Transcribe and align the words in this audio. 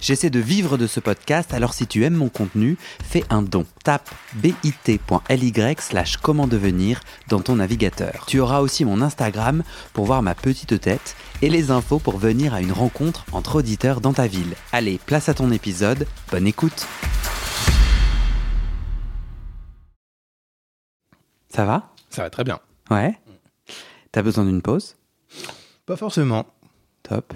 J'essaie 0.00 0.30
de 0.30 0.38
vivre 0.38 0.78
de 0.78 0.86
ce 0.86 1.00
podcast, 1.00 1.52
alors 1.52 1.74
si 1.74 1.86
tu 1.86 2.04
aimes 2.04 2.14
mon 2.14 2.28
contenu, 2.28 2.76
fais 3.02 3.24
un 3.30 3.42
don. 3.42 3.66
Tape 3.82 4.08
bit.ly 4.34 5.52
slash 5.80 6.16
comment 6.18 6.46
devenir 6.46 7.00
dans 7.28 7.40
ton 7.40 7.56
navigateur. 7.56 8.24
Tu 8.26 8.38
auras 8.38 8.60
aussi 8.60 8.84
mon 8.84 9.02
Instagram 9.02 9.64
pour 9.92 10.06
voir 10.06 10.22
ma 10.22 10.34
petite 10.34 10.80
tête 10.80 11.16
et 11.42 11.50
les 11.50 11.70
infos 11.70 11.98
pour 11.98 12.18
venir 12.18 12.54
à 12.54 12.60
une 12.60 12.72
rencontre 12.72 13.24
entre 13.32 13.56
auditeurs 13.56 14.00
dans 14.00 14.12
ta 14.12 14.26
ville. 14.26 14.54
Allez, 14.72 15.00
place 15.04 15.28
à 15.28 15.34
ton 15.34 15.50
épisode, 15.50 16.06
bonne 16.30 16.46
écoute 16.46 16.86
Ça 21.48 21.64
va? 21.64 21.90
Ça 22.10 22.22
va 22.22 22.30
très 22.30 22.44
bien. 22.44 22.60
Ouais? 22.90 23.18
T'as 24.12 24.22
besoin 24.22 24.44
d'une 24.44 24.62
pause? 24.62 24.94
Pas 25.86 25.96
forcément. 25.96 26.46
Top. 27.02 27.32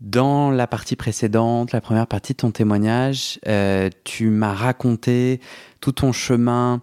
Dans 0.00 0.50
la 0.50 0.66
partie 0.66 0.94
précédente, 0.94 1.72
la 1.72 1.80
première 1.80 2.06
partie 2.06 2.34
de 2.34 2.36
ton 2.36 2.50
témoignage, 2.50 3.40
euh, 3.48 3.88
tu 4.04 4.28
m'as 4.28 4.52
raconté 4.52 5.40
tout 5.80 5.92
ton 5.92 6.12
chemin 6.12 6.82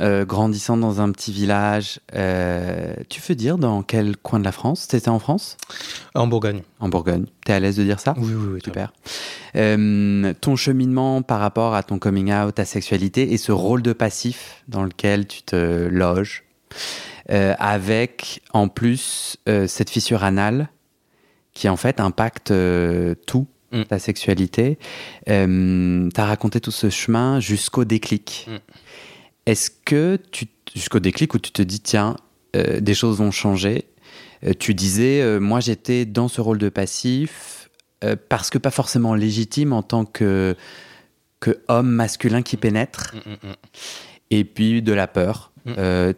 euh, 0.00 0.24
grandissant 0.24 0.78
dans 0.78 1.02
un 1.02 1.12
petit 1.12 1.30
village. 1.30 2.00
Euh, 2.14 2.94
tu 3.10 3.20
veux 3.20 3.34
dire 3.34 3.58
dans 3.58 3.82
quel 3.82 4.16
coin 4.16 4.38
de 4.38 4.44
la 4.44 4.50
France? 4.50 4.86
C'était 4.88 5.10
en 5.10 5.18
France? 5.18 5.58
En 6.14 6.26
Bourgogne. 6.26 6.62
En 6.80 6.88
Bourgogne. 6.88 7.26
T'es 7.44 7.52
à 7.52 7.60
l'aise 7.60 7.76
de 7.76 7.84
dire 7.84 8.00
ça? 8.00 8.14
Oui, 8.16 8.32
oui, 8.34 8.54
oui. 8.54 8.60
Super. 8.64 8.94
Ton 9.52 10.56
cheminement 10.56 11.20
par 11.20 11.40
rapport 11.40 11.74
à 11.74 11.82
ton 11.82 11.98
coming 11.98 12.32
out, 12.32 12.54
ta 12.54 12.64
sexualité 12.64 13.34
et 13.34 13.36
ce 13.36 13.52
rôle 13.52 13.82
de 13.82 13.92
passif 13.92 14.64
dans 14.68 14.84
lequel 14.84 15.26
tu 15.26 15.42
te 15.42 15.86
loges, 15.88 16.44
avec 17.28 18.40
en 18.54 18.68
plus 18.68 19.36
cette 19.66 19.90
fissure 19.90 20.24
anale 20.24 20.70
qui 21.54 21.68
en 21.68 21.76
fait 21.76 22.00
impacte 22.00 22.50
euh, 22.50 23.14
tout, 23.26 23.46
Mm. 23.72 23.84
ta 23.84 23.98
sexualité. 23.98 24.78
Euh, 25.28 26.08
T'as 26.14 26.26
raconté 26.26 26.60
tout 26.60 26.70
ce 26.70 26.90
chemin 26.90 27.40
jusqu'au 27.40 27.84
déclic. 27.84 28.46
Mm. 28.48 28.56
Est-ce 29.46 29.70
que 29.84 30.16
tu, 30.30 30.46
jusqu'au 30.76 31.00
déclic 31.00 31.34
où 31.34 31.38
tu 31.40 31.50
te 31.50 31.60
dis 31.60 31.80
tiens, 31.80 32.16
euh, 32.54 32.78
des 32.80 32.94
choses 32.94 33.18
vont 33.18 33.32
changer. 33.32 33.86
Euh, 34.44 34.52
tu 34.56 34.74
disais 34.74 35.40
moi 35.40 35.58
j'étais 35.58 36.04
dans 36.04 36.28
ce 36.28 36.40
rôle 36.40 36.58
de 36.58 36.68
passif 36.68 37.68
parce 38.28 38.50
que 38.50 38.58
pas 38.58 38.70
forcément 38.70 39.14
légitime 39.14 39.72
en 39.72 39.82
tant 39.82 40.04
que 40.04 40.54
que 41.40 41.58
homme 41.68 41.90
masculin 41.90 42.42
qui 42.42 42.56
pénètre 42.56 43.14
Mm, 43.14 43.30
mm, 43.30 43.50
mm. 43.50 43.54
et 44.30 44.44
puis 44.44 44.82
de 44.82 44.92
la 44.92 45.08
peur. 45.08 45.50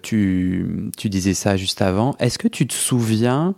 Tu, 0.03 0.91
tu 0.99 1.09
disais 1.09 1.35
ça 1.35 1.57
juste 1.57 1.81
avant. 1.81 2.17
Est-ce 2.19 2.39
que 2.39 2.49
tu 2.49 2.67
te 2.67 2.75
souviens 2.75 3.55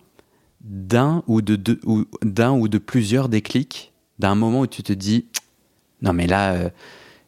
d'un 0.61 1.23
ou 1.27 1.41
de, 1.43 1.57
deux- 1.57 1.81
ou, 1.85 2.05
d'un 2.23 2.53
ou 2.53 2.69
de 2.69 2.79
plusieurs 2.79 3.29
déclics, 3.29 3.93
d'un 4.19 4.35
moment 4.35 4.61
où 4.61 4.67
tu 4.67 4.83
te 4.83 4.93
dis 4.93 5.27
non 6.03 6.13
mais 6.13 6.27
là 6.27 6.53
euh, 6.53 6.69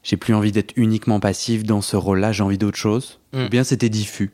j'ai 0.03 0.17
plus 0.17 0.35
envie 0.35 0.53
d'être 0.53 0.73
uniquement 0.77 1.21
passif 1.21 1.63
dans 1.63 1.81
ce 1.83 1.97
rôle-là, 1.97 2.33
j'ai 2.33 2.43
envie 2.43 2.59
d'autre 2.59 2.79
chose. 2.79 3.19
Mm. 3.33 3.45
Ou 3.45 3.49
bien 3.51 3.65
c'était 3.65 3.89
diffus? 3.91 4.31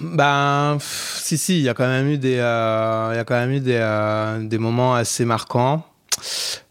Ben, 0.00 0.76
pff, 0.78 1.20
si, 1.24 1.36
si, 1.38 1.58
il 1.58 1.62
y 1.64 1.68
a 1.68 1.74
quand 1.74 1.88
même 1.88 2.08
eu 2.08 2.18
des, 2.18 2.36
euh, 2.36 3.12
y 3.16 3.18
a 3.18 3.24
quand 3.24 3.34
même 3.34 3.50
eu 3.50 3.60
des, 3.60 3.78
euh, 3.80 4.40
des 4.46 4.58
moments 4.58 4.94
assez 4.94 5.24
marquants, 5.24 5.84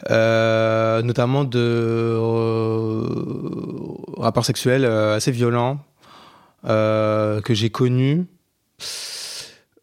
euh, 0.09 1.01
notamment 1.01 1.43
de 1.43 2.17
rapports 4.17 4.45
sexuels 4.45 4.85
assez 4.85 5.31
violents 5.31 5.79
que 6.63 7.41
j'ai 7.50 7.69
connus. 7.69 8.25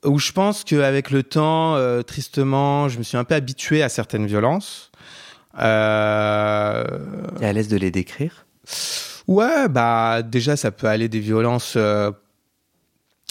Où 0.05 0.19
je 0.19 0.33
pense 0.33 0.65
qu'avec 0.65 1.11
le 1.11 1.23
temps, 1.23 1.77
euh, 1.77 2.03
tristement, 2.03 2.89
je 2.89 2.99
me 2.99 3.03
suis 3.03 3.17
un 3.17 3.25
peu 3.25 3.35
habitué 3.35 3.83
à 3.83 3.89
certaines 3.89 4.27
violences. 4.27 4.91
Euh, 5.59 6.85
T'es 7.39 7.47
à 7.47 7.53
l'aise 7.53 7.69
de 7.69 7.77
les 7.77 7.91
décrire? 7.91 8.45
Ouais, 9.27 9.69
bah 9.69 10.23
déjà 10.23 10.57
ça 10.57 10.71
peut 10.71 10.89
aller 10.89 11.09
des 11.09 11.21
violences 11.21 11.75
euh, 11.77 12.11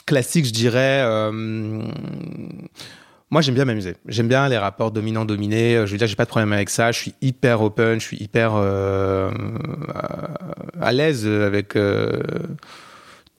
classiques, 0.06 0.46
je 0.46 0.54
dirais. 0.54 1.04
euh, 1.06 1.82
moi, 3.30 3.42
j'aime 3.42 3.56
bien 3.56 3.66
m'amuser. 3.66 3.96
J'aime 4.08 4.28
bien 4.28 4.48
les 4.48 4.58
rapports 4.60 4.92
dominant-dominé. 4.92 5.86
Je 5.88 5.92
veux 5.92 5.98
dire, 5.98 6.06
j'ai 6.08 6.16
pas 6.16 6.26
de 6.26 6.30
problème 6.30 6.54
avec 6.54 6.70
ça. 6.70 6.92
Je 6.92 7.00
suis 7.00 7.16
hyper 7.20 7.62
open. 7.62 8.00
Je 8.00 8.06
suis 8.06 8.18
hyper 8.18 8.54
à 10.80 10.92
l'aise 10.92 11.26
avec. 11.26 11.76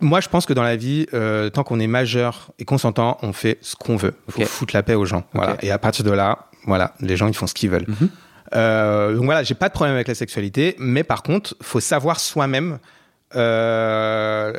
Moi, 0.05 0.21
je 0.21 0.29
pense 0.29 0.45
que 0.45 0.53
dans 0.53 0.63
la 0.63 0.77
vie, 0.77 1.07
euh, 1.15 1.49
tant 1.49 1.65
qu'on 1.65 1.81
est 1.81 1.87
majeur 1.87 2.51
et 2.59 2.65
qu'on 2.67 2.77
s'entend, 2.79 3.17
on 3.23 3.33
fait 3.33 3.57
ce 3.63 3.75
qu'on 3.75 3.97
veut. 3.97 4.15
Faut 4.29 4.43
Ok. 4.43 4.47
foutre 4.47 4.75
la 4.77 4.83
paix 4.83 4.95
aux 4.95 5.07
gens. 5.07 5.25
Voilà. 5.33 5.57
Et 5.63 5.71
à 5.71 5.79
partir 5.79 6.05
de 6.05 6.11
là, 6.11 6.47
voilà, 6.67 6.93
les 7.01 7.17
gens 7.17 7.27
ils 7.27 7.35
font 7.35 7.47
ce 7.47 7.55
qu'ils 7.55 7.71
veulent. 7.71 7.87
Mhm. 7.89 8.09
Euh, 8.55 9.15
donc 9.17 9.25
voilà, 9.25 9.43
j'ai 9.43 9.55
pas 9.55 9.69
de 9.69 9.73
problème 9.73 9.95
avec 9.95 10.07
la 10.07 10.15
sexualité, 10.15 10.77
mais 10.79 11.03
par 11.05 11.23
contre, 11.23 11.57
faut 11.63 11.81
savoir 11.81 12.21
soi-même. 12.21 12.79
Euh, 13.35 14.53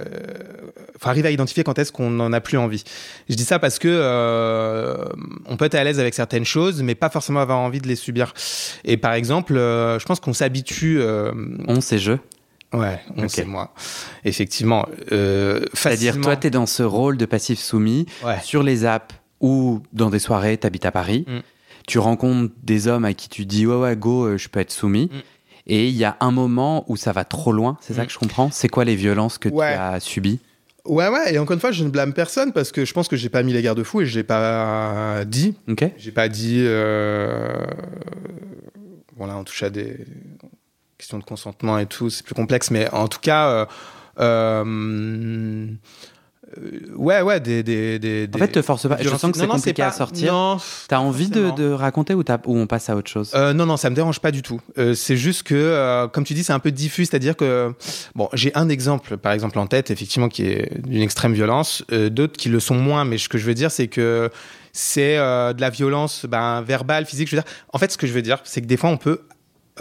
faut 0.99 1.09
arriver 1.09 1.29
à 1.29 1.31
identifier 1.31 1.63
quand 1.63 1.77
est-ce 1.79 1.91
qu'on 1.91 2.09
n'en 2.09 2.33
a 2.33 2.41
plus 2.41 2.57
envie. 2.57 2.83
Je 3.29 3.35
dis 3.35 3.45
ça 3.45 3.59
parce 3.59 3.79
que 3.79 3.87
euh, 3.89 5.05
on 5.45 5.55
peut 5.55 5.65
être 5.65 5.75
à 5.75 5.83
l'aise 5.83 5.99
avec 5.99 6.13
certaines 6.13 6.43
choses, 6.43 6.81
mais 6.81 6.95
pas 6.95 7.09
forcément 7.09 7.39
avoir 7.39 7.59
envie 7.59 7.79
de 7.79 7.87
les 7.87 7.95
subir. 7.95 8.33
Et 8.83 8.97
par 8.97 9.13
exemple, 9.13 9.53
je 9.55 10.03
pense 10.05 10.19
qu'on 10.19 10.33
s'habitue. 10.33 10.99
On 11.67 11.79
sait 11.81 11.99
je. 11.99 12.13
Ouais, 12.77 12.99
on 13.17 13.23
Ok. 13.23 13.29
sait 13.29 13.45
moi. 13.45 13.73
Effectivement. 14.23 14.85
Euh, 15.11 15.61
C'est-à-dire 15.73 16.19
toi 16.21 16.35
t'es 16.35 16.49
dans 16.49 16.65
ce 16.65 16.83
rôle 16.83 17.17
de 17.17 17.25
passif 17.25 17.59
soumis 17.59 18.05
Ouais. 18.23 18.37
sur 18.43 18.63
les 18.63 18.85
apps 18.85 19.15
ou 19.41 19.81
dans 19.93 20.09
des 20.09 20.19
soirées, 20.19 20.57
t'habites 20.57 20.85
à 20.85 20.91
Paris. 20.91 21.25
Mm. 21.27 21.39
Tu 21.87 21.99
rencontres 21.99 22.53
des 22.63 22.87
hommes 22.87 23.05
à 23.05 23.13
qui 23.13 23.29
tu 23.29 23.45
dis 23.45 23.65
ouais 23.67 23.75
ouais 23.75 23.95
go, 23.95 24.25
euh, 24.25 24.37
je 24.37 24.49
peux 24.49 24.59
être 24.59 24.71
soumis. 24.71 25.09
Mm. 25.11 25.17
Et 25.67 25.87
il 25.87 25.95
y 25.95 26.03
a 26.05 26.15
un 26.19 26.31
moment 26.31 26.83
où 26.87 26.95
ça 26.95 27.11
va 27.11 27.25
trop 27.25 27.51
loin, 27.51 27.77
c'est 27.81 27.93
ça 27.95 28.03
Mm. 28.03 28.05
que 28.07 28.11
je 28.13 28.19
comprends? 28.19 28.49
C'est 28.51 28.69
quoi 28.69 28.85
les 28.85 28.95
violences 28.95 29.37
que 29.37 29.49
Ouais. 29.49 29.73
tu 29.73 29.79
as 29.79 29.99
subies? 29.99 30.39
Ouais, 30.85 31.07
ouais. 31.07 31.33
Et 31.33 31.39
encore 31.39 31.55
une 31.55 31.59
fois, 31.59 31.71
je 31.71 31.83
ne 31.83 31.89
blâme 31.89 32.13
personne 32.13 32.53
parce 32.53 32.71
que 32.71 32.85
je 32.85 32.93
pense 32.93 33.07
que 33.07 33.15
j'ai 33.15 33.29
pas 33.29 33.41
mis 33.41 33.51
les 33.53 33.63
garde-fous 33.63 34.01
et 34.01 34.05
je 34.05 34.15
l'ai 34.19 34.23
pas 34.23 35.25
dit. 35.25 35.55
Ok 35.67 35.83
J'ai 35.97 36.11
pas 36.11 36.29
dit. 36.29 36.59
Euh... 36.63 37.65
Bon, 39.17 39.25
là, 39.27 39.37
on 39.37 39.43
touche 39.43 39.63
à 39.63 39.69
des 39.69 39.97
questions 41.05 41.19
de 41.19 41.23
consentement 41.23 41.77
et 41.77 41.85
tout, 41.85 42.09
c'est 42.09 42.25
plus 42.25 42.35
complexe, 42.35 42.71
mais 42.71 42.89
en 42.91 43.07
tout 43.07 43.19
cas. 43.21 43.47
euh, 43.47 43.65
euh, 44.19 45.67
Ouais, 46.95 47.21
ouais, 47.21 47.39
des. 47.41 47.63
des, 47.63 47.99
des 47.99 48.29
En 48.33 48.37
fait, 48.37 48.47
te 48.49 48.61
force 48.61 48.87
pas. 48.87 48.97
Je 49.01 49.09
sens 49.09 49.31
que 49.31 49.37
c'est 49.37 49.47
compliqué 49.47 49.81
à 49.81 49.87
pas- 49.87 49.91
sortir. 49.91 50.31
Non, 50.31 50.57
T'as 50.87 50.99
envie 50.99 51.27
de, 51.27 51.71
raconter 51.71 52.13
ou, 52.13 52.23
t'as- 52.23 52.39
ou 52.45 52.55
on 52.57 52.65
passe 52.67 52.89
à 52.89 52.95
autre 52.95 53.09
chose? 53.09 53.31
Euh, 53.35 53.51
non, 53.51 53.65
non, 53.65 53.75
ça 53.77 53.89
me 53.89 53.95
dérange 53.95 54.19
pas 54.21 54.31
du 54.31 54.41
tout. 54.41 54.61
Euh, 54.77 54.93
c'est 54.93 55.17
juste 55.17 55.43
que, 55.43 55.55
euh, 55.55 56.07
comme 56.07 56.23
tu 56.23 56.33
dis, 56.33 56.43
c'est 56.45 56.53
un 56.53 56.59
peu 56.59 56.71
diffus, 56.71 57.05
c'est-à-dire 57.05 57.35
que, 57.35 57.73
bon, 58.13 58.29
j'ai 58.33 58.55
un 58.55 58.69
exemple, 58.69 59.17
par 59.17 59.33
exemple, 59.33 59.59
en 59.59 59.67
tête, 59.67 59.91
effectivement, 59.91 60.29
qui 60.29 60.43
est 60.45 60.81
d'une 60.87 61.01
extrême 61.01 61.33
violence, 61.33 61.83
d'autres 61.89 62.37
qui 62.37 62.47
le 62.49 62.59
sont 62.61 62.75
moins, 62.75 63.03
mais 63.05 63.17
ce 63.17 63.27
que 63.27 63.37
je 63.37 63.45
veux 63.45 63.55
dire, 63.55 63.71
c'est 63.71 63.87
que 63.87 64.29
c'est 64.71 65.17
de 65.17 65.59
la 65.59 65.69
violence 65.71 66.25
ben, 66.25 66.61
verbale, 66.61 67.05
physique. 67.05 67.27
Je 67.29 67.35
veux 67.35 67.41
dire, 67.41 67.51
en 67.73 67.79
fait, 67.79 67.91
ce 67.91 67.97
que 67.97 68.07
je 68.07 68.13
veux 68.13 68.21
dire, 68.21 68.39
c'est 68.45 68.61
que 68.61 68.67
des 68.67 68.77
fois, 68.77 68.91
on 68.91 68.97
peut 68.97 69.21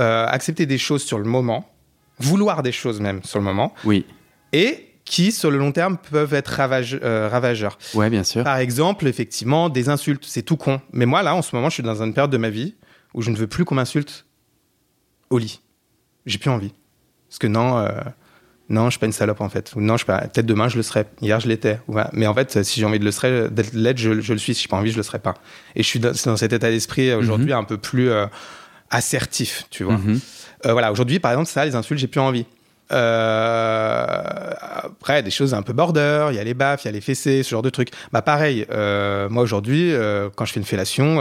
euh, 0.01 0.27
accepter 0.27 0.67
des 0.67 0.79
choses 0.79 1.03
sur 1.05 1.19
le 1.19 1.25
moment, 1.25 1.71
vouloir 2.19 2.63
des 2.63 2.73
choses 2.73 3.01
même 3.01 3.23
sur 3.25 3.39
le 3.39 3.45
moment, 3.45 3.75
Oui. 3.85 4.05
et 4.53 4.89
qui, 5.05 5.33
sur 5.33 5.51
le 5.51 5.59
long 5.59 5.71
terme, 5.73 5.99
peuvent 5.99 6.33
être 6.33 6.49
ravage- 6.49 6.99
euh, 7.03 7.29
ravageurs. 7.31 7.77
Ouais, 7.95 8.09
bien 8.09 8.25
sûr. 8.25 8.43
Par 8.43 8.57
exemple, 8.57 9.07
effectivement, 9.07 9.69
des 9.69 9.89
insultes, 9.91 10.25
c'est 10.27 10.43
tout 10.43 10.57
con. 10.57 10.81
Mais 10.93 11.05
moi, 11.07 11.23
là, 11.23 11.35
en 11.35 11.43
ce 11.43 11.55
moment, 11.55 11.69
je 11.69 11.75
suis 11.75 11.83
dans 11.83 12.03
une 12.03 12.15
période 12.15 12.31
de 12.31 12.39
ma 12.39 12.49
vie 12.51 12.75
où 13.13 13.21
je 13.21 13.31
ne 13.31 13.37
veux 13.37 13.47
plus 13.47 13.65
qu'on 13.67 13.75
m'insulte 13.75 14.25
au 15.31 15.39
lit. 15.39 15.61
J'ai 16.27 16.39
plus 16.39 16.49
envie. 16.51 16.73
Parce 17.29 17.39
que 17.39 17.47
non, 17.47 17.77
euh, 17.79 17.91
non, 18.71 18.87
je 18.87 18.91
suis 18.93 18.99
pas 18.99 19.05
une 19.07 19.13
salope 19.13 19.43
en 19.43 19.49
fait. 19.51 19.73
Ou 19.77 19.81
non, 19.83 19.95
je 19.95 19.99
suis 19.99 20.07
pas. 20.07 20.21
Peut-être 20.23 20.47
demain, 20.47 20.69
je 20.69 20.77
le 20.79 20.83
serai. 20.83 21.05
Hier, 21.21 21.39
je 21.39 21.49
l'étais. 21.49 21.81
Voilà. 21.87 22.09
Mais 22.15 22.27
en 22.27 22.33
fait, 22.33 22.63
si 22.65 22.81
j'ai 22.81 22.87
envie 22.87 22.99
de 22.99 23.05
le 23.05 23.11
serai, 23.11 23.51
d'être 23.51 23.99
je, 23.99 24.21
je 24.23 24.33
le 24.33 24.39
suis. 24.39 24.55
Si 24.55 24.63
j'ai 24.63 24.69
pas 24.69 24.77
envie, 24.79 24.91
je 24.91 24.97
le 24.97 25.03
serai 25.03 25.19
pas. 25.19 25.35
Et 25.77 25.83
je 25.83 25.89
suis 25.89 26.01
dans, 26.01 26.13
dans 26.25 26.37
cet 26.39 26.53
état 26.55 26.71
d'esprit 26.71 27.11
euh, 27.11 27.19
aujourd'hui 27.19 27.53
un 27.53 27.65
peu 27.65 27.77
plus 27.77 28.09
euh, 28.09 28.27
assertif, 28.91 29.67
tu 29.71 29.85
vois. 29.85 29.97
Mhm. 29.97 30.21
Euh, 30.67 30.73
voilà, 30.73 30.93
aujourd'hui, 30.93 31.19
par 31.19 31.33
exemple, 31.33 31.49
ça, 31.49 31.65
les 31.65 31.75
insultes, 31.75 32.01
j'ai 32.01 32.07
plus 32.07 32.21
envie. 32.21 32.47
Euh, 32.93 34.17
après, 34.61 35.23
des 35.23 35.31
choses 35.31 35.55
un 35.55 35.63
peu 35.63 35.73
border, 35.73 36.29
il 36.31 36.37
y 36.37 36.39
a 36.39 36.45
les 36.45 36.55
baffes, 36.55 36.85
il 36.85 36.87
y 36.87 36.89
a 36.89 36.93
les 36.93 37.01
fessées, 37.01 37.43
ce 37.43 37.51
genre 37.51 37.63
de 37.63 37.71
trucs. 37.71 37.91
Bah 38.13 38.23
pareil, 38.23 38.67
euh, 38.71 39.29
moi 39.29 39.43
aujourd'hui, 39.43 39.93
quand 40.37 40.45
je 40.45 40.53
fais 40.53 40.61
une 40.61 40.67
fellation, 40.67 41.19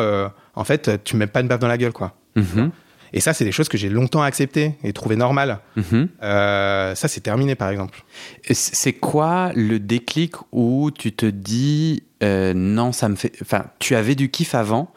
en 0.56 0.64
fait, 0.64 1.04
tu 1.04 1.16
me 1.16 1.20
mets 1.20 1.28
pas 1.28 1.42
une 1.42 1.48
baffe 1.48 1.60
dans 1.60 1.68
la 1.68 1.78
gueule, 1.78 1.94
quoi. 1.94 2.14
Mhm. 2.36 2.72
Et 3.14 3.20
ça, 3.20 3.34
c'est 3.34 3.46
des 3.46 3.52
choses 3.52 3.70
que 3.70 3.78
j'ai 3.78 3.90
longtemps 3.90 4.24
acceptées 4.24 4.74
et 4.84 4.92
trouvées 4.92 5.16
normales. 5.16 5.60
Mhm. 5.76 6.10
Euh, 6.24 6.96
ça, 6.96 7.08
c'est 7.08 7.22
terminé, 7.22 7.54
par 7.54 7.70
exemple. 7.70 8.04
C'est 8.52 8.94
quoi 8.94 9.52
le 9.56 9.80
déclic 9.80 10.34
où 10.52 10.90
tu 10.92 11.14
te 11.14 11.28
dis 11.28 12.04
euh, 12.24 12.54
non, 12.56 12.92
ça 12.92 13.10
me 13.10 13.16
fait. 13.16 13.34
Enfin, 13.42 13.66
tu 13.80 13.96
avais 13.96 14.16
du 14.16 14.30
kiff 14.32 14.56
avant 14.56 14.92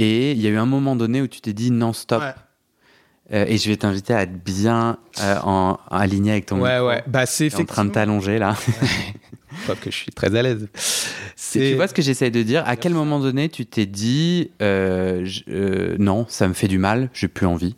Et 0.00 0.32
il 0.32 0.40
y 0.40 0.46
a 0.46 0.50
eu 0.50 0.56
un 0.56 0.66
moment 0.66 0.96
donné 0.96 1.20
où 1.20 1.28
tu 1.28 1.40
t'es 1.40 1.52
dit 1.52 1.70
non, 1.70 1.92
stop. 1.92 2.22
Euh, 3.32 3.44
et 3.46 3.58
je 3.58 3.68
vais 3.68 3.76
t'inviter 3.76 4.12
à 4.12 4.22
être 4.22 4.42
bien 4.42 4.98
euh, 5.20 5.36
en, 5.44 5.78
aligné 5.88 6.32
avec 6.32 6.46
ton 6.46 6.60
Ouais, 6.60 6.80
ouais. 6.80 7.04
Bah, 7.06 7.26
c'est 7.26 7.54
en 7.54 7.64
train 7.64 7.84
de 7.84 7.90
t'allonger 7.90 8.38
là. 8.38 8.56
Pas 9.66 9.74
que 9.76 9.90
je 9.90 9.96
suis 9.96 10.10
très 10.10 10.34
à 10.34 10.42
l'aise. 10.42 10.68
Tu 11.52 11.74
vois 11.74 11.86
ce 11.86 11.94
que 11.94 12.02
j'essaye 12.02 12.30
de 12.30 12.42
dire? 12.42 12.64
À 12.66 12.76
quel 12.76 12.92
moment 12.92 13.20
donné 13.20 13.48
tu 13.48 13.66
t'es 13.66 13.86
dit 13.86 14.50
euh, 14.62 15.26
non, 15.98 16.26
ça 16.28 16.48
me 16.48 16.54
fait 16.54 16.68
du 16.68 16.78
mal, 16.78 17.10
j'ai 17.12 17.28
plus 17.28 17.46
envie? 17.46 17.76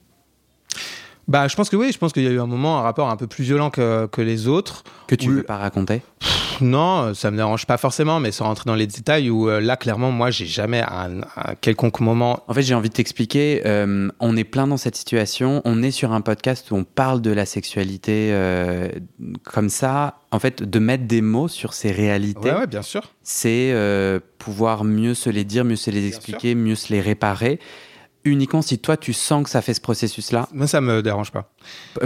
Bah, 1.29 1.49
je 1.49 1.57
pense 1.57 1.71
que 1.71 1.77
oui. 1.77 1.93
Je 1.93 1.99
pense 1.99 2.13
qu'il 2.13 2.25
y 2.25 2.29
a 2.29 2.31
eu 2.31 2.41
un 2.41 2.47
moment, 2.47 2.79
un 2.79 2.83
rapport 2.83 3.09
un 3.09 3.17
peu 3.17 3.27
plus 3.27 3.45
violent 3.45 3.71
que, 3.71 4.07
que 4.07 4.21
les 4.21 4.49
autres. 4.49 4.85
Que 5.07 5.15
tu 5.15 5.29
ne 5.29 5.35
veux 5.35 5.43
pas 5.43 5.59
raconter? 5.59 6.03
Non, 6.61 7.15
ça 7.15 7.31
me 7.31 7.37
dérange 7.37 7.67
pas 7.67 7.77
forcément, 7.77 8.21
mais 8.21 8.31
sans 8.31 8.45
rentrer 8.45 8.65
dans 8.67 8.75
les 8.75 8.87
détails, 8.87 9.31
où 9.31 9.49
euh, 9.49 9.61
là, 9.61 9.77
clairement, 9.77 10.11
moi, 10.11 10.31
j'ai 10.31 10.47
jamais 10.47 10.81
à, 10.81 11.09
un 11.37 11.55
quelconque 11.61 12.01
moment. 12.01 12.45
En 12.47 12.55
fait, 12.55 12.63
j'ai 12.63 12.75
envie 12.75 12.89
de 12.89 12.95
t'expliquer. 12.95 13.63
Euh, 13.67 14.09
on 14.21 14.37
est 14.37 14.45
plein 14.45 14.67
dans 14.67 14.77
cette 14.77 14.97
situation. 14.97 15.61
On 15.65 15.83
est 15.83 15.91
sur 15.91 16.13
un 16.13 16.21
podcast 16.21 16.71
où 16.71 16.77
on 16.77 16.85
parle 16.85 17.21
de 17.21 17.31
la 17.31 17.47
sexualité 17.47 18.31
euh, 18.33 18.89
comme 19.45 19.69
ça. 19.69 20.19
En 20.31 20.39
fait, 20.39 20.63
de 20.63 20.79
mettre 20.79 21.05
des 21.05 21.21
mots 21.21 21.49
sur 21.49 21.75
ces 21.75 21.91
réalités. 21.91 22.51
Ouais, 22.51 22.61
ouais 22.61 22.67
bien 22.67 22.83
sûr. 22.83 23.13
C'est 23.23 23.75
pouvoir 24.39 24.85
mieux 24.85 25.15
se 25.15 25.31
les 25.31 25.45
dire, 25.45 25.65
mieux 25.65 25.77
se 25.77 25.91
les 25.91 26.07
expliquer, 26.07 26.55
mieux 26.55 26.75
se 26.75 26.93
les 26.93 27.01
réparer 27.01 27.59
uniquement 28.25 28.63
si 28.63 28.79
toi 28.79 28.97
tu 28.97 29.13
sens 29.13 29.45
que 29.45 29.51
ça 29.51 29.63
fait 29.63 29.75
ce 29.75 29.81
processus-là 29.81 30.49
Moi, 30.53 30.67
ça 30.67 30.81
me 30.81 31.03
dérange 31.03 31.33
pas. 31.33 31.53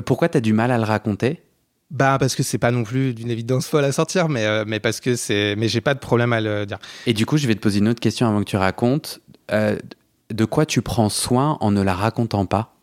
Pourquoi 0.04 0.28
tu 0.28 0.38
as 0.38 0.40
du 0.40 0.52
mal 0.52 0.70
à 0.70 0.78
le 0.78 0.84
raconter? 0.84 1.42
Bah 1.90 2.16
parce 2.18 2.34
que 2.34 2.42
c'est 2.42 2.58
pas 2.58 2.72
non 2.72 2.82
plus 2.82 3.14
d'une 3.14 3.30
évidence 3.30 3.68
folle 3.68 3.84
à 3.84 3.92
sortir, 3.92 4.28
mais, 4.28 4.44
euh, 4.44 4.64
mais 4.66 4.80
parce 4.80 4.98
que 5.00 5.14
c'est, 5.14 5.54
mais 5.56 5.68
j'ai 5.68 5.80
pas 5.80 5.94
de 5.94 6.00
problème 6.00 6.32
à 6.32 6.40
le 6.40 6.66
dire. 6.66 6.78
Et 7.06 7.14
du 7.14 7.26
coup, 7.26 7.36
je 7.36 7.46
vais 7.46 7.54
te 7.54 7.60
poser 7.60 7.78
une 7.78 7.88
autre 7.88 8.00
question 8.00 8.26
avant 8.26 8.40
que 8.40 8.44
tu 8.50 8.56
racontes. 8.56 9.20
Euh, 9.52 9.76
de 10.30 10.44
quoi 10.44 10.66
tu 10.66 10.82
prends 10.82 11.08
soin 11.08 11.58
en 11.60 11.70
ne 11.70 11.80
la 11.82 11.94
racontant 11.94 12.44
pas? 12.44 12.74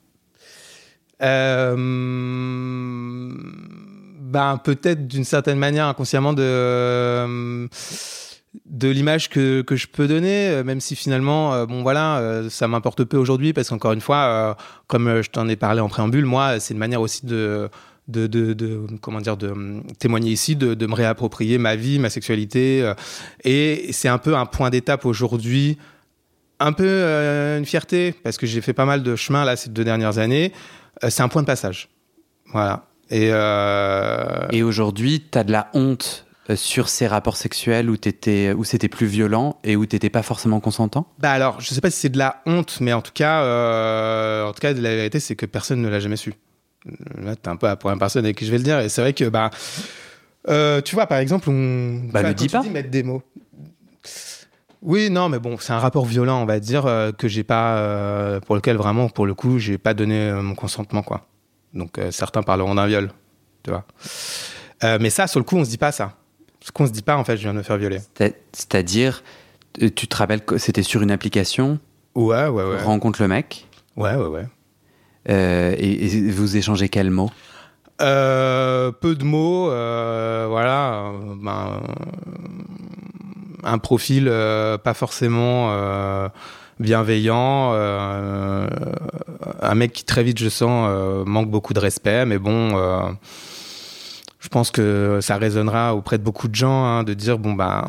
Euh, 1.21 1.75
Ben 4.19 4.57
peut-être 4.57 5.05
d'une 5.05 5.25
certaine 5.25 5.59
manière 5.59 5.87
inconsciemment 5.87 6.31
de 6.33 7.67
de 8.65 8.89
l'image 8.89 9.29
que, 9.29 9.61
que 9.61 9.75
je 9.75 9.87
peux 9.87 10.07
donner, 10.07 10.49
euh, 10.49 10.63
même 10.63 10.79
si 10.79 10.95
finalement, 10.95 11.53
euh, 11.53 11.65
bon 11.65 11.81
voilà, 11.81 12.17
euh, 12.19 12.49
ça 12.49 12.67
m'importe 12.67 13.03
peu 13.03 13.17
aujourd'hui 13.17 13.53
parce 13.53 13.69
qu'encore 13.69 13.93
une 13.93 14.01
fois, 14.01 14.57
comme 14.87 15.21
je 15.21 15.29
t'en 15.29 15.47
ai 15.47 15.55
parlé 15.55 15.81
en 15.81 15.89
préambule, 15.89 16.25
moi, 16.25 16.59
c'est 16.59 16.73
une 16.73 16.79
manière 16.79 17.01
aussi 17.01 17.25
de, 17.25 17.69
de, 18.07 18.27
de, 18.27 18.85
comment 19.01 19.21
dire, 19.21 19.37
de 19.37 19.53
témoigner 19.99 20.31
ici, 20.31 20.55
de, 20.55 20.73
de, 20.73 20.87
me 20.87 20.93
réapproprier 20.93 21.57
ma 21.57 21.75
vie, 21.75 21.99
ma 21.99 22.09
sexualité, 22.09 22.91
et 23.43 23.89
c'est 23.91 24.09
un 24.09 24.17
peu 24.17 24.35
un 24.35 24.45
point 24.45 24.69
d'étape 24.69 25.05
aujourd'hui, 25.05 25.77
un 26.59 26.73
peu 26.73 27.03
une 27.57 27.65
fierté 27.65 28.13
parce 28.23 28.37
que 28.37 28.45
j'ai 28.45 28.61
fait 28.61 28.73
pas 28.73 28.85
mal 28.85 29.03
de 29.03 29.15
chemin 29.15 29.45
là 29.45 29.55
ces 29.55 29.69
deux 29.69 29.83
dernières 29.83 30.17
années. 30.17 30.53
c'est 31.09 31.23
un 31.23 31.27
point 31.27 31.41
de 31.41 31.47
passage, 31.47 31.89
voilà. 32.51 32.85
Et, 33.09 33.29
et 34.55 34.63
aujourd'hui, 34.63 35.23
tu 35.31 35.37
as 35.37 35.43
de 35.43 35.51
la 35.51 35.69
honte 35.73 36.22
sur 36.55 36.89
ces 36.89 37.07
rapports 37.07 37.37
sexuels 37.37 37.89
où, 37.89 37.95
étais, 37.95 38.53
où 38.53 38.63
c'était 38.63 38.89
plus 38.89 39.05
violent 39.05 39.59
et 39.63 39.75
où 39.75 39.85
tu 39.85 39.95
n'étais 39.95 40.09
pas 40.09 40.23
forcément 40.23 40.59
consentant? 40.59 41.07
Bah 41.19 41.31
alors, 41.31 41.61
je 41.61 41.73
sais 41.73 41.81
pas 41.81 41.89
si 41.89 41.99
c'est 41.99 42.09
de 42.09 42.17
la 42.17 42.41
honte, 42.45 42.79
mais 42.81 42.93
en 42.93 43.01
tout 43.01 43.13
cas, 43.13 43.43
euh, 43.43 44.45
en 44.45 44.51
tout 44.51 44.59
cas, 44.59 44.73
la 44.73 44.95
vérité, 44.95 45.19
c'est 45.19 45.35
que 45.35 45.45
personne 45.45 45.81
ne 45.81 45.89
l'a 45.89 45.99
jamais 45.99 46.17
su. 46.17 46.33
Là, 47.17 47.35
t'es 47.35 47.47
un 47.47 47.55
peu 47.55 47.67
la 47.67 47.77
première 47.77 47.97
personne 47.97 48.25
avec 48.25 48.37
qui 48.37 48.45
je 48.45 48.51
vais 48.51 48.57
le 48.57 48.63
dire, 48.63 48.79
et 48.79 48.89
c'est 48.89 49.01
vrai 49.01 49.13
que, 49.13 49.25
bah, 49.25 49.51
euh, 50.49 50.81
tu 50.81 50.95
vois, 50.95 51.07
par 51.07 51.19
exemple, 51.19 51.49
on. 51.49 52.09
Bah, 52.11 52.23
le 52.23 52.33
dis 52.33 52.49
pas. 52.49 52.61
mettre 52.63 52.89
des 52.89 53.03
mots. 53.03 53.23
Oui, 54.81 55.09
non, 55.09 55.29
mais 55.29 55.39
bon, 55.39 55.57
c'est 55.59 55.71
un 55.71 55.79
rapport 55.79 56.03
violent, 56.03 56.41
on 56.41 56.45
va 56.45 56.59
dire, 56.59 56.83
que 57.17 57.29
j'ai 57.29 57.45
pas, 57.45 58.41
pour 58.45 58.55
lequel 58.55 58.75
vraiment, 58.75 59.07
pour 59.07 59.25
le 59.25 59.33
coup, 59.33 59.57
j'ai 59.57 59.77
pas 59.77 59.93
donné 59.93 60.33
mon 60.33 60.55
consentement, 60.55 61.03
quoi. 61.03 61.25
Donc, 61.73 61.97
certains 62.11 62.43
parleront 62.43 62.75
d'un 62.75 62.85
viol, 62.85 63.09
tu 63.63 63.71
vois. 63.71 63.85
mais 64.99 65.09
ça, 65.09 65.27
sur 65.27 65.39
le 65.39 65.45
coup, 65.45 65.55
on 65.55 65.63
se 65.63 65.69
dit 65.69 65.77
pas 65.77 65.93
ça. 65.93 66.17
Ce 66.63 66.71
qu'on 66.71 66.87
se 66.87 66.93
dit 66.93 67.01
pas, 67.01 67.17
en 67.17 67.25
fait, 67.25 67.35
je 67.35 67.41
viens 67.41 67.51
de 67.51 67.57
me 67.57 67.63
faire 67.63 67.75
violer. 67.75 67.99
C'est-à-dire, 68.53 69.21
euh, 69.81 69.89
tu 69.93 70.07
te 70.07 70.15
rappelles 70.15 70.45
que 70.45 70.57
c'était 70.57 70.81
sur 70.81 71.01
une 71.01 71.11
application 71.11 71.77
Ouais, 72.15 72.47
ouais, 72.47 72.63
ouais. 72.63 72.81
Rencontre 72.81 73.21
le 73.21 73.27
mec 73.27 73.67
Ouais, 73.97 74.15
ouais, 74.15 74.27
ouais. 74.27 74.45
Euh, 75.29 75.75
et, 75.77 76.31
vous 76.31 76.55
échangez 76.55 76.87
quels 76.87 77.09
mots 77.09 77.31
euh, 78.01 78.93
Peu 78.93 79.15
de 79.15 79.25
mots, 79.25 79.65
voilà. 79.65 81.11
Ben, 81.41 81.81
un 83.65 83.77
profil 83.77 84.31
pas 84.83 84.93
forcément 84.93 85.75
bienveillant, 86.79 87.73
un 87.73 89.75
mec 89.75 89.91
qui 89.91 90.05
très 90.05 90.23
vite, 90.23 90.39
je 90.39 90.47
sens, 90.47 91.25
manque 91.25 91.49
beaucoup 91.49 91.73
de 91.73 91.79
respect, 91.79 92.25
mais 92.25 92.39
bon 92.39 92.73
je 94.43 94.49
pense 94.49 94.71
que 94.71 95.19
ça 95.21 95.37
résonnera 95.37 95.95
auprès 95.95 96.17
de 96.17 96.23
beaucoup 96.23 96.49
de 96.49 96.55
gens 96.55 96.83
hein, 96.83 97.03
de 97.03 97.13
dire 97.13 97.39
bon 97.39 97.53
bah 97.53 97.87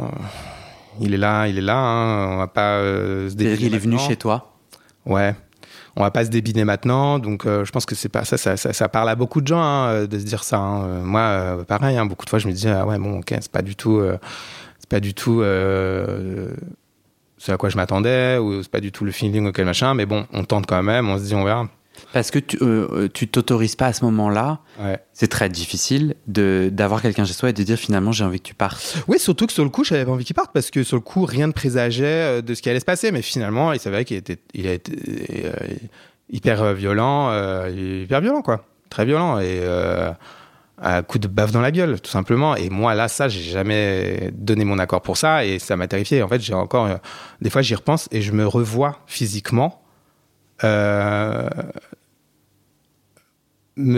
il 1.01 1.13
est 1.13 1.19
là, 1.19 1.49
il 1.49 1.59
est 1.59 1.63
là, 1.63 1.77
hein, 1.77 2.29
on 2.29 2.37
va 2.37 2.47
pas 2.47 2.77
euh, 2.77 3.29
se 3.29 3.35
débiner. 3.35 3.67
Il 3.67 3.75
est 3.75 3.79
venu 3.79 3.99
chez 3.99 4.15
toi. 4.15 4.53
Ouais. 5.05 5.35
On 5.97 6.03
va 6.03 6.13
pas 6.13 6.25
se 6.25 6.31
débiner 6.31 6.65
maintenant, 6.65 7.19
donc 7.19 7.45
euh, 7.45 7.65
je 7.65 7.73
pense 7.73 7.87
que 7.87 7.97
c'est 7.97 8.09
pas 8.09 8.25
ça, 8.25 8.37
ça, 8.37 8.57
ça, 8.57 8.89
parle 8.89 9.09
à 9.09 9.17
beaucoup 9.17 9.41
de 9.41 9.49
gens 9.49 9.61
hein, 9.61 10.05
de 10.05 10.19
se 10.19 10.25
dire 10.25 10.45
ça. 10.45 10.59
Moi, 10.59 11.65
pareil, 11.67 11.99
beaucoup 12.07 12.25
de 12.25 12.31
fois 12.31 12.39
je 12.39 12.47
me 12.47 12.53
dis 12.53 12.69
ah 12.69 12.87
ouais 12.87 12.99
bon 12.99 13.19
ok 13.19 13.35
c'est 13.41 13.51
pas 13.51 13.63
du 13.63 13.75
tout, 13.75 14.01
c'est 14.79 14.89
pas 14.89 15.01
du 15.01 15.13
tout 15.13 15.41
ce 15.43 16.53
à 17.49 17.57
quoi 17.57 17.69
je 17.69 17.77
m'attendais 17.77 18.39
ou 18.39 18.63
c'est 18.63 18.71
pas 18.71 18.81
du 18.81 18.93
tout 18.93 19.05
le 19.05 19.11
feeling 19.11 19.49
auquel 19.49 19.67
machin, 19.67 19.95
mais 19.95 20.07
bon 20.07 20.27
on 20.33 20.45
tente 20.45 20.67
quand 20.67 20.83
même, 20.85 21.09
on 21.09 21.19
se 21.19 21.25
dit 21.25 21.35
on 21.35 21.43
verra. 21.43 21.67
Parce 22.13 22.31
que 22.31 22.39
tu 22.39 22.59
euh, 22.63 22.89
euh, 22.93 23.09
tu 23.13 23.29
t'autorises 23.29 23.77
pas 23.77 23.87
à 23.87 23.93
ce 23.93 24.05
moment-là. 24.05 24.61
C'est 25.13 25.29
très 25.29 25.49
difficile 25.49 26.15
de 26.27 26.69
d'avoir 26.73 27.03
quelqu'un 27.03 27.25
chez 27.25 27.33
soi 27.33 27.51
et 27.51 27.53
de 27.53 27.63
dire 27.63 27.79
finalement 27.79 28.13
j'ai 28.13 28.25
envie 28.25 28.41
que 28.41 28.49
tu 28.49 28.55
partes. 28.55 28.99
Oui, 29.09 29.19
surtout 29.19 29.47
que 29.47 29.53
sur 29.53 29.65
le 29.65 29.71
coup 29.71 29.85
j'avais 29.85 30.11
envie 30.11 30.25
qu'il 30.25 30.35
parte 30.35 30.53
parce 30.53 30.71
que 30.71 30.83
sur 30.83 30.97
le 30.97 31.03
coup 31.03 31.25
rien 31.25 31.47
ne 31.47 31.53
présageait 31.53 32.05
euh, 32.05 32.43
de 32.43 32.55
ce 32.55 32.63
qui 32.63 32.71
allait 32.71 32.81
se 32.81 32.85
passer, 32.85 33.13
mais 33.13 33.23
finalement 33.23 33.73
il 33.73 33.81
s'avérait 33.81 34.05
qu'il 34.05 34.17
était 34.17 34.39
il 34.55 34.67
a 34.67 34.73
été 34.73 34.93
hyper 36.31 36.75
violent, 36.75 37.33
hyper 37.69 38.21
violent 38.21 38.43
quoi, 38.43 38.65
très 38.91 39.05
violent 39.05 39.39
et 39.39 39.61
un 40.83 41.03
coup 41.03 41.19
de 41.19 41.29
baffe 41.29 41.53
dans 41.53 41.61
la 41.61 41.71
gueule 41.71 42.01
tout 42.01 42.11
simplement. 42.11 42.57
Et 42.57 42.71
moi 42.71 42.95
là 42.95 43.09
ça 43.09 43.29
j'ai 43.29 43.43
jamais 43.43 44.31
donné 44.33 44.65
mon 44.65 44.79
accord 44.79 45.03
pour 45.03 45.17
ça 45.17 45.45
et 45.45 45.59
ça 45.59 45.77
m'a 45.77 45.87
terrifié. 45.87 46.23
En 46.23 46.29
fait 46.29 46.41
j'ai 46.41 46.55
encore 46.55 46.89
des 47.41 47.51
fois 47.51 47.63
j'y 47.63 47.75
repense 47.75 48.09
et 48.11 48.21
je 48.21 48.33
me 48.33 48.47
revois 48.47 49.01
physiquement 49.07 49.84
me 50.63 51.63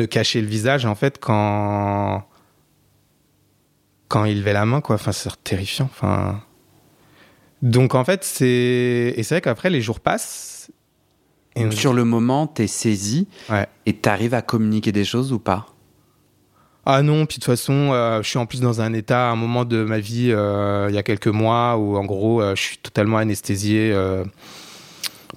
cacher 0.06 0.40
le 0.40 0.46
visage 0.46 0.86
en 0.86 0.94
fait 0.94 1.18
quand 1.18 2.26
quand 4.08 4.24
il 4.24 4.38
levait 4.38 4.52
la 4.52 4.64
main 4.64 4.80
quoi. 4.80 4.94
Enfin 4.96 5.12
c'est 5.12 5.30
terrifiant 5.44 5.88
enfin. 5.92 6.42
Donc 7.62 7.94
en 7.94 8.04
fait 8.04 8.24
c'est 8.24 9.14
et 9.16 9.22
c'est 9.22 9.34
vrai 9.36 9.40
qu'après 9.40 9.70
les 9.70 9.80
jours 9.80 10.00
passent 10.00 10.70
et 11.54 11.70
sur 11.70 11.92
le 11.92 12.04
moment 12.04 12.46
t'es 12.46 12.66
saisi 12.66 13.28
ouais. 13.48 13.66
et 13.86 13.94
t'arrives 13.94 14.34
à 14.34 14.42
communiquer 14.42 14.92
des 14.92 15.04
choses 15.04 15.32
ou 15.32 15.38
pas? 15.38 15.66
Ah 16.88 17.02
non, 17.02 17.26
puis 17.26 17.38
de 17.38 17.42
toute 17.42 17.46
façon, 17.46 17.90
euh, 17.92 18.22
je 18.22 18.28
suis 18.28 18.38
en 18.38 18.46
plus 18.46 18.60
dans 18.60 18.80
un 18.80 18.92
état, 18.92 19.28
un 19.28 19.34
moment 19.34 19.64
de 19.64 19.82
ma 19.82 19.98
vie, 19.98 20.30
euh, 20.30 20.86
il 20.88 20.94
y 20.94 20.98
a 20.98 21.02
quelques 21.02 21.26
mois, 21.26 21.76
où 21.78 21.96
en 21.96 22.04
gros, 22.04 22.40
je 22.54 22.60
suis 22.60 22.78
totalement 22.78 23.16
anesthésié 23.16 23.92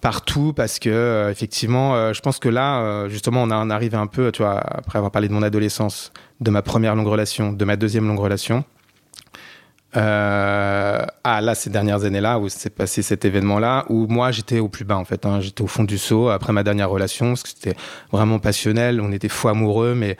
partout 0.01 0.53
parce 0.53 0.79
que 0.79 0.89
euh, 0.89 1.31
effectivement, 1.31 1.95
euh, 1.95 2.13
je 2.13 2.21
pense 2.21 2.39
que 2.39 2.49
là, 2.49 2.81
euh, 2.81 3.09
justement, 3.09 3.43
on, 3.43 3.51
a, 3.51 3.57
on 3.57 3.69
arrive 3.69 3.95
un 3.95 4.07
peu, 4.07 4.31
tu 4.31 4.41
vois, 4.41 4.59
après 4.59 4.97
avoir 4.97 5.11
parlé 5.11 5.27
de 5.27 5.33
mon 5.33 5.43
adolescence, 5.43 6.11
de 6.39 6.51
ma 6.51 6.61
première 6.61 6.95
longue 6.95 7.07
relation, 7.07 7.51
de 7.51 7.65
ma 7.65 7.75
deuxième 7.75 8.07
longue 8.07 8.19
relation. 8.19 8.63
ah 9.93 11.41
là, 11.41 11.55
ces 11.55 11.69
dernières 11.69 12.03
années-là, 12.03 12.39
où 12.39 12.49
s'est 12.49 12.69
passé 12.69 13.01
cet 13.01 13.25
événement-là, 13.25 13.85
où 13.89 14.07
moi 14.07 14.31
j'étais 14.31 14.59
au 14.59 14.69
plus 14.69 14.85
bas 14.85 14.97
en 14.97 15.05
fait, 15.05 15.25
hein, 15.25 15.39
j'étais 15.41 15.61
au 15.61 15.67
fond 15.67 15.83
du 15.83 15.97
seau 15.97 16.29
après 16.29 16.53
ma 16.53 16.63
dernière 16.63 16.89
relation, 16.89 17.29
parce 17.29 17.43
que 17.43 17.49
c'était 17.49 17.75
vraiment 18.11 18.39
passionnel, 18.39 19.01
on 19.01 19.11
était 19.11 19.29
fou 19.29 19.49
amoureux, 19.49 19.95
mais 19.95 20.17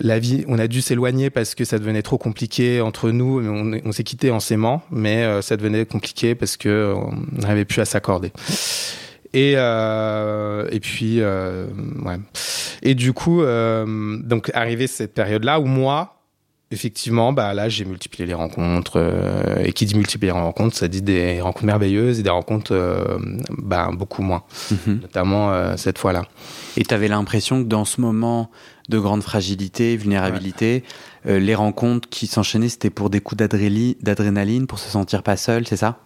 la 0.00 0.18
vie, 0.18 0.44
on 0.48 0.58
a 0.58 0.66
dû 0.68 0.80
s'éloigner 0.80 1.30
parce 1.30 1.54
que 1.54 1.64
ça 1.64 1.78
devenait 1.78 2.02
trop 2.02 2.18
compliqué 2.18 2.80
entre 2.80 3.10
nous. 3.10 3.40
On, 3.46 3.80
on 3.84 3.92
s'est 3.92 4.04
quitté 4.04 4.30
en 4.30 4.40
s'aimant, 4.40 4.82
mais 4.90 5.24
euh, 5.24 5.42
ça 5.42 5.56
devenait 5.56 5.84
compliqué 5.86 6.34
parce 6.34 6.56
que 6.56 6.68
euh, 6.68 6.94
on 6.94 7.40
n'arrivait 7.40 7.64
plus 7.64 7.80
à 7.80 7.84
s'accorder. 7.84 8.32
Et 9.32 9.54
euh, 9.56 10.68
et 10.70 10.80
puis 10.80 11.20
ouais. 11.20 12.18
Et 12.82 12.94
du 12.94 13.12
coup, 13.12 13.42
donc 13.42 14.50
arrivé 14.54 14.86
cette 14.86 15.14
période-là 15.14 15.58
où 15.58 15.64
moi, 15.64 16.20
effectivement, 16.70 17.32
bah 17.32 17.54
là, 17.54 17.68
j'ai 17.68 17.84
multiplié 17.84 18.26
les 18.26 18.34
rencontres. 18.34 18.94
euh, 18.96 19.62
et 19.64 19.72
qui 19.72 19.86
dit 19.86 19.94
multiplier 19.96 20.32
les 20.32 20.38
rencontres, 20.38 20.76
ça 20.76 20.86
dit 20.88 21.02
des 21.02 21.40
rencontres 21.40 21.64
merveilleuses 21.66 22.20
et 22.20 22.22
des 22.22 22.30
rencontres 22.30 22.72
euh, 22.74 23.18
bah, 23.50 23.90
beaucoup 23.92 24.22
moins, 24.22 24.42
Mhm. 24.70 25.00
notamment 25.02 25.52
euh, 25.52 25.76
cette 25.76 25.98
fois-là. 25.98 26.22
Et 26.76 26.84
tu 26.84 26.92
avais 26.94 27.08
l'impression 27.08 27.62
que 27.62 27.68
dans 27.68 27.84
ce 27.84 28.00
moment 28.00 28.50
de 28.88 28.98
grande 28.98 29.22
fragilité, 29.22 29.96
vulnérabilité, 29.96 30.84
euh, 31.26 31.38
les 31.38 31.54
rencontres 31.54 32.08
qui 32.08 32.26
s'enchaînaient, 32.26 32.68
c'était 32.68 32.90
pour 32.90 33.08
des 33.10 33.20
coups 33.20 33.38
d'adrénaline, 33.38 34.66
pour 34.66 34.78
se 34.78 34.90
sentir 34.90 35.22
pas 35.22 35.36
seul, 35.36 35.66
c'est 35.66 35.76
ça? 35.76 36.00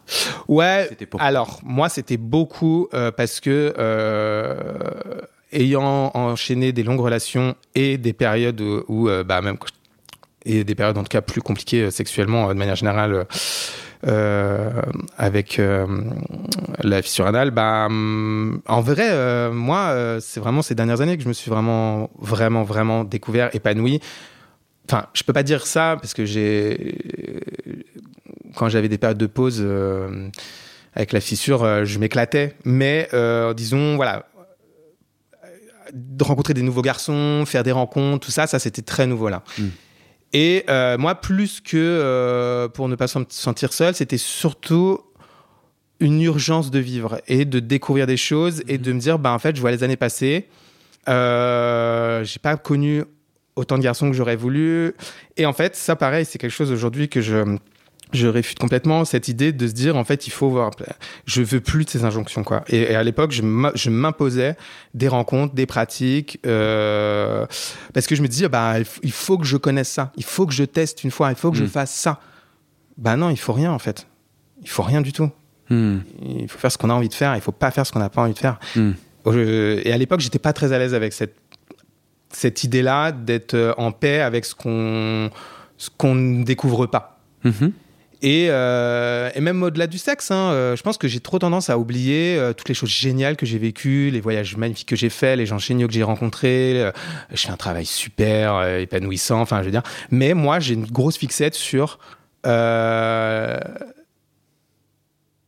Ouais, 0.46 0.88
pour- 1.10 1.20
alors 1.20 1.60
moi, 1.64 1.88
c'était 1.88 2.16
beaucoup 2.16 2.88
euh, 2.94 3.10
parce 3.10 3.40
que 3.40 3.74
euh, 3.78 4.74
ayant 5.52 6.10
enchaîné 6.14 6.72
des 6.72 6.82
longues 6.82 7.00
relations 7.00 7.56
et 7.74 7.98
des 7.98 8.12
périodes 8.12 8.60
où, 8.60 8.84
où, 8.88 9.08
bah, 9.26 9.40
même 9.40 9.56
et 10.44 10.62
des 10.64 10.74
périodes 10.74 10.96
en 10.96 11.02
tout 11.02 11.08
cas 11.08 11.20
plus 11.20 11.42
compliquées 11.42 11.90
sexuellement 11.90 12.48
de 12.48 12.54
manière 12.54 12.76
générale 12.76 13.26
avec 14.02 15.58
euh, 15.58 15.86
la 16.82 17.02
fissure 17.02 17.26
anale, 17.26 17.50
bah, 17.50 17.88
en 17.88 18.80
vrai, 18.80 19.08
euh, 19.10 19.52
moi, 19.52 19.88
euh, 19.90 20.20
c'est 20.20 20.40
vraiment 20.40 20.62
ces 20.62 20.74
dernières 20.74 21.00
années 21.00 21.16
que 21.16 21.22
je 21.22 21.28
me 21.28 21.32
suis 21.32 21.50
vraiment, 21.50 22.10
vraiment, 22.18 22.62
vraiment 22.62 23.04
découvert, 23.04 23.54
épanoui. 23.54 24.00
Enfin, 24.88 25.06
je 25.12 25.22
peux 25.22 25.32
pas 25.32 25.42
dire 25.42 25.66
ça 25.66 25.96
parce 26.00 26.14
que 26.14 26.24
j'ai, 26.24 26.96
quand 28.56 28.68
j'avais 28.68 28.88
des 28.88 28.98
périodes 28.98 29.18
de 29.18 29.26
pause 29.26 29.58
euh, 29.60 30.28
avec 30.94 31.12
la 31.12 31.20
fissure, 31.20 31.62
euh, 31.62 31.84
je 31.84 31.98
m'éclatais. 31.98 32.54
Mais 32.64 33.08
euh, 33.12 33.52
disons, 33.54 33.96
voilà, 33.96 34.26
rencontrer 36.20 36.54
des 36.54 36.62
nouveaux 36.62 36.82
garçons, 36.82 37.44
faire 37.46 37.62
des 37.62 37.72
rencontres, 37.72 38.26
tout 38.26 38.32
ça, 38.32 38.46
ça 38.46 38.58
c'était 38.58 38.82
très 38.82 39.06
nouveau 39.06 39.28
là. 39.28 39.42
Mm. 39.58 39.66
Et 40.32 40.64
euh, 40.68 40.98
moi, 40.98 41.14
plus 41.14 41.60
que 41.60 41.76
euh, 41.76 42.68
pour 42.68 42.88
ne 42.88 42.96
pas 42.96 43.08
se 43.08 43.18
sentir 43.28 43.72
seul, 43.72 43.94
c'était 43.94 44.18
surtout 44.18 45.00
une 46.00 46.22
urgence 46.22 46.70
de 46.70 46.78
vivre 46.78 47.20
et 47.26 47.44
de 47.44 47.60
découvrir 47.60 48.06
des 48.06 48.16
choses 48.16 48.62
et 48.68 48.78
de 48.78 48.92
me 48.92 49.00
dire, 49.00 49.18
bah 49.18 49.32
en 49.32 49.38
fait, 49.38 49.56
je 49.56 49.60
vois 49.60 49.70
les 49.70 49.82
années 49.82 49.96
passer, 49.96 50.48
euh, 51.08 52.22
j'ai 52.24 52.38
pas 52.38 52.56
connu 52.56 53.02
autant 53.56 53.78
de 53.78 53.82
garçons 53.82 54.08
que 54.08 54.16
j'aurais 54.16 54.36
voulu. 54.36 54.94
Et 55.36 55.46
en 55.46 55.52
fait, 55.52 55.74
ça, 55.74 55.96
pareil, 55.96 56.24
c'est 56.24 56.38
quelque 56.38 56.52
chose 56.52 56.70
aujourd'hui 56.70 57.08
que 57.08 57.20
je 57.20 57.56
je 58.12 58.26
réfute 58.26 58.58
complètement 58.58 59.04
cette 59.04 59.28
idée 59.28 59.52
de 59.52 59.66
se 59.66 59.72
dire 59.72 59.96
en 59.96 60.04
fait 60.04 60.26
il 60.26 60.30
faut 60.30 60.48
voir 60.48 60.70
je 61.26 61.42
veux 61.42 61.60
plus 61.60 61.84
de 61.84 61.90
ces 61.90 62.04
injonctions 62.04 62.42
quoi. 62.44 62.64
Et, 62.68 62.80
et 62.92 62.94
à 62.94 63.02
l'époque 63.02 63.32
je 63.32 63.42
m'im- 63.42 63.72
je 63.74 63.90
m'imposais 63.90 64.56
des 64.94 65.08
rencontres 65.08 65.54
des 65.54 65.66
pratiques 65.66 66.38
euh, 66.46 67.46
parce 67.92 68.06
que 68.06 68.14
je 68.14 68.22
me 68.22 68.28
disais 68.28 68.48
bah 68.48 68.74
il 69.02 69.12
faut 69.12 69.36
que 69.38 69.44
je 69.46 69.56
connaisse 69.56 69.88
ça. 69.90 70.12
Il 70.16 70.24
faut 70.24 70.46
que 70.46 70.54
je 70.54 70.64
teste 70.64 71.04
une 71.04 71.10
fois. 71.10 71.30
Il 71.30 71.36
faut 71.36 71.50
que 71.50 71.56
je 71.58 71.64
Mm. 71.64 71.68
fasse 71.68 71.92
ça. 71.94 72.20
Bah 72.96 73.16
non 73.16 73.30
il 73.30 73.38
faut 73.38 73.52
rien 73.52 73.72
en 73.72 73.78
fait. 73.78 74.06
Il 74.62 74.68
faut 74.70 74.82
rien 74.82 75.00
du 75.02 75.12
tout. 75.12 75.30
Hmm. 75.70 75.98
il 76.24 76.48
faut 76.48 76.58
faire 76.58 76.72
ce 76.72 76.78
qu'on 76.78 76.88
a 76.88 76.94
envie 76.94 77.10
de 77.10 77.14
faire. 77.14 77.34
Il 77.36 77.42
faut 77.42 77.52
pas 77.52 77.70
faire 77.70 77.86
ce 77.86 77.92
qu'on 77.92 77.98
n'a 77.98 78.08
pas 78.08 78.22
envie 78.22 78.32
de 78.32 78.38
faire. 78.38 78.58
Hmm. 78.74 78.92
Et 79.36 79.92
à 79.92 79.98
l'époque 79.98 80.20
j'étais 80.20 80.38
pas 80.38 80.54
très 80.54 80.72
à 80.72 80.78
l'aise 80.78 80.94
avec 80.94 81.12
cette 81.12 81.36
cette 82.32 82.64
idée 82.64 82.80
là 82.82 83.12
d'être 83.12 83.54
euh, 83.54 83.72
en 83.78 83.92
paix 83.92 84.20
avec 84.20 84.44
ce 84.46 84.54
qu'on 84.54 85.30
ce 85.76 85.90
qu'on 85.96 86.14
ne 86.14 86.42
découvre 86.44 86.86
pas. 86.86 87.20
Mhm. 87.44 87.72
Et, 88.20 88.48
euh, 88.50 89.30
et 89.34 89.40
même 89.40 89.62
au-delà 89.62 89.86
du 89.86 89.98
sexe, 89.98 90.30
hein, 90.30 90.50
euh, 90.50 90.76
je 90.76 90.82
pense 90.82 90.98
que 90.98 91.06
j'ai 91.06 91.20
trop 91.20 91.38
tendance 91.38 91.70
à 91.70 91.78
oublier 91.78 92.36
euh, 92.36 92.52
toutes 92.52 92.68
les 92.68 92.74
choses 92.74 92.90
géniales 92.90 93.36
que 93.36 93.46
j'ai 93.46 93.58
vécues, 93.58 94.10
les 94.10 94.20
voyages 94.20 94.56
magnifiques 94.56 94.88
que 94.88 94.96
j'ai 94.96 95.10
faits, 95.10 95.38
les 95.38 95.46
gens 95.46 95.58
géniaux 95.58 95.86
que 95.86 95.92
j'ai 95.92 96.02
rencontrés. 96.02 96.90
je 97.32 97.40
fais 97.40 97.50
un 97.50 97.56
travail 97.56 97.86
super 97.86 98.78
épanouissant, 98.78 99.40
enfin, 99.40 99.60
je 99.60 99.66
veux 99.66 99.70
dire. 99.70 99.84
Mais 100.10 100.34
moi, 100.34 100.58
j'ai 100.58 100.74
une 100.74 100.86
grosse 100.86 101.16
fixette 101.16 101.54
sur 101.54 101.98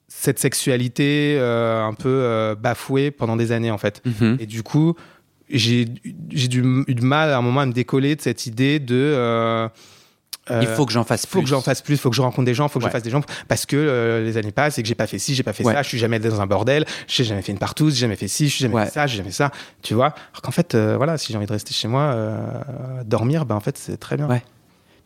cette 0.09 0.39
sexualité 0.39 1.39
un 1.41 1.95
peu 1.95 2.55
bafouée 2.61 3.11
pendant 3.11 3.37
des 3.37 3.53
années, 3.53 3.71
en 3.71 3.79
fait. 3.79 4.03
Mhm. 4.05 4.37
Et 4.39 4.47
du 4.47 4.63
coup, 4.63 4.95
j'ai 5.49 5.87
du, 5.87 6.85
eu 6.87 6.95
du 6.95 7.03
mal 7.03 7.31
à 7.31 7.39
un 7.39 7.43
moment 7.43 7.61
à 7.61 7.67
me 7.67 7.73
décoller 7.73 8.15
de 8.15 8.21
cette 8.21 8.47
idée 8.47 8.79
de. 8.79 9.69
Il 10.61 10.67
faut 10.69 10.87
que 10.87 10.93
j'en 10.93 11.05
fasse 11.05 11.27
faut 11.27 11.39
plus. 11.39 11.43
que 11.45 11.49
j'en 11.51 11.61
fasse 11.61 11.83
plus, 11.83 11.97
faut 11.97 12.11
que 12.11 12.17
je 12.17 12.23
rencontre 12.23 12.45
des 12.47 12.55
gens, 12.55 12.69
faut 12.69 12.79
que 12.79 12.85
Ouais. 12.85 12.91
je 12.91 12.93
fasse 12.93 13.03
des 13.03 13.11
gens, 13.11 13.21
parce 13.49 13.67
que 13.67 13.77
euh, 13.77 14.25
les 14.25 14.37
années 14.37 14.53
passent 14.53 14.79
et 14.79 14.83
que 14.83 14.89
j'ai 14.89 14.95
pas 14.95 15.07
fait 15.07 15.19
ci, 15.19 15.35
j'ai 15.35 15.43
pas 15.43 15.53
fait 15.53 15.65
Ouais. 15.65 15.73
ça, 15.75 15.83
je 15.83 15.89
suis 15.89 15.99
jamais 15.99 16.17
allé 16.17 16.29
dans 16.29 16.41
un 16.41 16.47
bordel, 16.47 16.85
j'ai 17.07 17.25
jamais 17.25 17.43
fait 17.43 17.53
une 17.53 17.59
partouze, 17.59 17.95
j'ai 17.95 18.01
jamais 18.01 18.17
fait 18.17 18.29
ci, 18.29 18.49
je 18.49 18.55
suis 18.55 18.63
jamais 18.63 18.75
Ouais. 18.75 18.85
fait 18.87 18.93
ça, 18.93 19.07
j'ai 19.07 19.17
jamais 19.19 19.31
fait 19.31 19.35
ça, 19.37 19.51
tu 19.83 19.95
vois? 19.95 20.15
Alors 20.33 20.43
qu'en 20.43 20.51
fait, 20.51 20.75
euh, 20.75 20.97
voilà, 20.97 21.19
si 21.19 21.33
j'ai 21.33 21.37
envie 21.37 21.47
de 21.47 21.53
rester 21.53 21.73
chez 21.75 21.89
moi, 21.89 22.03
euh, 22.03 22.39
dormir, 23.05 23.47
ben 23.47 23.55
en 23.57 23.61
fait 23.61 23.77
c'est 23.79 23.97
très 23.99 24.17
bien. 24.17 24.29
Ouais. 24.29 24.43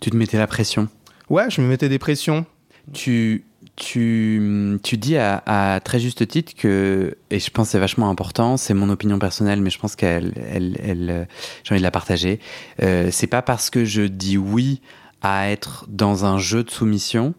Tu 0.00 0.10
te 0.10 0.16
mettais 0.16 0.38
la 0.38 0.46
pression? 0.46 0.88
Ouais, 1.30 1.50
je 1.50 1.60
me 1.60 1.66
mettais 1.66 1.88
des 1.88 1.98
pressions. 1.98 2.44
Tu, 2.92 3.44
tu, 3.76 4.78
tu 4.82 4.96
dis 4.98 5.16
à, 5.16 5.42
à 5.46 5.80
très 5.80 5.98
juste 5.98 6.26
titre 6.28 6.52
que, 6.54 7.16
et 7.30 7.38
je 7.38 7.50
pense 7.50 7.68
que 7.68 7.72
c'est 7.72 7.78
vachement 7.78 8.10
important, 8.10 8.56
c'est 8.56 8.74
mon 8.74 8.90
opinion 8.90 9.18
personnelle, 9.18 9.60
mais 9.62 9.70
je 9.70 9.78
pense 9.78 9.96
qu'elle, 9.96 10.34
elle, 10.52 10.76
elle, 10.84 11.28
j'ai 11.64 11.72
envie 11.72 11.80
de 11.80 11.84
la 11.84 11.90
partager. 11.90 12.40
Euh, 12.82 13.08
c'est 13.10 13.26
pas 13.26 13.40
parce 13.42 13.70
que 13.70 13.84
je 13.86 14.02
dis 14.02 14.36
oui 14.36 14.80
à 15.24 15.50
être 15.50 15.86
dans 15.88 16.24
un 16.24 16.38
jeu 16.38 16.62
de 16.62 16.70
soumission 16.70 17.34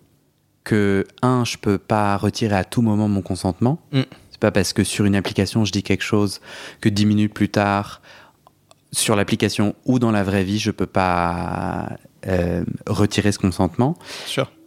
que, 0.64 1.06
un, 1.22 1.46
je 1.46 1.58
peux 1.58 1.78
pas 1.78 2.18
retirer 2.18 2.56
à 2.56 2.64
tout 2.64 2.82
moment 2.82 3.08
mon 3.08 3.22
consentement. 3.22 3.80
Mm. 3.92 4.02
C'est 4.32 4.40
pas 4.40 4.52
parce 4.52 4.74
que 4.74 4.84
sur 4.84 5.06
une 5.06 5.16
application 5.16 5.64
je 5.64 5.72
dis 5.72 5.84
quelque 5.84 6.04
chose 6.04 6.42
que 6.82 6.90
dix 6.90 7.06
minutes 7.06 7.34
plus 7.34 7.50
tard, 7.50 8.02
sur 8.92 9.16
l'application 9.16 9.76
ou 9.86 10.00
dans 10.00 10.12
la 10.12 10.24
vraie 10.24 10.44
vie, 10.44 10.58
je 10.58 10.72
peux 10.72 10.86
pas 10.86 11.98
euh, 12.28 12.64
retirer 12.88 13.32
ce 13.32 13.40
consentement. 13.40 13.96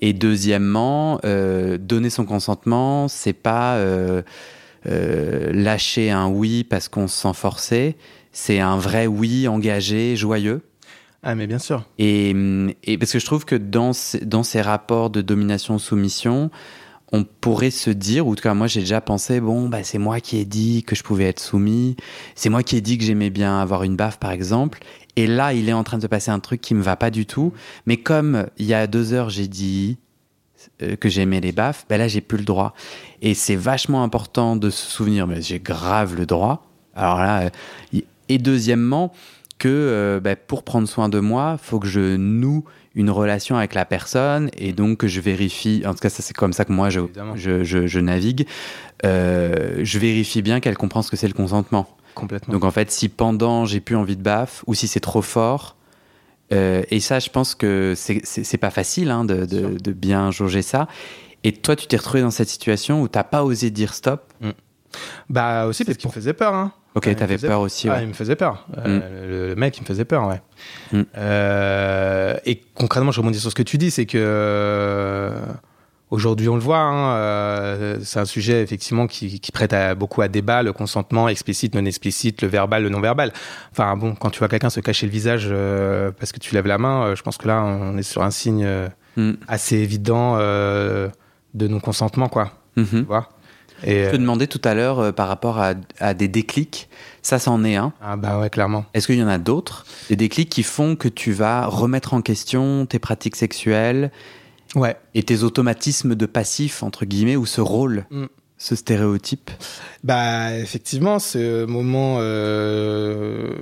Et 0.00 0.12
deuxièmement, 0.12 1.18
euh, 1.24 1.78
donner 1.78 2.10
son 2.10 2.24
consentement, 2.24 3.08
c'est 3.08 3.32
pas 3.32 3.76
euh, 3.76 4.22
lâcher 4.84 6.10
un 6.10 6.28
oui 6.28 6.62
parce 6.62 6.88
qu'on 6.88 7.08
se 7.08 7.20
sent 7.20 7.34
forcé. 7.34 7.96
C'est 8.32 8.60
un 8.60 8.76
vrai 8.76 9.06
oui 9.06 9.48
engagé, 9.48 10.14
joyeux. 10.14 10.62
Ah 11.22 11.34
mais 11.34 11.46
bien 11.46 11.58
sûr. 11.58 11.84
Et, 11.98 12.30
et 12.84 12.96
parce 12.98 13.12
que 13.12 13.18
je 13.18 13.26
trouve 13.26 13.44
que 13.44 13.56
dans, 13.56 13.90
dans 14.22 14.42
ces 14.42 14.60
rapports 14.60 15.10
de 15.10 15.20
domination-soumission, 15.20 16.50
on 17.10 17.24
pourrait 17.24 17.70
se 17.70 17.90
dire, 17.90 18.26
ou 18.26 18.32
en 18.32 18.34
tout 18.34 18.42
cas 18.42 18.54
moi 18.54 18.66
j'ai 18.66 18.80
déjà 18.80 19.00
pensé, 19.00 19.40
bon, 19.40 19.68
bah, 19.68 19.82
c'est 19.82 19.98
moi 19.98 20.20
qui 20.20 20.38
ai 20.38 20.44
dit 20.44 20.84
que 20.84 20.94
je 20.94 21.02
pouvais 21.02 21.24
être 21.24 21.40
soumis, 21.40 21.96
c'est 22.34 22.50
moi 22.50 22.62
qui 22.62 22.76
ai 22.76 22.80
dit 22.80 22.98
que 22.98 23.04
j'aimais 23.04 23.30
bien 23.30 23.60
avoir 23.60 23.82
une 23.82 23.96
baffe 23.96 24.18
par 24.18 24.30
exemple, 24.30 24.78
et 25.16 25.26
là 25.26 25.54
il 25.54 25.68
est 25.68 25.72
en 25.72 25.84
train 25.84 25.96
de 25.96 26.02
se 26.02 26.06
passer 26.06 26.30
un 26.30 26.38
truc 26.38 26.60
qui 26.60 26.74
me 26.74 26.82
va 26.82 26.96
pas 26.96 27.10
du 27.10 27.26
tout, 27.26 27.52
mais 27.86 27.96
comme 27.96 28.46
il 28.58 28.66
y 28.66 28.74
a 28.74 28.86
deux 28.86 29.12
heures 29.12 29.30
j'ai 29.30 29.48
dit 29.48 29.98
euh, 30.82 30.96
que 30.96 31.08
j'aimais 31.08 31.40
les 31.40 31.52
baffes, 31.52 31.86
ben 31.88 31.98
là 31.98 32.08
j'ai 32.08 32.20
plus 32.20 32.38
le 32.38 32.44
droit. 32.44 32.74
Et 33.22 33.34
c'est 33.34 33.56
vachement 33.56 34.02
important 34.02 34.56
de 34.56 34.70
se 34.70 34.86
souvenir, 34.86 35.26
mais 35.26 35.40
j'ai 35.40 35.60
grave 35.60 36.14
le 36.14 36.26
droit. 36.26 36.66
Alors 36.94 37.18
là, 37.18 37.50
euh, 37.94 38.00
et 38.28 38.38
deuxièmement, 38.38 39.12
que 39.58 39.68
euh, 39.68 40.20
ben, 40.20 40.36
pour 40.46 40.62
prendre 40.62 40.86
soin 40.88 41.08
de 41.08 41.18
moi, 41.20 41.58
faut 41.62 41.78
que 41.80 41.86
je 41.88 42.16
noue 42.16 42.64
une 42.94 43.10
relation 43.10 43.56
avec 43.56 43.74
la 43.74 43.84
personne 43.84 44.50
et 44.56 44.72
donc 44.72 44.98
que 44.98 45.08
je 45.08 45.20
vérifie, 45.20 45.82
en 45.86 45.92
tout 45.94 46.00
cas 46.00 46.08
ça 46.10 46.22
c'est 46.22 46.34
comme 46.34 46.52
ça 46.52 46.64
que 46.64 46.72
moi 46.72 46.90
je, 46.90 47.00
je, 47.34 47.62
je, 47.64 47.86
je 47.86 48.00
navigue, 48.00 48.46
euh, 49.04 49.80
je 49.82 49.98
vérifie 49.98 50.42
bien 50.42 50.60
qu'elle 50.60 50.76
comprend 50.76 51.02
ce 51.02 51.10
que 51.10 51.16
c'est 51.16 51.28
le 51.28 51.34
consentement. 51.34 51.88
Complètement. 52.14 52.52
Donc 52.54 52.64
en 52.64 52.70
fait, 52.70 52.90
si 52.90 53.08
pendant 53.08 53.64
j'ai 53.64 53.80
plus 53.80 53.94
envie 53.96 54.16
de 54.16 54.22
baffe 54.22 54.64
ou 54.66 54.74
si 54.74 54.88
c'est 54.88 55.00
trop 55.00 55.22
fort, 55.22 55.76
euh, 56.52 56.82
et 56.90 56.98
ça, 57.00 57.18
je 57.18 57.28
pense 57.30 57.54
que 57.54 57.92
c'est- 57.96 58.56
pas 58.56 58.70
facile 58.70 59.10
hein, 59.10 59.24
de, 59.24 59.44
de- 59.44 59.92
bien 59.92 60.30
jauger 60.30 60.62
ça. 60.62 60.88
Et 61.44 61.52
toi, 61.52 61.76
tu 61.76 61.86
t'es 61.86 61.96
retrouvé 61.96 62.22
dans 62.22 62.30
cette 62.32 62.48
situation 62.48 63.02
où 63.02 63.06
t'as 63.08 63.22
pas 63.22 63.44
osé 63.44 63.70
dire 63.70 63.94
stop? 63.94 64.32
bah 65.28 65.66
aussi 65.66 65.84
parce 65.84 65.98
qu'il 65.98 66.08
me 66.08 66.12
faisait 66.14 66.32
peur. 66.32 66.54
Hein. 66.54 66.72
Ok, 66.98 67.06
me 67.06 67.14
t'avais 67.14 67.38
peur 67.38 67.60
aussi. 67.60 67.88
Ah, 67.88 67.94
ouais. 67.94 68.02
il 68.02 68.08
me 68.08 68.12
faisait 68.12 68.36
peur. 68.36 68.66
Euh, 68.76 69.28
le, 69.28 69.48
le 69.48 69.54
mec, 69.56 69.76
il 69.78 69.82
me 69.82 69.86
faisait 69.86 70.04
peur, 70.04 70.28
ouais. 70.28 70.40
Mm. 70.92 71.02
Euh, 71.16 72.36
et 72.44 72.60
concrètement, 72.74 73.10
je 73.10 73.20
rebondis 73.20 73.40
sur 73.40 73.50
ce 73.50 73.54
que 73.54 73.62
tu 73.62 73.78
dis, 73.78 73.90
c'est 73.90 74.06
que 74.06 74.18
euh, 74.20 75.40
aujourd'hui, 76.10 76.48
on 76.48 76.54
le 76.54 76.60
voit, 76.60 76.78
hein, 76.78 77.14
euh, 77.16 77.98
c'est 78.02 78.20
un 78.20 78.24
sujet 78.24 78.62
effectivement 78.62 79.06
qui, 79.06 79.40
qui 79.40 79.52
prête 79.52 79.72
à, 79.72 79.94
beaucoup 79.94 80.22
à 80.22 80.28
débat, 80.28 80.62
le 80.62 80.72
consentement 80.72 81.28
explicite, 81.28 81.74
non 81.74 81.84
explicite, 81.84 82.42
le 82.42 82.48
verbal, 82.48 82.82
le 82.82 82.88
non 82.88 83.00
verbal. 83.00 83.32
Enfin 83.72 83.96
bon, 83.96 84.14
quand 84.14 84.30
tu 84.30 84.38
vois 84.38 84.48
quelqu'un 84.48 84.70
se 84.70 84.80
cacher 84.80 85.06
le 85.06 85.12
visage 85.12 85.48
euh, 85.50 86.10
parce 86.18 86.32
que 86.32 86.38
tu 86.38 86.54
lèves 86.54 86.66
la 86.66 86.78
main, 86.78 87.02
euh, 87.08 87.16
je 87.16 87.22
pense 87.22 87.36
que 87.38 87.46
là, 87.48 87.62
on 87.62 87.96
est 87.98 88.02
sur 88.02 88.22
un 88.22 88.30
signe 88.30 88.64
euh, 88.64 88.88
Mm. 89.16 89.32
assez 89.48 89.74
évident 89.76 90.36
euh, 90.38 91.08
de 91.54 91.66
non 91.66 91.80
consentement, 91.80 92.28
quoi. 92.28 92.52
Mhm. 92.76 92.86
Tu 92.86 93.02
vois? 93.02 93.28
Et 93.84 94.04
Je 94.04 94.10
te 94.10 94.14
euh, 94.16 94.18
demandais 94.18 94.46
tout 94.46 94.60
à 94.64 94.74
l'heure 94.74 94.98
euh, 95.00 95.12
par 95.12 95.28
rapport 95.28 95.58
à, 95.58 95.74
à 96.00 96.14
des 96.14 96.28
déclics. 96.28 96.88
Ça, 97.22 97.38
c'en 97.38 97.62
est 97.64 97.76
un. 97.76 97.92
ah 98.02 98.16
bah 98.16 98.38
ouais, 98.40 98.50
clairement. 98.50 98.84
Est-ce 98.94 99.06
qu'il 99.06 99.18
y 99.18 99.22
en 99.22 99.28
a 99.28 99.38
d'autres? 99.38 99.84
Des 100.08 100.16
déclics 100.16 100.48
qui 100.48 100.62
font 100.62 100.96
que 100.96 101.08
tu 101.08 101.32
vas 101.32 101.66
remettre 101.66 102.14
en 102.14 102.22
question 102.22 102.86
tes 102.86 102.98
pratiques 102.98 103.36
sexuelles 103.36 104.10
Ouais. 104.74 104.96
et 105.14 105.22
tes 105.22 105.42
automatismes 105.44 106.14
de 106.14 106.26
passif, 106.26 106.82
entre 106.82 107.04
guillemets, 107.06 107.36
ou 107.36 107.46
ce 107.46 107.60
rôle? 107.60 108.04
Mm. 108.10 108.26
Ce 108.58 108.74
stéréotype 108.74 109.50
Bah 110.02 110.56
effectivement, 110.56 111.20
ce 111.20 111.64
moment 111.64 112.16
euh, 112.18 113.54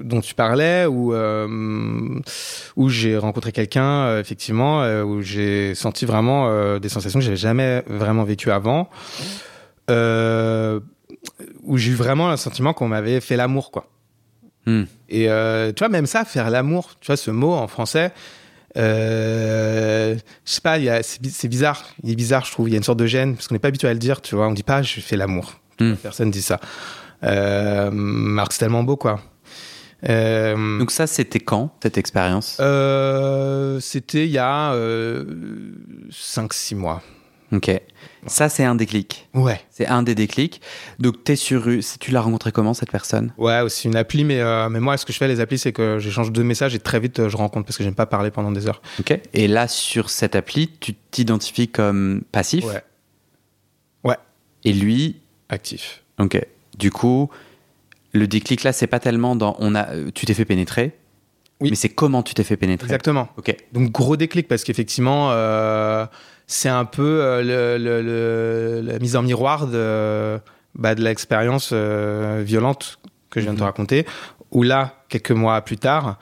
dont 0.00 0.20
tu 0.20 0.34
parlais, 0.34 0.86
où 0.86 1.12
euh, 1.12 2.20
où 2.76 2.88
j'ai 2.88 3.18
rencontré 3.18 3.50
quelqu'un, 3.50 4.04
euh, 4.04 4.20
effectivement, 4.20 4.82
où 5.02 5.20
j'ai 5.20 5.74
senti 5.74 6.06
vraiment 6.06 6.78
des 6.78 6.88
sensations 6.88 7.18
que 7.18 7.24
j'avais 7.24 7.36
jamais 7.36 7.82
vraiment 7.88 8.22
vécues 8.22 8.52
avant, 8.52 8.88
où 9.88 11.76
j'ai 11.76 11.90
eu 11.90 11.94
vraiment 11.94 12.30
le 12.30 12.36
sentiment 12.36 12.72
qu'on 12.72 12.88
m'avait 12.88 13.20
fait 13.20 13.36
l'amour, 13.36 13.72
quoi. 13.72 13.88
Hmm. 14.66 14.84
Et 15.08 15.24
tu 15.24 15.78
vois, 15.80 15.88
même 15.88 16.06
ça, 16.06 16.24
faire 16.24 16.50
l'amour, 16.50 16.90
tu 17.00 17.08
vois, 17.08 17.16
ce 17.16 17.32
mot 17.32 17.52
en 17.52 17.66
français, 17.66 18.12
euh, 18.76 20.14
je 20.44 20.50
sais 20.52 20.60
pas, 20.60 20.78
c'est 21.02 21.20
bi- 21.20 21.30
c'est 21.30 21.48
bizarre. 21.48 21.84
Il 22.02 22.10
est 22.10 22.16
bizarre, 22.16 22.44
je 22.44 22.52
trouve. 22.52 22.68
Il 22.68 22.72
y 22.72 22.74
a 22.74 22.78
une 22.78 22.82
sorte 22.84 22.98
de 22.98 23.06
gêne, 23.06 23.34
parce 23.34 23.48
qu'on 23.48 23.54
n'est 23.54 23.58
pas 23.60 23.68
habitué 23.68 23.88
à 23.88 23.92
le 23.92 23.98
dire, 23.98 24.20
tu 24.20 24.34
vois. 24.34 24.46
On 24.48 24.52
dit 24.52 24.62
pas, 24.62 24.82
je 24.82 25.00
fais 25.00 25.16
l'amour. 25.16 25.54
Hmm. 25.80 25.94
Personne 25.94 26.30
dit 26.30 26.42
ça. 26.42 26.60
Euh, 27.24 27.90
alors 28.34 28.48
que 28.48 28.54
c'est 28.54 28.60
tellement 28.60 28.82
beau, 28.84 28.96
quoi. 28.96 29.20
Euh, 30.08 30.78
Donc 30.78 30.90
ça, 30.90 31.06
c'était 31.06 31.40
quand, 31.40 31.74
cette 31.82 31.98
expérience? 31.98 32.56
Euh, 32.60 33.78
C'était 33.80 34.24
il 34.24 34.30
y 34.30 34.38
a 34.38 34.74
5-6 36.10 36.74
mois. 36.74 37.02
Ok. 37.52 37.70
Ça, 38.26 38.48
c'est 38.48 38.64
un 38.64 38.74
déclic. 38.74 39.28
Ouais. 39.34 39.60
C'est 39.70 39.86
un 39.86 40.02
des 40.02 40.14
déclics. 40.14 40.60
Donc, 40.98 41.24
t'es 41.24 41.36
sur... 41.36 41.64
Tu 41.98 42.10
l'as 42.10 42.20
rencontré 42.20 42.52
comment, 42.52 42.74
cette 42.74 42.90
personne? 42.90 43.32
Ouais, 43.38 43.60
aussi 43.60 43.88
une 43.88 43.96
appli, 43.96 44.24
mais, 44.24 44.40
euh, 44.40 44.68
mais 44.68 44.78
moi, 44.78 44.96
ce 44.96 45.04
que 45.06 45.12
je 45.12 45.18
fais, 45.18 45.26
les 45.26 45.40
applis, 45.40 45.58
c'est 45.58 45.72
que 45.72 45.98
j'échange 45.98 46.30
deux 46.30 46.44
messages 46.44 46.74
et 46.74 46.78
très 46.78 47.00
vite, 47.00 47.18
euh, 47.18 47.28
je 47.28 47.36
rencontre 47.36 47.66
parce 47.66 47.76
que 47.78 47.82
j'aime 47.84 47.94
pas 47.94 48.06
parler 48.06 48.30
pendant 48.30 48.52
des 48.52 48.68
heures. 48.68 48.82
Ok. 49.00 49.18
Et 49.32 49.48
là, 49.48 49.66
sur 49.68 50.10
cette 50.10 50.36
appli, 50.36 50.68
tu 50.80 50.94
t'identifies 50.94 51.68
comme 51.68 52.22
passif? 52.30 52.64
Ouais. 52.66 52.82
Ouais. 54.04 54.16
Et 54.64 54.72
lui, 54.72 55.16
Actif. 55.48 56.02
ok. 56.18 56.40
Du 56.78 56.90
coup, 56.90 57.30
le 58.12 58.26
déclic 58.26 58.62
là, 58.62 58.72
c'est 58.72 58.86
pas 58.86 59.00
tellement 59.00 59.34
dans... 59.34 59.56
On 59.58 59.74
a... 59.74 59.88
euh, 59.90 60.10
Tu 60.14 60.26
t'es 60.26 60.34
fait 60.34 60.44
pénétrer. 60.44 60.92
Oui. 61.60 61.70
Mais 61.70 61.76
c'est 61.76 61.90
comment 61.90 62.22
tu 62.22 62.32
t'es 62.32 62.44
fait 62.44 62.56
pénétrer? 62.56 62.86
Exactement. 62.86 63.28
Ok. 63.36 63.54
Donc 63.72 63.90
gros 63.90 64.16
déclic 64.16 64.48
parce 64.48 64.64
qu'effectivement 64.64 65.30
euh, 65.32 66.06
c'est 66.52 66.68
un 66.68 66.84
peu 66.84 67.20
euh, 67.22 67.42
le, 67.78 67.78
le- 67.84 68.02
le- 68.02 68.80
la 68.92 68.98
mise 68.98 69.14
en 69.14 69.22
miroir 69.22 69.68
de, 69.68 70.38
bah, 70.74 70.96
de 70.96 71.02
l'expérience 71.02 71.70
euh, 71.72 72.42
violente 72.44 72.98
que 73.30 73.38
je 73.38 73.44
viens 73.44 73.52
de 73.52 73.58
te 73.58 73.62
Mhm. 73.62 73.68
raconter. 73.68 74.04
Où 74.50 74.64
là, 74.64 74.94
quelques 75.08 75.30
mois 75.30 75.60
plus 75.60 75.76
tard, 75.78 76.18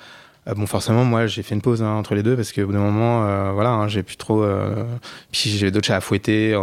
euh, 0.47 0.53
bon 0.55 0.67
forcément 0.67 1.03
moi 1.07 1.27
j'ai 1.27 1.43
fait 1.43 1.55
une 1.55 1.63
pause 1.63 1.83
hein, 1.83 1.93
entre 1.93 2.15
les 2.15 2.23
deux 2.23 2.37
parce 2.37 2.53
qu'au 2.53 2.67
bout 2.67 2.75
d'un 2.75 2.79
moment, 2.81 3.53
voilà, 3.55 3.71
hein, 3.71 3.89
j'ai 3.89 4.03
plus 4.03 4.17
trop. 4.19 4.45
puis 5.33 5.49
j'ai 5.49 5.71
d'autres 5.71 5.87
chats 5.87 5.97
à 5.97 6.01
fouetter. 6.03 6.55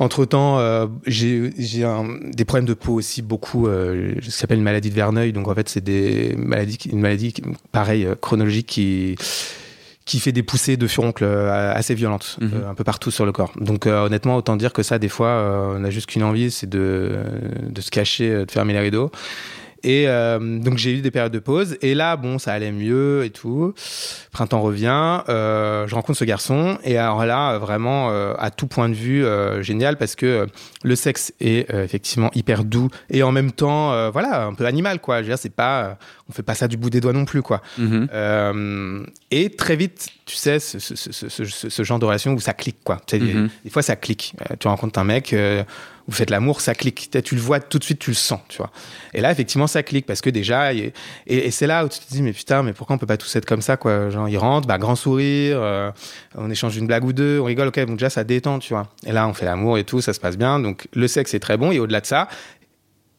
entre 0.00 0.24
temps, 0.24 0.58
j'ai 1.06 1.50
des 1.50 2.44
problèmes 2.44 2.66
de 2.66 2.74
peau 2.74 2.94
aussi, 2.94 3.22
beaucoup. 3.22 3.68
Euh, 3.68 4.14
ce 4.16 4.26
qui 4.26 4.30
s'appelle 4.32 4.58
une 4.58 4.64
maladie 4.64 4.90
de 4.90 4.94
Verneuil. 4.94 5.32
Donc 5.32 5.46
en 5.46 5.54
fait, 5.54 5.68
c'est 5.68 5.84
des 5.84 6.34
maladies, 6.36 6.78
qui- 6.78 6.88
une 6.88 7.00
maladie 7.00 7.34
pareil 7.70 8.08
chronologique 8.20 8.66
qui 8.66 9.14
qui 10.10 10.18
fait 10.18 10.32
des 10.32 10.42
poussées 10.42 10.76
de 10.76 10.88
furoncles 10.88 11.22
euh, 11.22 11.72
assez 11.72 11.94
violentes 11.94 12.36
Mhm. 12.40 12.50
euh, 12.54 12.70
un 12.70 12.74
peu 12.74 12.82
partout 12.82 13.12
sur 13.12 13.24
le 13.24 13.30
corps. 13.32 13.52
Donc 13.60 13.86
euh, 13.86 14.06
honnêtement, 14.06 14.34
autant 14.36 14.56
dire 14.56 14.72
que 14.72 14.82
ça, 14.82 14.98
des 14.98 15.08
fois, 15.08 15.32
on 15.76 15.84
a 15.84 15.90
juste 15.90 16.06
qu'une 16.06 16.24
envie, 16.24 16.50
c'est 16.50 16.68
de 16.68 17.18
de 17.76 17.80
se 17.80 17.90
cacher, 17.90 18.44
de 18.44 18.50
fermer 18.50 18.72
les 18.72 18.80
rideaux. 18.80 19.10
Et 19.82 20.08
euh, 20.08 20.58
donc 20.58 20.76
j'ai 20.78 20.92
eu 20.98 21.00
des 21.00 21.10
périodes 21.10 21.32
de 21.32 21.38
pause. 21.38 21.76
Et 21.82 21.94
là, 21.94 22.16
bon, 22.16 22.38
ça 22.38 22.52
allait 22.52 22.72
mieux 22.72 23.24
et 23.24 23.30
tout. 23.30 23.74
Printemps 24.32 24.60
revient. 24.62 25.20
euh, 25.28 25.86
je 25.86 25.94
rencontre 25.94 26.18
ce 26.18 26.24
garçon. 26.24 26.78
Et 26.84 26.96
alors 26.98 27.24
là, 27.24 27.58
vraiment, 27.58 28.10
euh, 28.10 28.34
à 28.38 28.50
tout 28.50 28.66
point 28.66 28.88
de 28.88 28.94
vue, 28.94 29.24
génial 29.62 29.96
parce 29.96 30.14
que 30.16 30.46
le 30.82 30.96
sexe 30.96 31.32
est 31.40 31.72
effectivement 31.74 32.30
hyper 32.34 32.64
doux 32.64 32.88
et 33.10 33.22
en 33.22 33.32
même 33.32 33.52
temps, 33.52 34.10
voilà, 34.10 34.44
un 34.46 34.54
peu 34.54 34.66
animal, 34.66 35.00
quoi. 35.00 35.16
Je 35.18 35.22
veux 35.22 35.28
dire, 35.28 35.38
c'est 35.38 35.48
pas, 35.54 35.98
on 36.28 36.32
fait 36.32 36.42
pas 36.42 36.54
ça 36.54 36.68
du 36.68 36.76
bout 36.76 36.90
des 36.90 37.00
doigts 37.00 37.12
non 37.12 37.24
plus, 37.24 37.42
quoi. 37.42 37.60
Mhm. 37.78 38.08
Euh, 38.12 39.04
et 39.30 39.50
très 39.50 39.76
vite, 39.76 40.08
tu 40.26 40.36
sais, 40.36 40.58
ce, 40.60 40.78
ce- 40.78 40.94
ce- 40.94 41.12
ce- 41.12 41.44
ce- 41.44 41.68
ce 41.68 41.82
genre 41.84 41.98
de 41.98 42.04
relation 42.04 42.32
où 42.32 42.40
ça 42.40 42.52
clique, 42.52 42.78
quoi. 42.84 43.00
Tu 43.06 43.18
sais. 43.18 43.24
Des 43.64 43.70
fois, 43.70 43.82
ça 43.82 43.96
clique. 43.96 44.34
Tu 44.58 44.68
rencontres 44.68 44.98
un 44.98 45.04
mec, 45.04 45.34
vous 46.10 46.16
faites 46.16 46.30
l'amour, 46.30 46.60
ça 46.60 46.74
clique. 46.74 47.08
Tu, 47.24 47.36
le 47.36 47.40
vois 47.40 47.60
tout 47.60 47.78
de 47.78 47.84
suite, 47.84 48.00
tu 48.00 48.10
le 48.10 48.16
sens, 48.16 48.40
tu 48.48 48.58
vois. 48.58 48.72
Et 49.14 49.20
là, 49.20 49.30
effectivement, 49.30 49.68
ça 49.68 49.84
clique 49.84 50.06
parce 50.06 50.20
que 50.20 50.28
déjà, 50.28 50.74
et, 50.74 50.92
c'est 51.52 51.68
là 51.68 51.84
où 51.84 51.88
tu 51.88 52.00
te 52.00 52.08
dis, 52.10 52.20
mais 52.20 52.32
putain, 52.32 52.64
mais 52.64 52.72
pourquoi 52.72 52.96
on 52.96 52.98
peut 52.98 53.06
pas 53.06 53.16
tous 53.16 53.34
être 53.36 53.44
comme 53.44 53.62
ça, 53.62 53.76
quoi? 53.76 54.10
Genre, 54.10 54.28
il 54.28 54.36
rentre, 54.36 54.66
bah, 54.66 54.76
grand 54.76 54.96
sourire, 54.96 55.58
euh, 55.62 55.92
on 56.34 56.50
échange 56.50 56.76
une 56.76 56.88
blague 56.88 57.04
ou 57.04 57.12
deux, 57.12 57.38
on 57.38 57.44
rigole, 57.44 57.68
ok, 57.68 57.86
bon, 57.86 57.92
déjà, 57.92 58.10
ça 58.10 58.24
détend, 58.24 58.58
tu 58.58 58.74
vois. 58.74 58.88
Et 59.06 59.12
là, 59.12 59.28
on 59.28 59.34
fait 59.34 59.44
l'amour 59.44 59.78
et 59.78 59.84
tout, 59.84 60.00
ça 60.00 60.12
se 60.12 60.18
passe 60.18 60.36
bien. 60.36 60.58
Donc, 60.58 60.88
le 60.94 61.06
sexe 61.06 61.32
est 61.32 61.40
très 61.40 61.56
bon. 61.56 61.70
Et 61.70 61.78
au-delà 61.78 62.00
de 62.00 62.06
ça, 62.06 62.28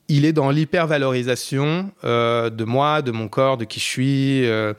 il 0.10 0.26
est 0.26 0.34
dans 0.34 0.50
l'hypervalorisation 0.50 1.92
euh, 2.04 2.50
de 2.50 2.66
moi, 2.66 3.02
de 3.02 3.12
mon 3.12 3.30
corps, 3.30 3.56
de 3.56 3.64
qui 3.64 3.80
je 3.80 3.86
suis. 3.86 4.46
euh, 4.46 4.74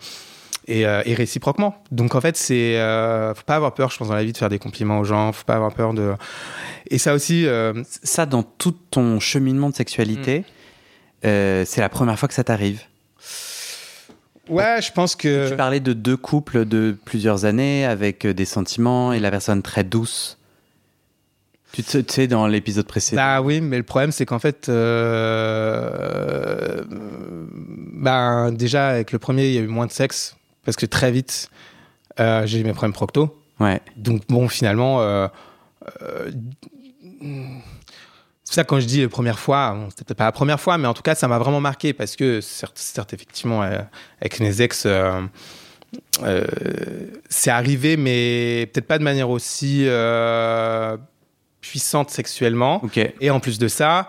et, 0.66 0.86
euh, 0.86 1.02
et 1.04 1.14
réciproquement. 1.14 1.82
Donc 1.90 2.14
en 2.14 2.20
fait, 2.20 2.36
c'est 2.36 2.78
euh, 2.78 3.34
faut 3.34 3.42
pas 3.44 3.56
avoir 3.56 3.74
peur, 3.74 3.90
je 3.90 3.98
pense, 3.98 4.08
dans 4.08 4.14
la 4.14 4.24
vie 4.24 4.32
de 4.32 4.38
faire 4.38 4.48
des 4.48 4.58
compliments 4.58 5.00
aux 5.00 5.04
gens. 5.04 5.32
Faut 5.32 5.44
pas 5.44 5.56
avoir 5.56 5.74
peur 5.74 5.92
de. 5.94 6.12
Et 6.88 6.98
ça 6.98 7.14
aussi, 7.14 7.46
euh, 7.46 7.72
Ça, 8.02 8.26
dans 8.26 8.42
tout 8.42 8.74
ton 8.90 9.20
cheminement 9.20 9.70
de 9.70 9.74
sexualité, 9.74 10.40
Mm. 10.40 10.44
euh, 11.26 11.64
c'est 11.66 11.80
la 11.80 11.88
première 11.88 12.18
fois 12.18 12.28
que 12.28 12.34
ça 12.34 12.44
t'arrive. 12.44 12.82
ouais, 14.48 14.80
je 14.82 14.92
pense 14.92 15.16
que. 15.16 15.50
Tu 15.50 15.56
parlais 15.56 15.80
de 15.80 15.92
deux 15.92 16.16
couples 16.16 16.64
de 16.64 16.96
plusieurs 17.04 17.44
années 17.44 17.84
avec 17.84 18.26
des 18.26 18.44
sentiments 18.44 19.12
et 19.12 19.20
la 19.20 19.30
personne 19.30 19.62
très 19.62 19.84
douce. 19.84 20.38
Tu 21.72 21.82
sais, 22.06 22.26
dans 22.26 22.46
l'épisode 22.46 22.86
précédent. 22.86 23.22
Bah 23.22 23.40
oui, 23.40 23.62
mais 23.62 23.78
le 23.78 23.82
problème 23.82 24.12
c'est 24.12 24.26
qu'en 24.26 24.38
fait, 24.38 24.68
euh, 24.68 26.82
ben 27.94 28.52
déjà 28.52 28.88
avec 28.88 29.10
le 29.10 29.18
premier, 29.18 29.48
il 29.48 29.54
y 29.54 29.58
a 29.58 29.62
eu 29.62 29.68
moins 29.68 29.86
de 29.86 29.92
sexe 29.92 30.36
parce 30.64 30.76
que 30.76 30.86
très 30.86 31.10
vite, 31.10 31.50
euh, 32.20 32.46
j'ai 32.46 32.60
eu 32.60 32.64
mes 32.64 32.72
problèmes 32.72 32.92
procto. 32.92 33.38
Ouais. 33.60 33.80
Donc 33.96 34.22
bon, 34.28 34.48
finalement, 34.48 35.00
euh, 35.00 35.28
euh, 36.02 36.30
c'est 38.44 38.54
ça 38.54 38.64
quand 38.64 38.80
je 38.80 38.86
dis 38.86 39.06
première 39.08 39.38
fois, 39.38 39.72
bon, 39.72 39.90
c'était 39.90 40.04
peut-être 40.04 40.18
pas 40.18 40.24
la 40.24 40.32
première 40.32 40.60
fois, 40.60 40.78
mais 40.78 40.88
en 40.88 40.94
tout 40.94 41.02
cas, 41.02 41.14
ça 41.14 41.28
m'a 41.28 41.38
vraiment 41.38 41.60
marqué 41.60 41.92
parce 41.92 42.16
que 42.16 42.40
certes, 42.40 42.78
certes 42.78 43.12
effectivement, 43.12 43.62
euh, 43.62 43.78
avec 44.20 44.40
mes 44.40 44.60
ex, 44.60 44.84
euh, 44.86 45.22
c'est 47.28 47.50
arrivé, 47.50 47.96
mais 47.96 48.68
peut-être 48.72 48.86
pas 48.86 48.98
de 48.98 49.04
manière 49.04 49.30
aussi 49.30 49.86
puissante 51.60 52.10
sexuellement. 52.10 52.82
Et 53.20 53.30
en 53.30 53.40
plus 53.40 53.58
de 53.58 53.68
ça, 53.68 54.08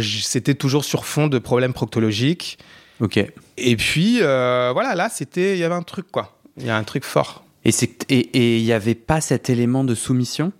c'était 0.00 0.54
toujours 0.54 0.84
sur 0.84 1.04
fond 1.04 1.26
de 1.26 1.38
problèmes 1.38 1.72
proctologiques. 1.72 2.58
Ok. 3.00 3.20
Et 3.56 3.76
puis 3.76 4.18
euh, 4.20 4.70
voilà, 4.72 4.94
là, 4.94 5.08
c'était, 5.08 5.54
il 5.54 5.58
y 5.58 5.64
avait 5.64 5.74
un 5.74 5.82
truc 5.82 6.10
quoi. 6.10 6.38
Il 6.56 6.66
y 6.66 6.70
a 6.70 6.76
un 6.76 6.84
truc 6.84 7.04
fort. 7.04 7.44
Et 7.64 7.70
et 8.08 8.14
et 8.14 8.58
il 8.58 8.64
n'y 8.64 8.72
avait 8.72 8.94
pas 8.94 9.20
cet 9.20 9.50
élément 9.50 9.84
de 9.84 9.94
soumission? 9.94 10.52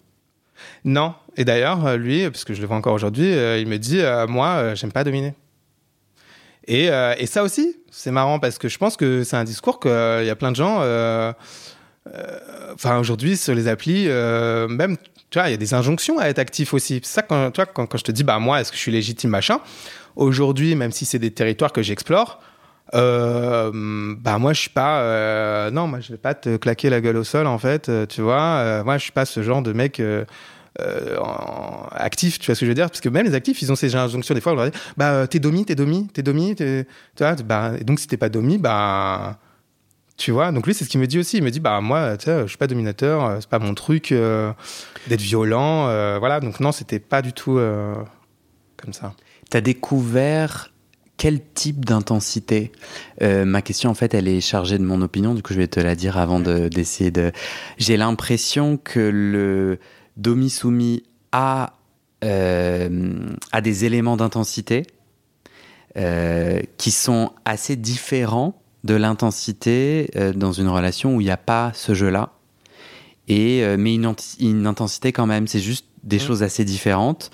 Non. 0.84 1.14
Et 1.36 1.44
d'ailleurs, 1.44 1.84
euh, 1.86 1.96
lui, 1.96 2.24
parce 2.30 2.44
que 2.44 2.54
je 2.54 2.60
le 2.60 2.66
vois 2.66 2.76
encore 2.76 2.94
aujourd'hui, 2.94 3.32
euh, 3.32 3.58
il 3.58 3.66
me 3.66 3.78
dit 3.78 4.00
euh, 4.00 4.26
Moi, 4.26 4.74
j'aime 4.74 4.92
pas 4.92 5.04
dominer. 5.04 5.34
Et, 6.66 6.86
et 6.86 7.26
ça 7.26 7.42
aussi, 7.42 7.76
c'est 7.90 8.10
marrant 8.10 8.38
parce 8.38 8.56
que 8.56 8.70
je 8.70 8.78
pense 8.78 8.96
que 8.96 9.22
c'est 9.22 9.36
un 9.36 9.44
discours 9.44 9.80
qu'il 9.80 9.90
y 9.90 10.30
a 10.30 10.34
plein 10.34 10.50
de 10.50 10.56
gens. 10.56 10.78
Enfin, 12.72 12.98
aujourd'hui, 12.98 13.36
sur 13.36 13.54
les 13.54 13.68
applis, 13.68 14.06
même, 14.06 14.96
tu 15.28 15.38
vois, 15.38 15.48
il 15.48 15.50
y 15.50 15.54
a 15.54 15.58
des 15.58 15.74
injonctions 15.74 16.18
à 16.18 16.28
être 16.28 16.38
actif 16.38 16.72
aussi. 16.72 17.02
C'est 17.04 17.16
ça, 17.16 17.20
quand, 17.20 17.50
tu 17.50 17.56
vois, 17.56 17.66
quand, 17.66 17.84
quand 17.84 17.98
je 17.98 18.04
te 18.04 18.12
dis 18.12 18.24
Bah, 18.24 18.38
moi, 18.38 18.62
est-ce 18.62 18.70
que 18.70 18.78
je 18.78 18.80
suis 18.80 18.92
légitime, 18.92 19.28
machin? 19.28 19.60
Aujourd'hui, 20.16 20.74
même 20.74 20.90
si 20.90 21.04
c'est 21.04 21.18
des 21.18 21.32
territoires 21.32 21.70
que 21.70 21.82
j'explore, 21.82 22.40
euh, 22.92 24.14
bah 24.18 24.38
moi 24.38 24.52
je 24.52 24.60
suis 24.60 24.70
pas 24.70 25.00
euh, 25.00 25.70
non 25.70 25.86
moi 25.86 26.00
je 26.00 26.12
vais 26.12 26.18
pas 26.18 26.34
te 26.34 26.58
claquer 26.58 26.90
la 26.90 27.00
gueule 27.00 27.16
au 27.16 27.24
sol 27.24 27.46
en 27.46 27.56
fait 27.56 27.88
euh, 27.88 28.04
tu 28.04 28.20
vois 28.20 28.84
moi 28.84 28.98
je 28.98 29.04
suis 29.04 29.12
pas 29.12 29.24
ce 29.24 29.42
genre 29.42 29.62
de 29.62 29.72
mec 29.72 30.02
actif, 31.92 32.38
tu 32.38 32.46
vois 32.46 32.54
ce 32.54 32.60
que 32.60 32.66
je 32.66 32.70
veux 32.70 32.74
dire? 32.74 32.90
Parce 32.90 33.00
que 33.00 33.08
même 33.08 33.24
les 33.24 33.34
actifs, 33.34 33.62
ils 33.62 33.70
ont 33.72 33.76
ces 33.76 33.94
injonctions. 33.94 34.34
Des 34.34 34.40
fois, 34.40 34.52
on 34.52 34.56
leur 34.56 34.70
dit 34.70 34.78
Bah, 34.96 35.26
t'es 35.28 35.38
domi, 35.38 35.64
t'es 35.64 35.76
domi, 35.76 36.08
t'es 36.12 36.22
domi, 36.22 36.54
tu 36.56 36.84
vois 37.18 37.34
bah, 37.36 37.72
et 37.78 37.84
donc, 37.84 38.00
si 38.00 38.06
t'es 38.06 38.16
pas 38.16 38.28
domi, 38.28 38.58
bah. 38.58 39.38
Tu 40.16 40.30
vois 40.30 40.52
Donc, 40.52 40.66
lui, 40.66 40.74
c'est 40.74 40.84
ce 40.84 40.90
qu'il 40.90 41.00
me 41.00 41.06
dit 41.06 41.18
aussi. 41.18 41.38
Il 41.38 41.44
me 41.44 41.50
dit 41.50 41.60
Bah, 41.60 41.80
moi, 41.80 42.16
je 42.26 42.46
suis 42.48 42.58
pas 42.58 42.66
dominateur, 42.66 43.36
c'est 43.40 43.48
pas 43.48 43.60
mon 43.60 43.74
truc 43.74 44.12
d'être 44.12 45.20
violent. 45.20 45.86
voilà. 46.18 46.40
Donc, 46.40 46.58
non, 46.58 46.72
c'était 46.72 46.98
pas 46.98 47.22
du 47.22 47.32
tout 47.32 47.60
comme 48.76 48.92
ça. 48.92 49.14
Tu 49.50 49.56
as 49.56 49.60
découvert 49.60 50.73
quel 51.16 51.40
type 51.54 51.84
d'intensité? 51.84 52.72
Euh, 53.22 53.44
Ma 53.44 53.62
question, 53.62 53.90
en 53.90 53.94
fait, 53.94 54.14
elle 54.14 54.28
est 54.28 54.40
chargée 54.40 54.78
de 54.78 54.84
mon 54.84 55.00
opinion. 55.02 55.34
Du 55.34 55.42
coup, 55.42 55.52
je 55.54 55.58
vais 55.58 55.68
te 55.68 55.80
la 55.80 55.94
dire 55.94 56.18
avant 56.18 56.40
de- 56.40 56.68
d'essayer 56.68 57.10
de. 57.10 57.30
J'ai 57.78 57.96
l'impression 57.96 58.76
que 58.76 59.00
le 59.00 59.78
domi-soumis 60.16 61.04
a, 61.32 61.74
euh, 62.24 63.18
a 63.52 63.60
des 63.60 63.84
éléments 63.84 64.16
d'intensité 64.16 64.84
euh, 65.96 66.60
qui 66.76 66.90
sont 66.90 67.30
assez 67.44 67.76
différents 67.76 68.60
de 68.82 68.94
l'intensité 68.94 70.10
dans 70.34 70.52
une 70.52 70.68
relation 70.68 71.16
où 71.16 71.20
il 71.20 71.24
n'y 71.24 71.30
a 71.30 71.36
pas 71.38 71.70
ce 71.74 71.94
jeu-là. 71.94 72.30
et 73.28 73.64
mais 73.78 73.94
une, 73.94 74.14
une 74.40 74.66
intensité 74.66 75.10
quand 75.12 75.26
même. 75.26 75.46
C'est 75.46 75.60
juste 75.60 75.86
des 76.02 76.16
Mm. 76.18 76.20
choses 76.20 76.42
assez 76.42 76.64
différentes. 76.66 77.30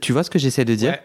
Tu 0.00 0.12
vois 0.12 0.22
ce 0.22 0.30
que 0.30 0.38
j'essaie 0.38 0.64
de 0.64 0.74
dire? 0.76 0.92
Ouais. 0.92 1.00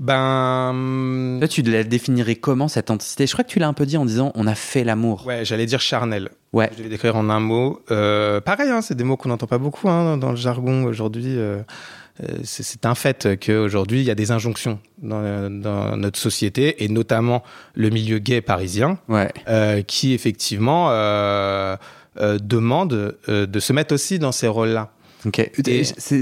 Ben. 0.00 1.36
Toi, 1.40 1.46
tu 1.48 1.62
la 1.62 1.84
définirais 1.84 2.34
comment 2.36 2.68
cette 2.68 2.90
intensité 2.90 3.26
Je 3.26 3.32
crois 3.32 3.44
que 3.44 3.50
tu 3.50 3.58
l'as 3.58 3.68
un 3.68 3.72
peu 3.74 3.84
dit 3.86 3.96
en 3.98 4.04
disant 4.06 4.32
on 4.34 4.46
a 4.46 4.54
fait 4.54 4.82
l'amour. 4.82 5.26
Ouais, 5.26 5.44
j'allais 5.44 5.66
dire 5.66 5.80
charnel. 5.80 6.30
Ouais. 6.52 6.68
Je 6.72 6.78
vais 6.78 6.84
les 6.84 6.88
décrire 6.88 7.16
en 7.16 7.28
un 7.28 7.38
mot. 7.40 7.82
Euh, 7.90 8.40
pareil, 8.40 8.70
hein, 8.70 8.80
c'est 8.82 8.94
des 8.96 9.04
mots 9.04 9.16
qu'on 9.16 9.28
n'entend 9.28 9.46
pas 9.46 9.58
beaucoup 9.58 9.88
hein, 9.88 10.16
dans 10.16 10.30
le 10.30 10.36
jargon 10.36 10.84
aujourd'hui. 10.84 11.36
euh, 11.38 11.60
euh, 12.22 12.38
c'est 12.44 12.84
un 12.86 12.94
fait 12.94 13.38
qu'aujourd'hui, 13.44 14.00
il 14.00 14.04
y 14.04 14.10
a 14.10 14.14
des 14.14 14.30
injonctions 14.30 14.78
dans, 15.02 15.50
dans 15.50 15.96
notre 15.96 16.18
société, 16.18 16.82
et 16.82 16.88
notamment 16.88 17.42
le 17.74 17.88
milieu 17.90 18.18
gay 18.18 18.40
parisien, 18.40 18.98
Ouais. 19.08 19.30
euh, 19.48 19.82
qui 19.82 20.12
effectivement 20.12 20.88
demande 22.16 23.16
de 23.28 23.60
se 23.60 23.72
mettre 23.72 23.94
aussi 23.94 24.18
dans 24.18 24.32
ces 24.32 24.48
rôles-là. 24.48 24.90
Ok. 25.26 25.50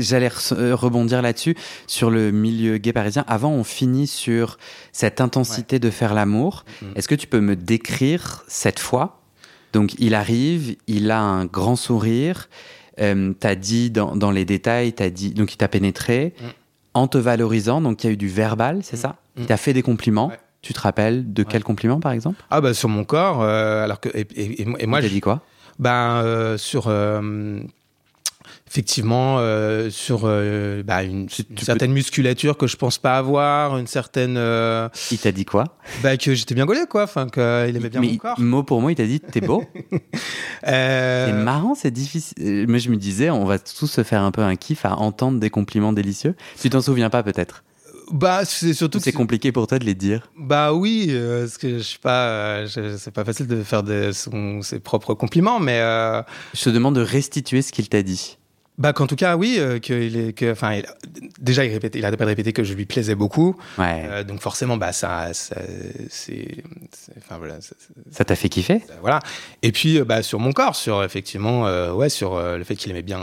J'allais 0.01 0.31
euh, 0.53 0.75
rebondir 0.75 1.23
là-dessus 1.23 1.55
sur 1.87 2.11
le 2.11 2.31
milieu 2.33 2.79
gay 2.79 2.93
parisien. 2.93 3.25
Avant, 3.29 3.51
on 3.53 3.65
finit 3.65 4.07
sur 4.07 4.59
cette 4.93 5.21
intensité 5.21 5.79
de 5.79 5.91
faire 5.91 6.15
l'amour. 6.15 6.65
Mhm. 6.83 6.93
Est-ce 6.97 7.09
que 7.09 7.15
tu 7.15 7.27
peux 7.27 7.41
me 7.41 7.55
décrire 7.57 8.45
cette 8.49 8.79
fois? 8.81 9.21
Donc, 9.73 9.95
il 9.99 10.15
arrive, 10.15 10.77
il 10.87 11.11
a 11.11 11.21
un 11.21 11.45
grand 11.45 11.77
sourire. 11.77 12.49
Euh, 13.01 13.33
t'as 13.39 13.55
dit 13.55 13.91
dans, 13.91 14.17
dans 14.17 14.33
les 14.33 14.45
détails, 14.45 14.93
t'as 14.93 15.11
dit 15.11 15.31
donc 15.31 15.53
il 15.53 15.57
t'a 15.57 15.69
pénétré 15.69 16.35
Mhm. 16.41 16.49
en 16.95 17.07
te 17.07 17.19
valorisant. 17.19 17.81
Donc, 17.81 18.03
il 18.03 18.07
y 18.09 18.11
a 18.11 18.13
eu 18.15 18.17
du 18.17 18.29
verbal, 18.29 18.81
c'est 18.83 18.97
ça? 18.97 19.11
Mhm. 19.37 19.43
Il 19.43 19.47
t'a 19.47 19.57
fait 19.57 19.73
des 19.73 19.83
compliments. 19.83 20.29
Ouais. 20.29 20.39
Tu 20.61 20.73
te 20.75 20.81
rappelles 20.81 21.33
de 21.33 21.45
quel 21.45 21.63
compliment, 21.63 22.01
par 22.01 22.11
exemple? 22.11 22.43
Ah 22.51 22.61
bah 22.61 22.75
sur 22.75 22.89
mon 22.89 23.05
corps, 23.05 23.43
euh, 23.43 23.85
alors 23.85 24.01
que 24.01 24.09
et, 24.09 24.27
et- 24.35 24.63
et 24.63 24.87
moi- 24.87 25.01
je- 25.01 25.07
dit 25.07 25.21
quoi? 25.21 25.41
Ben, 25.79 26.21
euh, 26.25 26.59
sur. 26.59 26.89
Effectivement, 28.71 29.37
euh, 29.41 29.91
sur 29.91 30.23
euh, 30.25 30.83
bah, 30.83 31.03
une, 31.03 31.21
une 31.23 31.27
peux- 31.27 31.65
certaine 31.65 31.93
musculature 31.93 32.57
que 32.57 32.67
je 32.67 32.77
pense 32.77 32.99
pas 32.99 33.17
avoir, 33.19 33.79
une 33.79 33.87
certaine. 33.87 34.37
euh, 34.37 34.89
Il 35.11 35.19
t'a 35.19 35.33
dit 35.33 35.45
quoi? 35.45 35.65
bah, 36.03 36.17
que 36.17 36.35
j'étais 36.35 36.55
bien 36.55 36.67
gaulé, 36.67 36.81
quoi. 36.89 37.05
Enfin, 37.05 37.27
qu'il 37.29 37.43
aimait 37.77 37.89
bien 37.91 38.01
Mais 38.01 38.09
mon 38.09 38.17
corps. 38.17 38.39
mot 38.41 38.63
pour 38.63 38.81
mot, 38.81 38.91
il 38.91 38.95
t'a 38.95 39.07
dit 39.07 39.21
t'es 39.21 39.41
beau? 39.41 39.65
C'est 40.65 41.33
marrant, 41.33 41.75
c'est 41.75 41.91
difficile. 41.91 42.67
Moi, 42.69 42.79
je 42.79 42.91
me 42.91 42.97
disais, 42.97 43.31
on 43.31 43.45
va 43.45 43.59
tous 43.59 43.87
se 43.87 44.03
faire 44.03 44.23
un 44.23 44.31
peu 44.31 44.43
un 44.43 44.57
kiff 44.57 44.85
à 44.85 44.97
entendre 44.97 45.39
des 45.41 45.51
compliments 45.51 45.93
délicieux. 45.93 46.35
Tu 46.61 46.71
t'en 46.71 46.81
souviens 46.81 47.11
pas, 47.11 47.23
peut-être? 47.23 47.65
Bah, 48.11 48.45
c'est 48.45 48.73
surtout 48.75 49.01
C'est 49.01 49.13
compliqué 49.13 49.53
pour 49.53 49.67
toi 49.67 49.79
de 49.79 49.85
les 49.85 49.95
dire? 49.95 50.31
Bah 50.39 50.73
oui, 50.73 51.09
euh, 51.11 51.43
parce 51.43 51.59
que 51.59 51.77
je 51.79 51.83
suis 51.83 51.99
pas. 51.99 52.29
euh, 52.29 52.67
c'est 52.99 53.11
pas 53.13 53.25
facile 53.25 53.47
de 53.47 53.63
faire 53.63 53.83
son- 54.15 54.63
ses 54.63 54.81
propres 54.81 55.13
compliments, 55.15 55.61
mais. 55.61 55.79
euh, 55.81 56.23
Je 56.55 56.65
te 56.65 56.71
demande 56.71 56.95
de 56.97 57.03
restituer 57.03 57.61
ce 57.63 57.71
qu'il 57.71 57.89
t'a 57.89 58.03
dit. 58.03 58.39
Bah 58.79 58.93
qu'en 58.93 59.07
tout 59.07 59.17
cas, 59.17 59.37
oui, 59.37 59.57
euh, 59.59 59.79
qu'il 59.81 60.17
est. 60.17 60.33
Que, 60.33 60.53
enfin, 60.53 60.75
il- 60.75 60.87
déjà, 61.41 61.65
il, 61.65 61.73
répétait, 61.73 61.99
il 61.99 62.05
arrêtait 62.05 62.17
pas 62.17 62.25
de 62.25 62.31
répéter 62.31 62.53
que 62.53 62.63
je 62.65 62.75
lui 62.75 62.87
plaisais 62.87 63.15
beaucoup. 63.15 63.57
Ouais. 63.77 64.05
Euh, 64.09 64.25
donc 64.25 64.41
forcément, 64.41 64.77
bah 64.77 64.93
ça, 64.93 65.35
ça 65.35 65.57
c'est, 66.09 66.63
enfin 67.19 67.39
voilà, 67.39 67.59
ça- 68.11 68.25
t'a 68.25 68.37
fait 68.37 68.49
kiffer? 68.49 68.81
ça- 68.87 68.95
voilà. 69.01 69.21
Et 69.63 69.73
puis 69.73 69.99
euh, 69.99 70.05
bah 70.05 70.23
sur 70.23 70.39
mon 70.41 70.53
corps, 70.53 70.77
sur 70.77 71.03
effectivement, 71.03 71.67
euh, 71.67 71.93
ouais, 71.93 72.09
sur 72.09 72.41
le 72.41 72.63
fait 72.65 72.77
qu'il 72.77 72.91
aimait 72.93 73.03
bien 73.03 73.21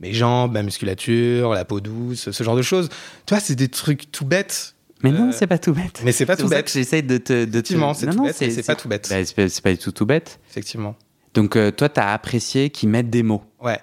mes 0.00 0.12
jambes, 0.12 0.52
ma 0.52 0.62
musculature, 0.62 1.54
la 1.54 1.64
peau 1.64 1.80
douce, 1.80 2.30
ce 2.30 2.44
genre 2.44 2.56
de 2.56 2.62
choses. 2.62 2.88
Tu 3.26 3.34
vois, 3.34 3.40
c'est 3.40 3.54
des 3.56 3.68
trucs 3.68 4.10
tout 4.12 4.24
bêtes. 4.24 4.74
Mais 5.04 5.12
non, 5.12 5.30
c'est 5.30 5.46
pas 5.46 5.58
tout 5.58 5.72
bête. 5.72 6.00
Mais 6.04 6.10
c'est 6.10 6.26
pas 6.26 6.36
tout 6.36 6.48
bête. 6.48 6.64
que 6.66 6.72
j'essaye 6.72 7.04
de 7.04 7.18
te. 7.18 7.44
De 7.44 7.60
te... 7.60 7.72
Non, 7.74 7.94
tout 7.94 8.06
non, 8.06 8.26
c'est 8.34 8.66
pas 8.66 8.74
tout 8.74 8.88
bête. 8.88 9.08
Bah, 9.08 9.24
c'est 9.24 9.62
pas- 9.62 9.70
du 9.70 9.78
tout 9.78 9.92
tout 9.92 10.06
bête. 10.06 10.40
Effectivement. 10.50 10.96
Donc, 11.34 11.56
toi, 11.76 11.88
t'as 11.88 12.12
apprécié 12.12 12.70
qu'ils 12.70 12.88
mettent 12.88 13.10
des 13.10 13.22
mots. 13.22 13.44
Ouais. 13.62 13.78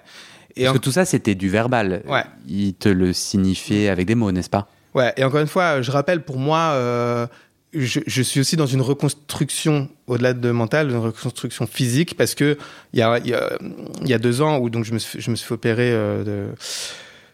Et 0.56 0.64
Parce 0.64 0.70
en- 0.76 0.78
que 0.78 0.82
tout 0.84 0.92
ça, 0.92 1.04
c'était 1.04 1.34
du 1.34 1.48
verbal. 1.48 2.02
Ouais. 2.08 2.24
Il 2.48 2.74
te 2.74 2.88
le 2.88 3.12
signifiait 3.12 3.88
avec 3.88 4.06
des 4.06 4.14
mots, 4.14 4.32
n'est-ce 4.32 4.50
pas? 4.50 4.68
Ouais, 4.94 5.12
et 5.16 5.24
encore 5.24 5.40
une 5.40 5.46
fois, 5.46 5.82
je 5.82 5.90
rappelle, 5.90 6.22
pour 6.22 6.38
moi, 6.38 6.70
euh, 6.72 7.26
je, 7.74 8.00
je 8.06 8.22
suis 8.22 8.40
aussi 8.40 8.56
dans 8.56 8.64
une 8.66 8.80
reconstruction, 8.80 9.88
au-delà 10.06 10.32
de 10.32 10.50
mental, 10.50 10.90
une 10.90 10.96
reconstruction 10.96 11.66
physique, 11.66 12.16
parce 12.16 12.34
que 12.34 12.56
il 12.94 13.00
y 13.00 13.02
a, 13.02 13.18
il 13.18 13.26
y, 13.26 13.34
a, 13.34 13.58
il 14.00 14.08
y 14.08 14.14
a 14.14 14.18
deux 14.18 14.40
ans 14.40 14.56
où 14.58 14.70
donc 14.70 14.84
je 14.86 14.94
me 14.94 14.98
suis, 14.98 15.20
je 15.20 15.30
me 15.30 15.36
suis 15.36 15.46
fait 15.46 15.52
opérer 15.54 15.90
euh, 15.92 16.24
de, 16.24 16.46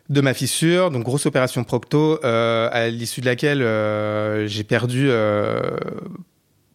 de 0.08 0.20
ma 0.20 0.34
fissure, 0.34 0.90
donc 0.90 1.04
grosse 1.04 1.26
opération 1.26 1.62
procto, 1.62 2.18
euh, 2.24 2.68
à 2.72 2.88
l'issue 2.88 3.20
de 3.20 3.26
laquelle 3.26 3.62
euh, 3.62 4.48
j'ai 4.48 4.64
perdu 4.64 5.06
euh, 5.08 5.60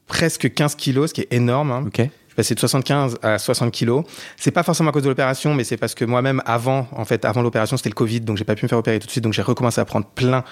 presque 0.08 0.54
15 0.54 0.76
kilos, 0.76 1.10
ce 1.10 1.14
qui 1.16 1.22
est 1.22 1.34
énorme. 1.34 1.72
hein. 1.72 1.84
Ok. 1.88 2.10
Passé 2.38 2.54
de 2.54 2.60
75 2.60 3.18
à 3.24 3.40
60 3.40 3.72
kilos. 3.72 4.06
C'est 4.38 4.52
pas 4.52 4.62
forcément 4.62 4.92
à 4.92 4.94
cause 4.94 5.02
de 5.02 5.10
l'opération, 5.10 5.56
mais 5.56 5.64
c'est 5.64 5.76
parce 5.76 5.96
que 5.96 6.06
moi-même, 6.06 6.42
avant, 6.46 6.88
en 6.92 7.04
fait, 7.04 7.26
avant 7.26 7.42
l'opération, 7.42 7.78
c'était 7.78 7.90
le 7.90 7.96
Covid, 7.96 8.22
donc 8.22 8.38
j'ai 8.38 8.44
pas 8.44 8.54
pu 8.54 8.64
me 8.64 8.70
faire 8.70 8.78
opérer 8.78 9.00
tout 9.00 9.08
de 9.08 9.12
suite, 9.12 9.24
donc 9.24 9.34
j'ai 9.34 9.42
recommencé 9.42 9.82
à 9.82 9.86
prendre 9.86 10.06
plein 10.06 10.44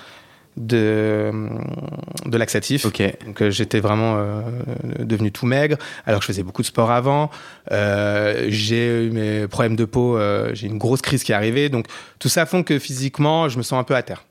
de, 0.58 1.32
de 2.26 2.38
laxatifs. 2.38 2.86
Ok. 2.86 3.04
Donc 3.26 3.42
euh, 3.42 3.52
j'étais 3.52 3.80
vraiment 3.80 4.16
euh, 4.18 4.42
devenu 5.00 5.32
tout 5.32 5.46
maigre, 5.46 5.78
alors 6.08 6.22
que 6.22 6.24
je 6.24 6.32
faisais 6.32 6.44
beaucoup 6.44 6.64
de 6.64 6.68
sport 6.68 6.92
avant. 6.92 7.30
Euh, 7.72 8.46
j'ai 8.50 9.06
eu 9.06 9.12
mes 9.12 9.48
problèmes 9.48 9.76
de 9.76 9.86
peau, 9.86 10.18
euh, 10.18 10.52
j'ai 10.54 10.68
une 10.68 10.78
grosse 10.78 11.02
crise 11.02 11.24
qui 11.24 11.34
est 11.34 11.36
arrivée, 11.36 11.70
donc 11.70 11.86
tout 12.20 12.30
ça 12.30 12.46
font 12.46 12.64
que 12.64 12.80
physiquement, 12.80 13.50
je 13.50 13.58
me 13.58 13.64
sens 13.64 13.80
un 13.80 13.84
peu 13.84 13.96
à 13.96 14.02
terre. 14.02 14.26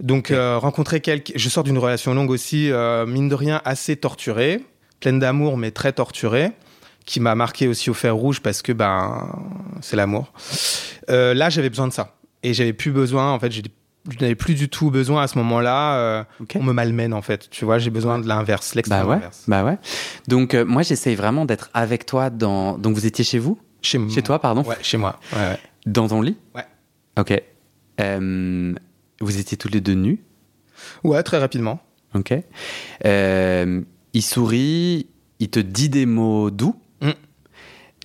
Donc 0.00 0.32
rencontrer 0.32 1.00
quelqu'un, 1.00 1.32
je 1.36 1.48
sors 1.48 1.62
d'une 1.62 1.78
relation 1.78 2.14
longue 2.14 2.30
aussi, 2.30 2.70
mine 3.06 3.28
de 3.28 3.34
rien 3.34 3.62
assez 3.64 3.94
torturée, 3.94 4.60
pleine 4.98 5.20
d'amour 5.20 5.56
mais 5.56 5.70
très 5.70 5.92
torturée, 5.92 6.50
qui 7.04 7.20
m'a 7.20 7.34
marqué 7.34 7.68
aussi 7.68 7.90
au 7.90 7.94
fer 7.94 8.14
rouge 8.14 8.40
parce 8.40 8.62
que 8.62 8.72
ben 8.72 9.28
c'est 9.80 9.96
l'amour. 9.96 10.32
Euh, 11.10 11.34
là 11.34 11.50
j'avais 11.50 11.68
besoin 11.70 11.88
de 11.88 11.92
ça 11.92 12.16
et 12.42 12.54
j'avais 12.54 12.72
plus 12.72 12.90
besoin, 12.92 13.30
en 13.32 13.38
fait 13.38 13.50
je 13.52 13.60
n'avais 14.20 14.34
plus 14.34 14.54
du 14.54 14.68
tout 14.68 14.90
besoin 14.90 15.22
à 15.22 15.28
ce 15.28 15.38
moment-là. 15.38 15.96
euh. 15.96 16.24
On 16.56 16.62
me 16.62 16.72
malmène 16.74 17.14
en 17.14 17.22
fait. 17.22 17.48
Tu 17.50 17.64
vois, 17.64 17.78
j'ai 17.78 17.88
besoin 17.88 18.18
de 18.18 18.28
l'inverse, 18.28 18.74
l'extrême 18.74 19.00
Bah 19.02 19.06
ouais. 19.08 19.16
inverse. 19.16 19.44
Bah 19.48 19.64
ouais. 19.64 19.78
Donc, 20.28 20.52
euh, 20.52 20.62
moi, 20.66 20.82
j'essaye 20.82 21.14
vraiment 21.14 21.46
d'être 21.46 21.70
avec 21.72 22.04
toi 22.04 22.28
dans. 22.28 22.76
Donc, 22.76 22.94
vous 22.96 23.06
étiez 23.06 23.24
chez 23.24 23.38
vous? 23.38 23.58
Chez, 23.80 23.98
Chez 24.10 24.20
toi, 24.20 24.38
pardon? 24.40 24.62
Ouais, 24.62 24.76
chez 24.82 24.98
moi. 24.98 25.18
Ouais, 25.32 25.38
ouais. 25.38 25.58
Dans 25.86 26.06
ton 26.08 26.20
lit? 26.20 26.36
Ouais. 26.54 26.66
Ok. 27.18 27.32
Vous 29.20 29.38
étiez 29.38 29.56
tous 29.56 29.68
les 29.68 29.80
deux 29.80 29.94
nus? 29.94 30.22
Ouais, 31.02 31.22
très 31.22 31.38
rapidement. 31.38 31.80
Ok. 32.14 32.34
Il 33.04 34.22
sourit, 34.22 35.06
il 35.40 35.48
te 35.48 35.60
dit 35.60 35.88
des 35.88 36.04
mots 36.04 36.50
doux? 36.50 36.76
Mm. 37.00 37.10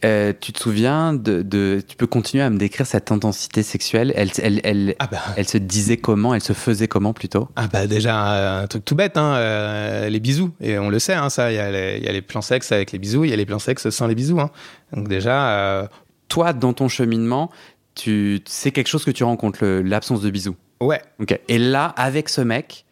Euh, 0.06 0.32
tu 0.40 0.54
te 0.54 0.60
souviens 0.62 1.14
de, 1.14 1.42
de- 1.42 1.84
Tu 1.86 1.98
peux 1.98 2.08
continuer 2.08 2.42
à 2.42 2.50
me 2.50 2.58
décrire 2.58 2.88
cette 2.88 3.12
intensité 3.12 3.64
sexuelle? 3.64 4.14
Elle, 4.16 4.30
elle, 4.42 4.62
elle, 4.64 4.96
Ah 5.00 5.08
bah, 5.12 5.18
elle 5.36 5.46
se 5.48 5.58
disait 5.58 5.98
comment? 5.98 6.34
Elle 6.34 6.40
se 6.42 6.54
faisait 6.54 6.88
comment 6.88 7.12
plutôt? 7.12 7.50
Ah 7.58 7.68
bah 7.68 7.86
déjà 7.86 8.62
un 8.62 8.68
truc 8.68 8.86
tout 8.86 8.96
bête, 8.96 9.18
hein, 9.18 9.34
euh, 9.36 10.08
les 10.08 10.22
bisous. 10.22 10.52
Et 10.62 10.80
on 10.80 10.90
le 10.90 11.00
sait, 11.00 11.16
hein, 11.16 11.30
ça. 11.30 11.52
Il 11.52 11.56
y, 11.56 11.60
a 11.60 11.70
les- 11.70 11.98
il 11.98 12.06
y 12.06 12.08
a 12.08 12.14
les 12.14 12.22
plans 12.22 12.42
sexe 12.42 12.72
avec 12.72 12.94
les 12.94 13.00
bisous, 13.00 13.26
il 13.26 13.30
y 13.30 13.34
a 13.34 13.36
les 13.36 13.46
plans 13.46 13.60
sexe 13.60 13.90
sans 13.90 14.08
les 14.08 14.16
bisous. 14.16 14.40
Hein. 14.40 14.52
Donc 14.94 15.10
déjà, 15.10 15.50
euh, 15.52 15.88
Toi, 16.30 16.54
dans 16.54 16.72
ton 16.74 16.88
cheminement, 16.88 17.50
tu 17.96 18.40
c'est 18.46 18.72
quelque 18.72 18.88
chose 18.88 19.04
que 19.04 19.12
tu 19.12 19.24
rencontres, 19.26 19.66
l'absence 19.84 20.22
de 20.22 20.30
bisous? 20.30 20.56
ouais, 20.80 21.02
Ok. 21.20 21.38
Et 21.50 21.58
là, 21.58 21.88
avec 21.98 22.30
ce 22.30 22.40
mec, 22.40 22.86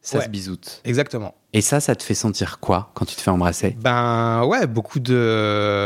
ça 0.00 0.18
Ouais. 0.18 0.24
se 0.24 0.28
bisoute. 0.30 0.80
exactement. 0.84 1.34
Et 1.52 1.60
ça, 1.60 1.80
ça 1.80 1.94
te 1.96 2.02
fait 2.02 2.14
sentir 2.14 2.58
quoi 2.60 2.90
quand 2.94 3.04
tu 3.06 3.14
te 3.16 3.20
fais 3.20 3.30
embrasser? 3.30 3.76
Ben 3.80 4.44
ouais, 4.44 4.66
beaucoup 4.66 5.00
de 5.00 5.14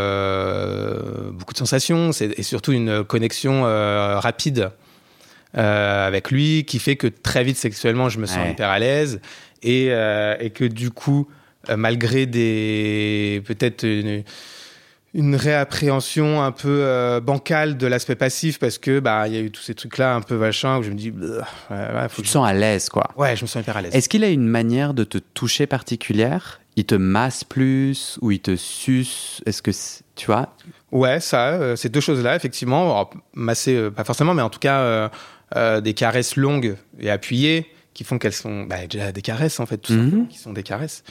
euh, 0.03 1.31
beaucoup 1.33 1.53
de 1.53 1.59
sensations, 1.59 2.11
et 2.13 2.43
surtout 2.43 2.73
une 2.73 3.05
connexion 3.05 3.65
euh, 3.65 4.19
rapide 4.19 4.71
euh, 5.57 6.07
avec 6.07 6.31
lui 6.31 6.65
qui 6.65 6.79
fait 6.79 6.97
que 6.97 7.07
très 7.07 7.45
vite 7.45 7.57
sexuellement 7.59 8.09
je 8.09 8.19
me 8.19 8.27
sens 8.27 8.39
Ouais. 8.39 8.53
hyper 8.53 8.71
à 8.71 8.79
l'aise 8.79 9.21
et 9.63 9.89
euh, 9.91 10.35
et 10.41 10.51
que 10.51 10.65
du 10.65 10.91
coup 10.91 11.29
malgré 11.77 12.27
des 12.27 13.43
peut-être 13.47 13.85
une, 13.85 14.25
une 15.15 15.35
réappréhension 15.37 16.43
un 16.43 16.53
peu 16.53 16.69
euh, 16.83 17.21
bancale 17.21 17.77
de 17.77 17.87
l'aspect 17.87 18.15
passif 18.15 18.59
parce 18.59 18.79
que 18.79 18.99
bah 18.99 19.29
il 19.29 19.35
y 19.35 19.37
a 19.37 19.41
eu 19.41 19.51
tous 19.51 19.61
ces 19.63 19.75
trucs 19.75 19.99
là 19.99 20.15
un 20.15 20.21
peu 20.23 20.37
machin 20.37 20.79
où 20.79 20.83
je 20.83 20.91
me 20.91 20.95
dis 20.95 21.11
ouais, 21.11 21.27
ouais, 21.71 22.09
faut 22.09 22.17
Tu 22.17 22.23
que 22.23 22.23
te 22.23 22.27
je- 22.29 22.33
sens 22.33 22.49
à 22.49 22.55
l'aise, 22.55 22.89
quoi. 22.89 23.11
ouais 23.17 23.37
je 23.37 23.43
me 23.43 23.47
sens 23.47 23.63
hyper 23.63 23.77
à 23.77 23.83
l'aise. 23.83 23.95
Est-ce 23.95 24.09
qu'il 24.09 24.25
a 24.25 24.29
une 24.29 24.47
manière 24.49 24.95
de 24.95 25.05
te 25.05 25.19
toucher 25.19 25.67
particulière? 25.67 26.61
Il 26.77 26.87
te 26.87 26.95
masse 26.95 27.45
plus 27.45 28.19
ou 28.23 28.31
il 28.31 28.41
te 28.41 28.57
suce? 28.57 29.43
Est-ce 29.45 29.61
que 29.61 29.71
tu 30.17 30.27
vois? 30.27 30.55
Ouais, 30.91 31.21
ça, 31.21 31.49
euh, 31.51 31.77
ces 31.77 31.91
deux 31.91 32.01
choses-là, 32.01 32.35
effectivement. 32.35 32.85
Alors, 32.85 33.11
masser, 33.35 33.75
euh, 33.77 33.91
pas 33.91 34.05
forcément, 34.05 34.33
mais 34.33 34.41
en 34.41 34.49
tout 34.49 34.59
cas, 34.59 35.11
euh, 35.55 35.81
des 35.83 35.93
caresses 35.93 36.37
longues 36.37 36.77
et 36.99 37.11
appuyées 37.11 37.67
qui 37.95 38.05
font 38.05 38.19
qu'elles 38.19 38.33
sont 38.33 38.63
bah, 38.65 38.87
déjà 38.89 39.13
des 39.13 39.23
caresses, 39.23 39.61
en 39.61 39.67
fait, 39.67 39.77
tout 39.79 39.93
Mhm. 39.93 40.05
simplement, 40.05 40.25
qui 40.27 40.39
sont 40.39 40.53
des 40.53 40.63
caresses. 40.63 41.03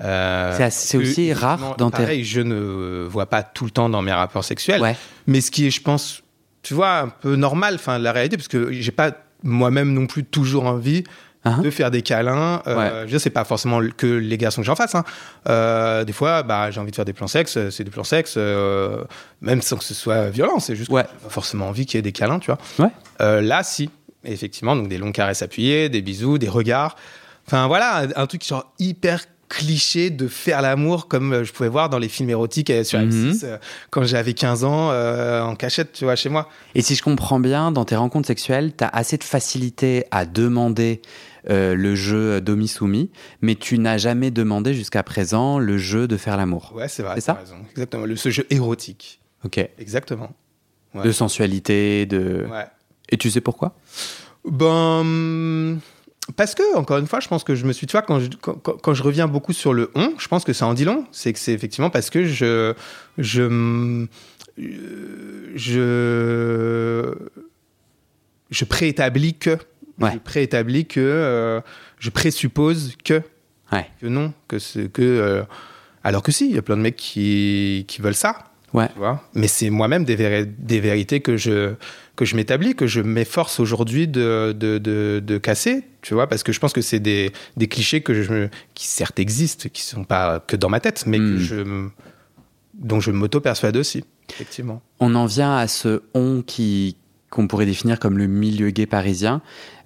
Euh, 0.00 0.68
C'est 0.70 0.98
que, 0.98 1.02
aussi 1.02 1.32
rare 1.32 1.76
dans 1.76 1.90
tes- 1.90 1.98
Pareil, 2.02 2.24
je 2.24 2.40
ne 2.40 3.04
vois 3.08 3.26
pas 3.26 3.42
tout 3.42 3.64
le 3.64 3.70
temps 3.70 3.88
dans 3.88 4.02
mes 4.02 4.12
rapports 4.12 4.44
sexuels, 4.44 4.80
Ouais. 4.80 4.96
mais 5.26 5.40
ce 5.40 5.50
qui 5.50 5.66
est, 5.66 5.70
je 5.70 5.82
pense, 5.82 6.22
tu 6.62 6.74
vois, 6.74 6.98
un 7.00 7.08
peu 7.08 7.36
normal, 7.36 7.74
enfin, 7.74 7.98
la 7.98 8.12
réalité, 8.12 8.36
parce 8.36 8.48
que 8.48 8.70
j'ai 8.72 8.92
pas 8.92 9.12
moi-même 9.42 9.92
non 9.92 10.06
plus 10.06 10.22
toujours 10.24 10.66
envie 10.66 11.02
uh-huh. 11.46 11.62
de 11.62 11.70
faire 11.70 11.90
des 11.90 12.02
câlins. 12.02 12.62
Euh, 12.66 13.02
ouais. 13.02 13.08
Je 13.08 13.16
c'est 13.18 13.30
pas 13.30 13.44
forcément 13.44 13.80
que 13.96 14.06
les 14.06 14.36
garçons 14.36 14.60
que 14.60 14.66
j'en 14.66 14.76
fasse. 14.76 14.94
Hein. 14.94 15.04
Euh, 15.48 16.04
des 16.04 16.12
fois, 16.12 16.42
bah, 16.42 16.70
j'ai 16.70 16.78
envie 16.78 16.90
de 16.90 16.96
faire 16.96 17.06
des 17.06 17.14
plans 17.14 17.26
sexes, 17.26 17.58
c'est 17.70 17.82
des 17.84 17.90
plans 17.90 18.04
sexes, 18.04 18.34
euh, 18.36 19.02
même 19.40 19.62
sans 19.62 19.78
que 19.78 19.84
ce 19.84 19.94
soit 19.94 20.28
violent. 20.28 20.60
C'est 20.60 20.76
juste 20.76 20.90
ouais. 20.90 21.04
pas 21.04 21.28
forcément 21.30 21.68
envie 21.68 21.86
qu'il 21.86 21.96
y 21.96 22.00
ait 22.00 22.02
des 22.02 22.12
câlins, 22.12 22.38
tu 22.38 22.50
vois. 22.52 22.58
Ouais. 22.78 23.40
Là, 23.42 23.62
si. 23.62 23.88
Effectivement, 24.24 24.76
donc 24.76 24.88
des 24.88 24.98
longues 24.98 25.14
caresses 25.14 25.42
appuyées, 25.42 25.88
des 25.88 26.02
bisous, 26.02 26.38
des 26.38 26.48
regards. 26.48 26.96
Enfin 27.46 27.66
voilà, 27.66 28.06
un 28.16 28.26
truc 28.26 28.46
genre 28.46 28.72
hyper 28.78 29.24
cliché 29.50 30.10
de 30.10 30.28
faire 30.28 30.62
l'amour 30.62 31.08
comme 31.08 31.32
euh, 31.32 31.44
je 31.44 31.52
pouvais 31.52 31.68
voir 31.68 31.90
dans 31.90 31.98
les 31.98 32.08
films 32.08 32.30
érotiques 32.30 32.70
euh, 32.70 32.84
sur 32.84 33.00
M6 33.00 33.40
euh, 33.42 33.58
quand 33.90 34.04
j'avais 34.04 34.32
15 34.32 34.64
ans 34.64 34.90
en 34.90 35.56
cachette, 35.56 35.92
tu 35.92 36.04
vois, 36.04 36.16
chez 36.16 36.30
moi. 36.30 36.48
Et 36.74 36.80
si 36.80 36.94
je 36.94 37.02
comprends 37.02 37.40
bien, 37.40 37.72
dans 37.72 37.84
tes 37.84 37.96
rencontres 37.96 38.28
sexuelles, 38.28 38.72
tu 38.74 38.84
as 38.84 38.88
assez 38.88 39.18
de 39.18 39.24
facilité 39.24 40.04
à 40.10 40.24
demander 40.24 41.02
le 41.48 41.94
jeu 41.94 42.40
domi-soumis, 42.40 43.10
mais 43.40 43.54
tu 43.56 43.78
n'as 43.78 43.98
jamais 43.98 44.30
demandé 44.30 44.72
jusqu'à 44.74 45.02
présent 45.02 45.58
le 45.58 45.78
jeu 45.78 46.06
de 46.06 46.16
faire 46.16 46.36
l'amour. 46.36 46.72
Ouais, 46.74 46.86
c'est 46.86 47.02
vrai. 47.02 47.14
C'est 47.16 47.22
ça 47.22 47.32
raison. 47.32 47.56
Exactement. 47.70 48.04
Le, 48.06 48.14
ce 48.14 48.30
jeu 48.30 48.46
érotique. 48.50 49.20
Ok. 49.44 49.58
Exactement. 49.78 50.30
Ouais. 50.94 51.02
De 51.02 51.12
sensualité, 51.12 52.04
de. 52.06 52.46
Ouais. 52.50 52.66
Et 53.10 53.16
tu 53.16 53.30
sais 53.30 53.40
pourquoi? 53.40 53.74
Ben 54.44 55.78
parce 56.36 56.54
que, 56.54 56.76
encore 56.76 56.98
une 56.98 57.06
fois, 57.06 57.20
je 57.20 57.28
pense 57.28 57.44
que 57.44 57.54
je 57.54 57.64
me 57.64 57.72
suis, 57.72 57.86
tu 57.86 57.92
vois, 57.92 58.02
quand 58.02 58.20
je, 58.20 58.28
quand, 58.40 58.54
quand 58.54 58.94
je 58.94 59.02
reviens 59.02 59.26
beaucoup 59.26 59.52
sur 59.52 59.72
le 59.72 59.90
on, 59.94 60.14
je 60.18 60.28
pense 60.28 60.44
que 60.44 60.52
ça 60.52 60.66
en 60.66 60.74
dit 60.74 60.84
long. 60.84 61.06
C'est 61.12 61.32
que 61.32 61.38
c'est 61.38 61.52
effectivement 61.52 61.90
parce 61.90 62.10
que 62.10 62.24
je, 62.24 62.74
je, 63.18 64.06
je, 65.54 67.14
je 68.50 68.64
préétablis 68.64 69.34
que, 69.34 69.58
ouais. 69.98 70.12
je 70.12 70.18
préétablis 70.18 70.86
que, 70.86 71.00
euh, 71.00 71.60
je 71.98 72.10
présuppose 72.10 72.94
que, 73.04 73.22
ouais. 73.72 73.86
que 74.00 74.06
non, 74.06 74.32
que 74.48 74.56
que, 74.86 75.02
euh, 75.02 75.42
alors 76.04 76.22
que 76.22 76.32
si, 76.32 76.48
il 76.48 76.54
y 76.54 76.58
a 76.58 76.62
plein 76.62 76.76
de 76.76 76.82
mecs 76.82 76.96
qui, 76.96 77.84
qui 77.88 78.00
veulent 78.02 78.14
ça. 78.14 78.49
Ouais. 78.72 78.88
Tu 78.92 78.98
vois? 78.98 79.22
Mais 79.34 79.48
c'est 79.48 79.68
moi-même 79.70 80.04
des, 80.04 80.14
vé 80.16 80.46
des 80.46 80.80
vérités 80.80 81.20
que 81.20 81.36
je, 81.36 81.74
que 82.16 82.24
je 82.24 82.36
m'établis, 82.36 82.74
que 82.74 82.86
je 82.86 83.00
m'efforce 83.00 83.58
aujourd'hui 83.60 84.06
de, 84.06 84.52
de, 84.56 84.78
de, 84.78 85.20
de, 85.24 85.38
casser, 85.38 85.82
tu 86.02 86.14
vois, 86.14 86.28
parce 86.28 86.42
que 86.42 86.52
je 86.52 86.60
pense 86.60 86.72
que 86.72 86.80
c'est 86.82 87.00
des, 87.00 87.32
des 87.56 87.66
clichés 87.66 88.00
que 88.02 88.14
je, 88.22 88.46
qui 88.74 88.86
certes 88.86 89.18
existent, 89.18 89.68
qui 89.72 89.82
sont 89.82 90.04
pas 90.04 90.38
que 90.40 90.54
dans 90.56 90.68
ma 90.68 90.78
tête, 90.80 91.04
mais 91.06 91.18
Hmm. 91.18 91.34
que 91.34 91.38
je, 91.38 91.88
dont 92.74 93.00
je 93.00 93.10
m'auto-persuade 93.10 93.76
aussi, 93.76 94.04
effectivement. 94.30 94.82
On 95.00 95.14
en 95.16 95.26
vient 95.26 95.56
à 95.56 95.66
ce 95.66 96.02
on 96.14 96.42
qui 96.42 96.96
qu'on 97.30 97.46
pourrait 97.46 97.66
définir 97.66 98.00
comme 98.00 98.18
le 98.18 98.26
milieu 98.26 98.70
gay 98.70 98.86
parisien. 98.86 99.40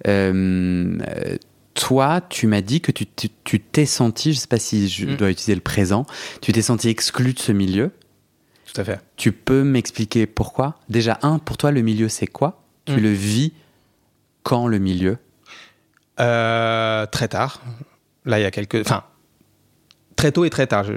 Euh, 0.07 0.97
toi, 1.73 2.21
tu 2.29 2.47
m'as 2.47 2.61
dit 2.61 2.81
que 2.81 2.91
tu 2.91 3.59
t'es 3.59 3.85
senti, 3.85 4.33
je 4.33 4.39
sais 4.39 4.47
pas 4.47 4.57
si 4.59 4.87
je 4.89 5.05
Mm. 5.05 5.15
dois 5.17 5.29
utiliser 5.29 5.55
le 5.55 5.61
présent, 5.61 6.05
tu 6.41 6.51
t'es 6.53 6.61
senti 6.61 6.89
exclu 6.89 7.33
de 7.33 7.39
ce 7.39 7.51
milieu. 7.51 7.91
Tout 8.75 8.81
à 8.81 8.83
fait. 8.83 8.99
Tu 9.15 9.31
peux 9.31 9.63
m'expliquer 9.63 10.25
pourquoi? 10.27 10.75
Déjà, 10.89 11.17
un, 11.21 11.39
pour 11.39 11.55
toi, 11.57 11.71
le 11.71 11.81
milieu, 11.81 12.09
c'est 12.09 12.27
quoi? 12.27 12.61
Tu 12.85 12.93
Mm. 12.93 12.97
le 12.99 13.11
vis 13.13 13.53
quand 14.43 14.67
le 14.67 14.79
milieu? 14.79 15.17
Euh, 16.19 17.05
Très 17.07 17.27
tard. 17.27 17.61
Là, 18.25 18.39
il 18.39 18.43
y 18.43 18.45
a 18.45 18.51
quelques. 18.51 18.75
Enfin, 18.81 19.03
très 20.15 20.31
tôt 20.31 20.45
et 20.45 20.49
très 20.49 20.67
tard. 20.67 20.83
Je, 20.85 20.91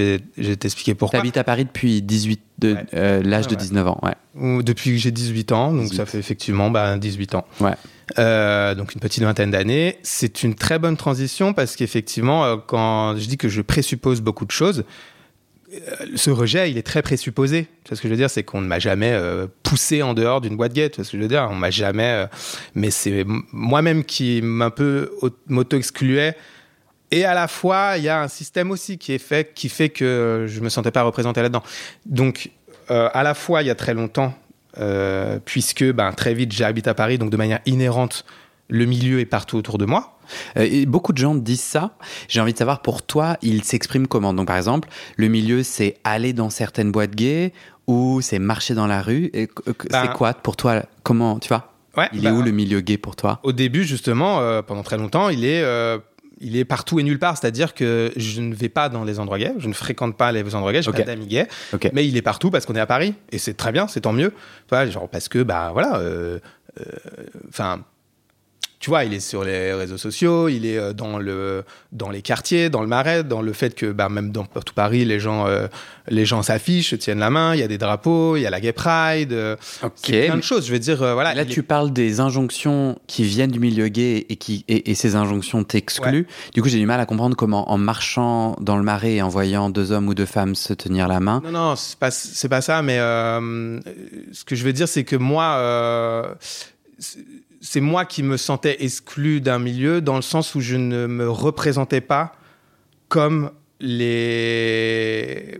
vais, 0.00 0.20
je 0.36 0.48
vais 0.48 0.56
t'expliquer 0.56 0.94
pourquoi. 0.94 1.18
Tu 1.18 1.22
habites 1.22 1.36
à 1.36 1.44
Paris 1.44 1.64
depuis 1.64 2.02
18 2.02 2.40
de, 2.58 2.74
Ouais. 2.74 2.86
euh, 2.94 3.22
l'âge 3.22 3.44
Ouais, 3.46 3.50
de 3.52 3.56
ouais. 3.56 3.62
19 3.62 3.88
ans, 3.88 4.00
ouais. 4.02 4.14
Ou 4.36 4.62
Depuis 4.62 4.90
que 4.92 4.96
j'ai 4.96 5.10
18 5.10 5.52
ans, 5.52 5.72
donc 5.72 5.82
18. 5.84 5.96
ça 5.96 6.06
fait 6.06 6.18
effectivement 6.18 6.70
bah, 6.70 6.96
18 6.98 7.34
ans. 7.36 7.46
Ouais. 7.60 7.72
Euh, 8.18 8.74
donc 8.74 8.94
une 8.94 9.00
petite 9.00 9.22
vingtaine 9.22 9.50
d'années. 9.50 9.98
C'est 10.02 10.42
une 10.42 10.54
très 10.54 10.78
bonne 10.78 10.96
transition 10.96 11.52
parce 11.54 11.76
qu'effectivement, 11.76 12.58
quand 12.58 13.16
je 13.16 13.26
dis 13.26 13.36
que 13.38 13.48
je 13.48 13.60
présuppose 13.62 14.20
beaucoup 14.20 14.44
de 14.44 14.50
choses, 14.50 14.84
ce 16.16 16.30
rejet, 16.30 16.70
il 16.70 16.78
est 16.78 16.82
très 16.82 17.02
présupposé. 17.02 17.68
Vois 17.88 17.96
ce 17.96 18.02
que 18.02 18.08
je 18.08 18.12
veux 18.12 18.18
dire? 18.18 18.30
C'est 18.30 18.42
qu'on 18.42 18.60
ne 18.60 18.66
m'a 18.66 18.78
jamais 18.78 19.12
euh, 19.12 19.46
poussé 19.62 20.02
en 20.02 20.14
dehors 20.14 20.40
d'une 20.40 20.56
boîte 20.56 20.72
gay. 20.72 20.90
Vois 20.94 21.04
ce 21.04 21.12
que 21.12 21.16
je 21.16 21.22
veux 21.22 21.28
dire? 21.28 21.48
On 21.50 21.54
m'a 21.54 21.70
jamais... 21.70 22.24
euh, 22.24 22.26
mais 22.74 22.90
c'est 22.90 23.24
moi-même 23.52 24.04
qui 24.04 24.40
m'un 24.42 24.70
peu 24.70 25.10
au- 25.22 25.30
m'auto-excluais. 25.48 26.36
Et 27.10 27.24
à 27.24 27.34
la 27.34 27.48
fois, 27.48 27.94
il 27.96 28.04
y 28.04 28.08
a 28.08 28.20
un 28.20 28.28
système 28.28 28.70
aussi 28.70 28.98
qui 28.98 29.12
est 29.12 29.18
fait, 29.18 29.52
qui 29.54 29.68
fait 29.68 29.88
que 29.88 30.46
je 30.48 30.60
me 30.60 30.68
sentais 30.68 30.90
pas 30.90 31.02
représenté 31.02 31.42
là-dedans. 31.42 31.62
Donc, 32.06 32.50
euh, 32.90 33.08
à 33.12 33.22
la 33.22 33.34
fois, 33.34 33.62
il 33.62 33.66
y 33.66 33.70
a 33.70 33.74
très 33.74 33.94
longtemps, 33.94 34.34
euh, 34.78 35.38
puisque 35.44 35.84
ben, 35.84 36.12
très 36.12 36.34
vite 36.34 36.52
j'habite 36.52 36.88
à 36.88 36.94
Paris, 36.94 37.18
donc 37.18 37.30
de 37.30 37.36
manière 37.36 37.60
inhérente, 37.66 38.24
le 38.68 38.86
milieu 38.86 39.20
est 39.20 39.26
partout 39.26 39.56
autour 39.56 39.78
de 39.78 39.84
moi. 39.84 40.13
Euh, 40.56 40.66
et 40.70 40.86
beaucoup 40.86 41.12
de 41.12 41.18
gens 41.18 41.34
disent 41.34 41.60
ça. 41.62 41.96
J'ai 42.28 42.40
envie 42.40 42.52
de 42.52 42.58
savoir 42.58 42.82
pour 42.82 43.02
toi, 43.02 43.36
il 43.42 43.62
s'exprime 43.64 44.06
comment? 44.06 44.34
Donc 44.34 44.46
par 44.46 44.56
exemple, 44.56 44.88
le 45.16 45.28
milieu, 45.28 45.62
c'est 45.62 45.96
aller 46.04 46.32
dans 46.32 46.50
certaines 46.50 46.92
boîtes 46.92 47.14
gays 47.14 47.52
ou 47.86 48.20
c'est 48.22 48.38
marcher 48.38 48.74
dans 48.74 48.86
la 48.86 49.02
rue? 49.02 49.30
Euh, 49.34 49.46
Ben- 49.90 50.02
c'est 50.02 50.12
quoi 50.14 50.34
pour 50.34 50.56
toi? 50.56 50.82
Comment 51.02 51.38
tu 51.38 51.48
vois? 51.48 51.72
Ouais, 51.96 52.08
Il 52.12 52.20
est 52.26 52.30
ben, 52.30 52.36
où 52.36 52.42
le 52.42 52.50
milieu 52.50 52.80
gay 52.80 52.96
pour 52.98 53.14
toi? 53.14 53.38
Au 53.44 53.52
début, 53.52 53.84
justement, 53.84 54.40
euh, 54.40 54.62
pendant 54.62 54.82
très 54.82 54.96
longtemps, 54.98 55.28
il 55.28 55.44
est, 55.44 55.62
euh, 55.62 55.98
il 56.40 56.56
est 56.56 56.64
partout 56.64 56.98
et 56.98 57.04
nulle 57.04 57.20
part. 57.20 57.36
C'est-à-dire 57.38 57.72
que 57.72 58.10
je 58.16 58.40
ne 58.40 58.52
vais 58.52 58.68
pas 58.68 58.88
dans 58.88 59.04
les 59.04 59.20
endroits 59.20 59.38
gays, 59.38 59.54
je 59.58 59.68
ne 59.68 59.72
fréquente 59.72 60.16
pas 60.16 60.32
les 60.32 60.54
endroits 60.56 60.72
gays, 60.72 60.82
j'ai 60.82 60.90
Ok. 60.90 60.96
pas 60.96 61.02
d'amis 61.02 61.26
gays, 61.28 61.46
mais 61.92 62.06
il 62.08 62.16
est 62.16 62.22
partout 62.22 62.50
parce 62.50 62.66
qu'on 62.66 62.74
est 62.74 62.80
à 62.80 62.86
Paris 62.86 63.14
et 63.30 63.38
c'est 63.38 63.54
très 63.54 63.70
bien, 63.70 63.86
c'est 63.86 64.00
tant 64.00 64.12
mieux. 64.12 64.32
Genre 64.72 65.08
parce 65.08 65.28
que 65.28 65.42
bah 65.44 65.70
voilà, 65.72 65.98
euh, 65.98 66.40
euh, 66.80 66.84
enfin. 67.48 67.84
Tu 68.80 68.90
vois, 68.90 69.04
il 69.04 69.14
est 69.14 69.20
sur 69.20 69.44
les 69.44 69.72
réseaux 69.72 69.96
sociaux, 69.96 70.48
il 70.48 70.66
est 70.66 70.76
euh, 70.76 70.92
dans, 70.92 71.18
le, 71.18 71.64
dans 71.92 72.10
les 72.10 72.20
quartiers, 72.20 72.68
dans 72.68 72.82
le 72.82 72.86
marais, 72.86 73.24
dans 73.24 73.40
le 73.40 73.52
fait 73.54 73.74
que 73.74 73.92
bah, 73.92 74.08
même 74.10 74.30
dans 74.30 74.44
tout 74.44 74.74
Paris, 74.74 75.04
les 75.06 75.20
gens, 75.20 75.46
euh, 75.46 75.68
les 76.08 76.26
gens 76.26 76.42
s'affichent, 76.42 76.98
tiennent 76.98 77.18
la 77.20 77.30
main, 77.30 77.54
il 77.54 77.60
y 77.60 77.62
a 77.62 77.68
des 77.68 77.78
drapeaux, 77.78 78.36
il 78.36 78.42
y 78.42 78.46
a 78.46 78.50
la 78.50 78.60
Gay 78.60 78.72
Pride, 78.72 79.32
euh, 79.32 79.56
plein 80.02 80.36
de 80.36 80.42
choses. 80.42 80.66
Je 80.66 80.72
veux 80.72 80.78
dire, 80.78 81.02
euh, 81.02 81.14
voilà. 81.14 81.32
Là, 81.34 81.46
tu 81.46 81.60
est- 81.60 81.62
parles 81.62 81.92
des 81.92 82.20
injonctions 82.20 82.98
qui 83.06 83.24
viennent 83.24 83.50
du 83.52 83.58
milieu 83.60 83.88
gay 83.88 84.26
et, 84.28 84.36
qui, 84.36 84.64
et, 84.68 84.90
et 84.90 84.94
ces 84.94 85.16
injonctions 85.16 85.64
t'excluent. 85.64 86.26
Du 86.52 86.60
coup, 86.60 86.68
j'ai 86.68 86.78
du 86.78 86.86
mal 86.86 87.00
à 87.00 87.06
comprendre 87.06 87.36
comment, 87.36 87.70
en 87.70 87.78
marchant 87.78 88.54
dans 88.60 88.76
le 88.76 88.82
marais 88.82 89.14
et 89.14 89.22
en 89.22 89.28
voyant 89.28 89.70
deux 89.70 89.92
hommes 89.92 90.08
ou 90.08 90.14
deux 90.14 90.26
femmes 90.26 90.54
se 90.54 90.74
tenir 90.74 91.08
la 91.08 91.20
main, 91.20 91.40
Non, 91.44 91.50
non, 91.52 91.76
c'est 91.76 91.98
pas, 91.98 92.10
c'est 92.10 92.48
pas 92.50 92.60
ça, 92.60 92.82
mais 92.82 92.98
ce 92.98 94.44
que 94.44 94.54
je 94.56 94.64
veux 94.64 94.72
dire, 94.74 94.88
c'est 94.88 95.04
que 95.04 95.16
moi, 95.16 96.36
c'est- 97.64 97.80
moi 97.80 98.04
qui 98.04 98.22
me 98.22 98.36
sentais 98.36 98.76
exclu 98.84 99.40
d'un 99.40 99.58
milieu 99.58 100.00
dans 100.00 100.16
le 100.16 100.22
sens 100.22 100.54
où 100.54 100.60
je 100.60 100.76
ne 100.76 101.06
me 101.06 101.28
représentais 101.30 102.00
pas 102.00 102.32
comme 103.08 103.50
les 104.14 105.58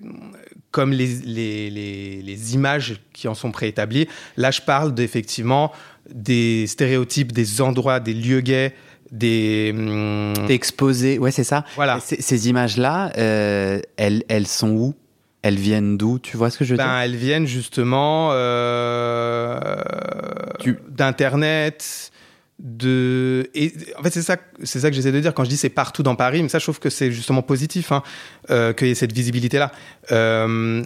comme 0.70 0.90
les, 0.92 1.06
les, 1.24 1.70
les, 1.70 2.22
les 2.22 2.54
images 2.54 3.00
qui 3.12 3.28
en 3.28 3.34
sont 3.34 3.52
préétablies. 3.52 4.08
Là, 4.36 4.50
je 4.50 4.60
parle 4.60 4.92
d'effectivement 4.92 5.70
des 6.12 6.66
stéréotypes, 6.66 7.30
des 7.30 7.60
endroits, 7.60 8.00
des 8.00 8.12
lieux 8.12 8.40
gays, 8.40 8.74
des... 9.12 9.70
hum, 9.72 10.32
t'es 10.48 10.54
exposé. 10.54 11.18
Ouais, 11.20 11.30
c'est 11.30 11.44
ça. 11.44 11.64
voilà. 11.76 12.00
Ces, 12.00 12.20
ces 12.20 12.48
images-là, 12.48 13.12
euh, 13.18 13.80
elles, 13.96 14.24
elles 14.28 14.48
sont 14.48 14.70
où? 14.70 14.94
Elles 15.44 15.58
viennent 15.58 15.98
d'où 15.98 16.18
Tu 16.18 16.38
vois 16.38 16.48
ce 16.48 16.56
que 16.56 16.64
je 16.64 16.70
veux 16.72 16.78
Ben, 16.78 17.00
elles 17.00 17.16
viennent 17.16 17.46
justement 17.46 18.30
euh, 18.32 19.58
Tu- 20.58 20.78
d'internet, 20.88 22.10
de 22.58 23.50
et 23.54 23.72
en 23.98 24.02
fait 24.02 24.10
c'est 24.10 24.22
ça 24.22 24.36
c'est 24.62 24.80
ça 24.80 24.88
que 24.88 24.96
j'essaie 24.96 25.12
de 25.12 25.20
dire 25.20 25.34
quand 25.34 25.44
je 25.44 25.50
dis 25.50 25.56
c'est 25.56 25.68
partout 25.68 26.02
dans 26.04 26.14
Paris 26.14 26.40
mais 26.42 26.48
ça 26.48 26.58
je 26.60 26.64
trouve 26.64 26.78
que 26.78 26.88
c'est 26.88 27.10
justement 27.10 27.42
positif 27.42 27.90
hein, 27.92 28.02
euh, 28.50 28.72
qu'il 28.72 28.86
y 28.86 28.90
ait 28.92 28.94
cette 28.94 29.12
visibilité 29.12 29.58
là 29.58 29.72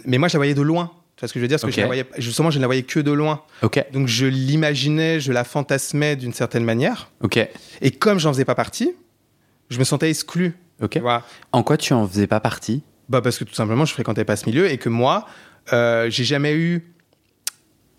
mais 0.03 0.17
moi 0.17 0.27
je 0.27 0.33
la 0.33 0.39
voyais 0.39 0.53
de 0.53 0.61
loin. 0.61 0.91
Tu 1.15 1.21
vois 1.21 1.27
ce 1.29 1.33
que 1.33 1.39
je 1.39 1.43
veux 1.43 1.47
dire? 1.49 1.57
Parce 1.59 1.69
que 1.69 1.75
je 1.75 1.81
la 1.81 1.87
voyais 1.87 2.05
justement 2.17 2.49
je 2.51 2.57
ne 2.57 2.61
la 2.61 2.67
voyais 2.67 2.83
que 2.83 2.99
de 2.99 3.11
loin. 3.11 3.41
Dire 3.61 3.65
Ok, 3.67 3.85
donc 3.93 4.07
je 4.07 4.25
l'imaginais 4.25 5.19
je 5.21 5.31
la 5.31 5.43
fantasmais 5.45 6.15
d'une 6.17 6.33
certaine 6.33 6.63
manière. 6.65 7.09
Ok, 7.21 7.37
et 7.81 7.91
comme 7.91 8.19
j'en 8.19 8.33
faisais 8.33 8.45
pas 8.45 8.55
partie 8.55 8.93
je 9.69 9.77
me 9.79 9.83
sentais 9.85 10.09
exclu. 10.09 10.57
Ok. 10.81 10.91
tu 10.91 10.99
vois? 10.99 11.23
En 11.51 11.61
quoi 11.63 11.77
tu 11.77 11.93
en 11.93 12.05
faisais 12.07 12.27
pas 12.27 12.39
partie? 12.41 12.81
Bah 13.09 13.21
parce 13.21 13.37
que 13.37 13.43
tout 13.43 13.53
simplement, 13.53 13.85
je 13.85 13.93
fréquentais 13.93 14.25
pas 14.25 14.35
ce 14.35 14.45
milieu 14.45 14.69
et 14.69 14.77
que 14.77 14.89
moi, 14.89 15.25
euh, 15.73 16.09
j'ai 16.09 16.23
jamais 16.23 16.53
eu, 16.53 16.93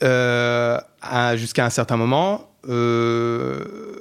euh, 0.02 0.78
jusqu'à 1.34 1.66
un 1.66 1.70
certain 1.70 1.96
moment, 1.96 2.50
euh, 2.68 4.00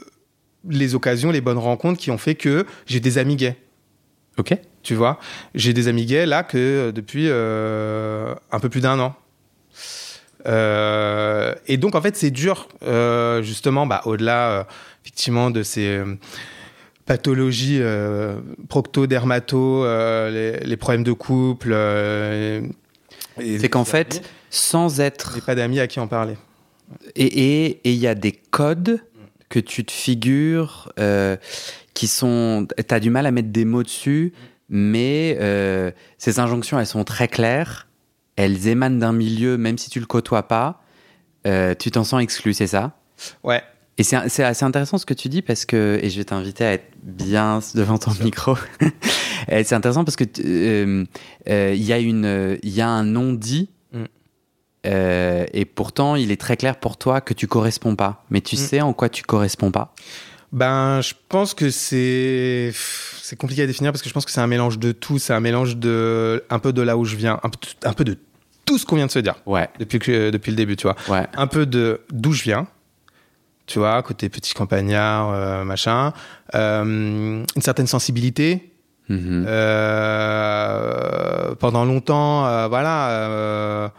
les 0.67 0.95
occasions, 0.95 1.31
les 1.31 1.41
bonnes 1.41 1.57
rencontres 1.57 1.99
qui 1.99 2.11
ont 2.11 2.17
fait 2.17 2.35
que 2.35 2.65
j'ai 2.85 2.99
des 2.99 3.17
amis 3.17 3.35
gays. 3.35 3.57
Ok. 4.37 4.55
Tu 4.81 4.95
vois, 4.95 5.19
j'ai 5.55 5.73
des 5.73 5.89
amis 5.89 6.05
gays 6.05 6.25
là 6.25 6.43
que 6.43 6.91
depuis 6.91 7.27
un 7.29 8.59
peu 8.59 8.69
plus 8.69 8.81
d'un 8.81 8.99
an. 8.99 9.15
Euh, 10.47 11.53
et 11.67 11.75
donc 11.77 11.95
en 11.95 12.01
fait 12.01 12.15
c'est 12.15 12.31
dur 12.31 12.69
euh, 12.83 13.41
justement 13.41 13.85
bah, 13.85 14.01
au-delà 14.05 14.51
euh, 14.51 14.63
effectivement 15.03 15.51
de 15.51 15.63
ces 15.63 16.01
pathologies 17.09 17.79
euh, 17.81 18.39
procto-dermato, 18.69 19.83
euh, 19.83 20.29
les, 20.29 20.59
les 20.63 20.77
problèmes 20.77 21.03
de 21.03 21.11
couple. 21.11 21.71
euh, 21.73 22.61
C'est 23.39 23.67
qu'en 23.67 23.83
fait, 23.83 24.21
sans 24.51 24.99
être 24.99 25.31
j'ai 25.33 25.41
pas 25.41 25.55
d'amis 25.55 25.79
à 25.79 25.87
qui 25.87 25.99
en 25.99 26.07
parler. 26.07 26.35
et 27.15 27.79
il 27.83 27.95
y 27.95 28.05
a 28.05 28.13
des 28.13 28.31
codes 28.31 29.01
que 29.49 29.59
tu 29.59 29.83
te 29.85 29.91
figures 29.91 30.93
euh, 30.99 31.35
qui 31.95 32.05
sont. 32.05 32.67
Tu 32.77 32.93
as 32.93 32.99
du 32.99 33.09
mal 33.09 33.25
à 33.25 33.31
mettre 33.31 33.49
des 33.49 33.65
mots 33.65 33.81
dessus, 33.81 34.31
mais 34.69 35.35
euh, 35.41 35.89
ces 36.19 36.39
injonctions, 36.39 36.79
elles 36.79 36.85
sont 36.85 37.03
très 37.05 37.27
claires. 37.27 37.87
Elles 38.35 38.67
émanent 38.67 38.99
d'un 38.99 39.13
milieu, 39.13 39.57
même 39.57 39.79
si 39.79 39.89
tu 39.89 39.99
le 39.99 40.05
côtoies 40.05 40.47
pas, 40.47 40.83
euh, 41.47 41.73
tu 41.73 41.89
t'en 41.89 42.03
sens 42.03 42.21
exclu, 42.21 42.53
c'est 42.53 42.67
ça? 42.67 42.91
Ouais. 43.43 43.63
Et 43.99 44.03
c'est 44.03 44.15
assez 44.43 44.63
intéressant 44.63 44.97
ce 44.97 45.05
que 45.05 45.13
tu 45.13 45.27
dis 45.27 45.41
parce 45.41 45.65
que, 45.65 45.99
et 46.01 46.09
je 46.09 46.17
vais 46.17 46.23
t'inviter 46.23 46.63
à 46.63 46.71
être 46.73 46.87
bien 47.03 47.59
devant 47.75 47.97
ton 47.97 48.11
micro. 48.23 48.55
C'est 49.49 49.73
intéressant 49.73 50.05
parce 50.05 50.15
que 50.15 50.23
euh, 50.45 51.03
euh, 51.49 51.73
il 51.75 51.83
y 51.83 51.91
a 51.91 51.99
une, 51.99 52.57
il 52.63 52.69
y 52.69 52.79
a 52.81 52.87
un 52.87 53.03
non 53.03 53.33
dit. 53.33 53.69
Mm. 53.91 54.03
euh, 54.87 55.45
et 55.53 55.65
pourtant, 55.65 56.15
il 56.15 56.31
est 56.31 56.39
très 56.39 56.55
clair 56.55 56.77
pour 56.79 56.95
toi 56.97 57.19
que 57.19 57.33
tu 57.33 57.47
corresponds 57.47 57.95
pas. 57.95 58.23
Mais 58.29 58.39
tu 58.41 58.55
Mm. 58.55 58.59
sais 58.59 58.81
en 58.81 58.93
quoi 58.93 59.09
tu 59.09 59.23
corresponds 59.23 59.71
pas. 59.71 59.93
Ben, 60.53 61.01
je 61.01 61.13
pense 61.27 61.53
que 61.53 61.69
c'est 61.69 62.71
c'est 63.21 63.35
compliqué 63.35 63.63
à 63.63 63.67
définir 63.67 63.91
parce 63.91 64.01
que 64.01 64.07
je 64.09 64.13
pense 64.13 64.25
que 64.25 64.31
c'est 64.31 64.41
un 64.41 64.47
mélange 64.47 64.79
de 64.79 64.91
tout. 64.93 65.19
C'est 65.19 65.33
un 65.33 65.39
mélange 65.41 65.75
de 65.77 66.43
un 66.49 66.59
peu 66.59 66.71
de 66.73 66.81
là 66.81 66.95
où 66.97 67.03
je 67.05 67.15
viens, 67.17 67.39
un 67.43 67.49
peu, 67.49 67.57
un 67.83 67.93
peu 67.93 68.03
de 68.05 68.17
tout 68.65 68.77
ce 68.77 68.85
qu'on 68.85 68.95
vient 68.95 69.07
de 69.07 69.11
se 69.11 69.19
dire 69.19 69.35
Ouais, 69.45 69.67
depuis 69.79 69.99
que 69.99 70.29
depuis 70.29 70.51
le 70.51 70.55
début, 70.57 70.75
tu 70.77 70.83
vois. 70.87 70.95
ouais. 71.09 71.27
Un 71.35 71.47
peu 71.47 71.65
de 71.65 72.01
d'où 72.11 72.31
je 72.31 72.43
viens, 72.43 72.65
tu 73.69 73.79
vois, 73.79 74.03
côté 74.03 74.27
petit 74.29 74.53
campagnard, 74.53 75.31
euh, 75.31 75.63
machin, 75.63 76.13
Euh, 76.55 77.45
une 77.55 77.61
certaine 77.61 77.85
sensibilité. 77.85 78.73
Mhm. 79.07 79.45
Euh, 79.47 81.53
pendant 81.59 81.85
longtemps, 81.85 82.67
voilà, 82.69 83.91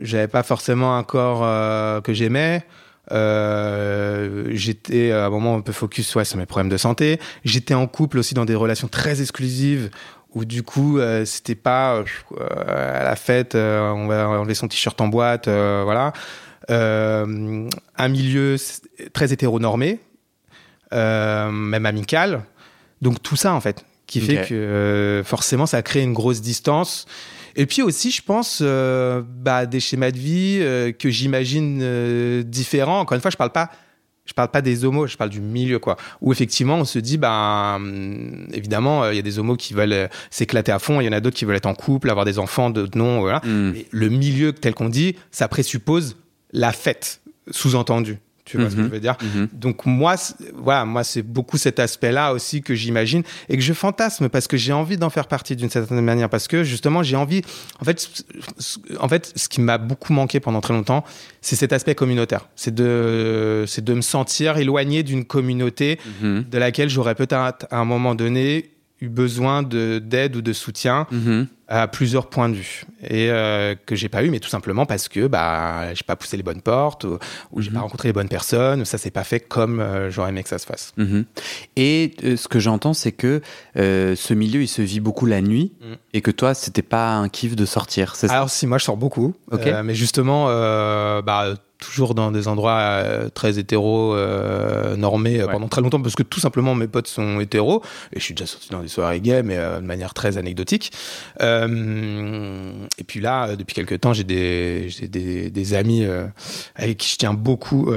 j'avais 0.00 0.28
pas 0.28 0.42
forcément 0.42 0.96
un 0.96 1.02
corps 1.02 1.40
que 2.02 2.14
j'aimais. 2.14 2.64
J'étais 3.10 5.12
à 5.12 5.26
un 5.26 5.30
moment 5.30 5.56
un 5.56 5.60
peu 5.60 5.72
focus 5.72 6.14
ouais, 6.14 6.24
sur 6.24 6.38
mes 6.38 6.46
problèmes 6.46 6.70
de 6.70 6.78
santé. 6.78 7.20
J'étais 7.44 7.74
en 7.74 7.86
couple 7.86 8.18
aussi 8.18 8.32
dans 8.32 8.46
des 8.46 8.54
relations 8.54 8.88
très 8.88 9.20
exclusives 9.20 9.90
où 10.34 10.44
du 10.44 10.62
coup 10.62 10.98
euh, 10.98 11.24
c'était 11.24 11.54
pas 11.54 11.96
euh, 11.96 13.00
à 13.00 13.04
la 13.04 13.16
fête 13.16 13.54
euh, 13.54 13.90
on 13.90 14.06
va 14.06 14.28
enlever 14.28 14.54
son 14.54 14.68
t-shirt 14.68 15.00
en 15.00 15.08
boîte 15.08 15.48
voilà 15.48 16.12
un 16.68 18.08
milieu 18.08 18.56
très 19.12 19.32
hétéronormé 19.32 20.00
euh, 20.92 21.50
même 21.50 21.86
amical 21.86 22.44
donc 23.00 23.22
tout 23.22 23.36
ça 23.36 23.54
en 23.54 23.60
fait 23.60 23.84
qui 24.06 24.20
fait 24.20 24.46
que 24.46 24.54
euh, 24.54 25.24
forcément 25.24 25.66
ça 25.66 25.82
crée 25.82 26.02
une 26.02 26.12
grosse 26.12 26.40
distance 26.40 27.06
et 27.56 27.66
puis 27.66 27.82
aussi, 27.82 28.10
je 28.10 28.22
pense, 28.22 28.60
euh, 28.62 29.22
bah, 29.26 29.66
des 29.66 29.80
schémas 29.80 30.10
de 30.10 30.18
vie 30.18 30.58
euh, 30.60 30.92
que 30.92 31.10
j'imagine 31.10 31.80
euh, 31.82 32.42
différents. 32.42 33.00
Encore 33.00 33.14
une 33.14 33.20
fois, 33.20 33.30
je 33.30 33.36
parle 33.36 33.52
pas, 33.52 33.70
je 34.24 34.32
parle 34.32 34.50
pas 34.50 34.62
des 34.62 34.84
homos, 34.84 35.06
je 35.06 35.16
parle 35.16 35.30
du 35.30 35.40
milieu, 35.40 35.78
quoi. 35.78 35.96
Où 36.20 36.32
effectivement, 36.32 36.76
on 36.76 36.84
se 36.84 36.98
dit, 36.98 37.18
bah, 37.18 37.74
hum, 37.76 38.48
évidemment, 38.52 39.04
euh, 39.04 39.12
il 39.12 39.16
y 39.16 39.18
a 39.18 39.22
des 39.22 39.38
homos 39.38 39.56
qui 39.56 39.74
veulent 39.74 39.92
euh, 39.92 40.08
s'éclater 40.30 40.72
à 40.72 40.78
fond, 40.78 41.00
il 41.00 41.04
y 41.04 41.08
en 41.08 41.12
a 41.12 41.20
d'autres 41.20 41.36
qui 41.36 41.44
veulent 41.44 41.56
être 41.56 41.66
en 41.66 41.74
couple, 41.74 42.10
avoir 42.10 42.24
des 42.24 42.38
enfants, 42.38 42.70
d'autres 42.70 42.96
non, 42.96 43.20
voilà. 43.20 43.40
Mm. 43.44 43.72
Mais 43.72 43.86
le 43.90 44.08
milieu 44.08 44.52
tel 44.52 44.74
qu'on 44.74 44.88
dit, 44.88 45.16
ça 45.30 45.48
présuppose 45.48 46.16
la 46.52 46.72
fête, 46.72 47.20
sous-entendu. 47.50 48.18
Tu 48.44 48.58
vois 48.58 48.68
ce 48.70 48.74
que 48.74 48.80
Mhm. 48.80 48.86
je 48.88 48.92
veux 48.92 49.00
dire? 49.00 49.16
Mhm. 49.22 49.48
donc 49.52 49.86
moi, 49.86 50.16
c'est- 50.16 50.34
voilà, 50.56 50.84
moi 50.84 51.04
c'est 51.04 51.22
beaucoup 51.22 51.56
cet 51.58 51.78
aspect-là 51.78 52.32
aussi 52.34 52.60
que 52.60 52.74
j'imagine 52.74 53.22
et 53.48 53.56
que 53.56 53.62
je 53.62 53.72
fantasme 53.72 54.28
parce 54.28 54.48
que 54.48 54.56
j'ai 54.56 54.72
envie 54.72 54.96
d'en 54.96 55.10
faire 55.10 55.28
partie 55.28 55.54
d'une 55.54 55.70
certaine 55.70 56.00
manière 56.00 56.28
parce 56.28 56.48
que 56.48 56.64
justement 56.64 57.04
j'ai 57.04 57.14
envie. 57.14 57.42
En 57.80 57.84
fait, 57.84 58.24
en 58.98 59.08
fait, 59.08 59.32
ce 59.36 59.48
qui 59.48 59.60
m'a 59.60 59.78
beaucoup 59.78 60.12
manqué 60.12 60.40
pendant 60.40 60.60
très 60.60 60.74
longtemps, 60.74 61.04
c'est 61.40 61.54
cet 61.54 61.72
aspect 61.72 61.94
communautaire. 61.94 62.48
C'est 62.56 62.74
de, 62.74 63.64
c'est 63.68 63.84
de 63.84 63.94
me 63.94 64.00
sentir 64.02 64.56
éloigné 64.58 65.04
d'une 65.04 65.24
communauté 65.24 66.00
Mhm. 66.20 66.44
de 66.50 66.58
laquelle 66.58 66.88
j'aurais 66.90 67.14
peut-être 67.14 67.36
à 67.70 67.78
un 67.78 67.84
moment 67.84 68.16
donné 68.16 68.70
eu 69.00 69.08
besoin 69.08 69.62
de 69.62 70.00
d'aide 70.04 70.34
ou 70.36 70.42
de 70.42 70.52
soutien. 70.52 71.06
À 71.74 71.88
plusieurs 71.88 72.26
points 72.28 72.50
de 72.50 72.54
vue 72.56 72.84
et 73.02 73.30
euh, 73.30 73.74
que 73.86 73.96
j'ai 73.96 74.08
pas 74.10 74.22
eu 74.22 74.30
mais 74.30 74.40
tout 74.40 74.48
simplement 74.50 74.84
parce 74.84 75.08
que 75.08 75.26
bah 75.26 75.94
j'ai 75.94 76.02
pas 76.04 76.16
poussé 76.16 76.36
les 76.36 76.42
bonnes 76.42 76.60
portes 76.60 77.04
ou, 77.04 77.18
ou 77.52 77.62
j'ai 77.62 77.70
Mhm. 77.70 77.76
pas 77.76 77.80
rencontré 77.82 78.08
les 78.08 78.12
bonnes 78.12 78.28
personnes 78.28 78.82
ou 78.82 78.84
ça 78.84 78.98
s'est 78.98 79.10
pas 79.10 79.24
fait 79.24 79.40
comme 79.40 79.80
euh, 79.80 80.10
j'aurais 80.10 80.28
aimé 80.28 80.42
que 80.42 80.48
ça 80.50 80.58
se 80.58 80.66
fasse 80.66 80.92
Mhm. 80.98 81.24
Et 81.76 82.14
euh, 82.24 82.36
ce 82.36 82.46
que 82.48 82.60
j'entends, 82.60 82.92
c'est 82.94 83.12
que 83.12 83.40
ce 83.76 84.34
milieu, 84.34 84.60
il 84.62 84.68
se 84.68 84.82
vit 84.82 85.00
beaucoup 85.00 85.26
la 85.26 85.40
nuit 85.40 85.72
Mm. 85.80 85.94
et 86.12 86.20
que 86.20 86.30
toi, 86.30 86.54
c'était 86.54 86.82
pas 86.82 87.12
un 87.14 87.28
kiff 87.28 87.56
de 87.56 87.64
sortir. 87.64 88.14
C'est 88.16 88.28
ça? 88.28 88.34
Alors 88.34 88.50
si 88.50 88.66
moi 88.66 88.78
je 88.78 88.84
sors 88.84 88.96
beaucoup 88.96 89.34
Ok. 89.50 89.66
euh, 89.66 89.82
mais 89.82 89.94
justement 89.94 90.46
bah 91.22 91.54
toujours 91.82 92.14
dans 92.14 92.30
des 92.30 92.46
endroits 92.48 92.78
euh, 92.80 93.28
très 93.28 93.58
hétéro 93.58 94.14
euh, 94.14 94.96
normés 94.96 95.40
euh, 95.40 95.46
Ouais. 95.46 95.52
pendant 95.52 95.68
très 95.68 95.80
longtemps 95.80 96.00
parce 96.00 96.14
que 96.14 96.22
tout 96.22 96.40
simplement 96.40 96.74
mes 96.74 96.86
potes 96.86 97.08
sont 97.08 97.40
hétéros 97.40 97.82
et 98.12 98.20
je 98.20 98.24
suis 98.24 98.34
déjà 98.34 98.46
sorti 98.46 98.68
dans 98.70 98.80
des 98.80 98.88
soirées 98.88 99.20
gays 99.20 99.42
mais 99.42 99.56
euh, 99.58 99.80
de 99.80 99.86
manière 99.86 100.14
très 100.14 100.38
anecdotique 100.38 100.92
et 102.98 103.04
puis 103.06 103.20
là 103.20 103.56
depuis 103.56 103.74
quelques 103.74 104.00
temps 104.00 104.12
j'ai 104.12 104.24
des 104.24 104.86
j'ai 104.88 105.08
des, 105.08 105.50
des 105.50 105.74
amis 105.74 106.04
avec 106.76 106.98
qui 106.98 107.08
je 107.10 107.16
tiens 107.16 107.34
beaucoup 107.34 107.90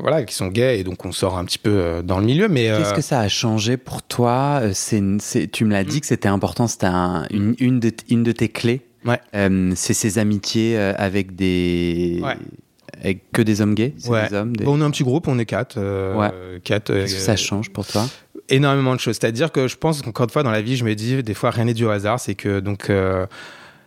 voilà 0.00 0.24
qui 0.24 0.34
sont 0.34 0.48
gays 0.48 0.80
et 0.80 0.84
donc 0.84 1.04
on 1.04 1.12
sort 1.12 1.36
un 1.38 1.44
petit 1.44 1.58
peu 1.58 2.02
dans 2.04 2.18
le 2.18 2.24
milieu 2.24 2.48
mais 2.48 2.72
Qu'est-ce 2.76 2.94
que 2.94 3.02
ça 3.02 3.20
a 3.20 3.28
changé 3.28 3.76
pour 3.76 4.02
toi 4.02 4.62
c'est, 4.72 5.02
Tu 5.52 5.64
me 5.64 5.72
l'as 5.72 5.84
dit 5.84 6.00
que 6.00 6.06
c'était 6.06 6.28
important, 6.28 6.66
c'était 6.66 6.86
un- 6.86 7.26
une, 7.30 7.54
une, 7.58 7.80
de, 7.80 7.90
t- 7.90 8.04
une 8.10 8.22
de 8.22 8.32
tes 8.32 8.48
clés. 8.48 8.82
Ouais. 9.04 9.20
C'est 9.76 9.94
ces 9.94 10.18
amitiés 10.18 10.76
avec 10.78 11.34
des. 11.34 12.20
Ouais. 12.22 12.36
Avec 13.02 13.30
que 13.32 13.42
des 13.42 13.60
hommes 13.60 13.74
gays 13.74 13.94
c'est 13.98 14.08
Ouais. 14.10 14.28
des 14.28 14.36
hommes 14.36 14.56
des- 14.56 14.64
Bon, 14.64 14.78
on 14.78 14.80
est 14.80 14.84
un 14.84 14.90
petit 14.90 15.02
groupe, 15.02 15.26
on 15.28 15.38
est 15.38 15.44
quatre. 15.46 15.74
euh, 15.78 16.14
Ouais. 16.14 16.30
quatre 16.62 16.90
euh, 16.90 17.02
Qu'est-ce 17.02 17.14
que 17.16 17.20
ça 17.20 17.36
change 17.36 17.70
pour 17.70 17.86
toi 17.86 18.06
énormément 18.48 18.94
de 18.94 19.00
choses. 19.00 19.16
C'est-à-dire 19.20 19.50
que 19.52 19.66
je 19.68 19.76
pense 19.76 20.02
qu'encore 20.02 20.24
une 20.24 20.30
fois 20.30 20.42
dans 20.42 20.50
la 20.50 20.60
vie, 20.62 20.76
je 20.76 20.84
me 20.84 20.94
dis 20.94 21.22
des 21.22 21.34
fois 21.34 21.50
rien 21.50 21.64
n'est 21.64 21.74
dû 21.74 21.84
au 21.84 21.90
hasard. 21.90 22.20
C'est 22.20 22.34
que 22.34 22.60
donc 22.60 22.90
euh, 22.90 23.24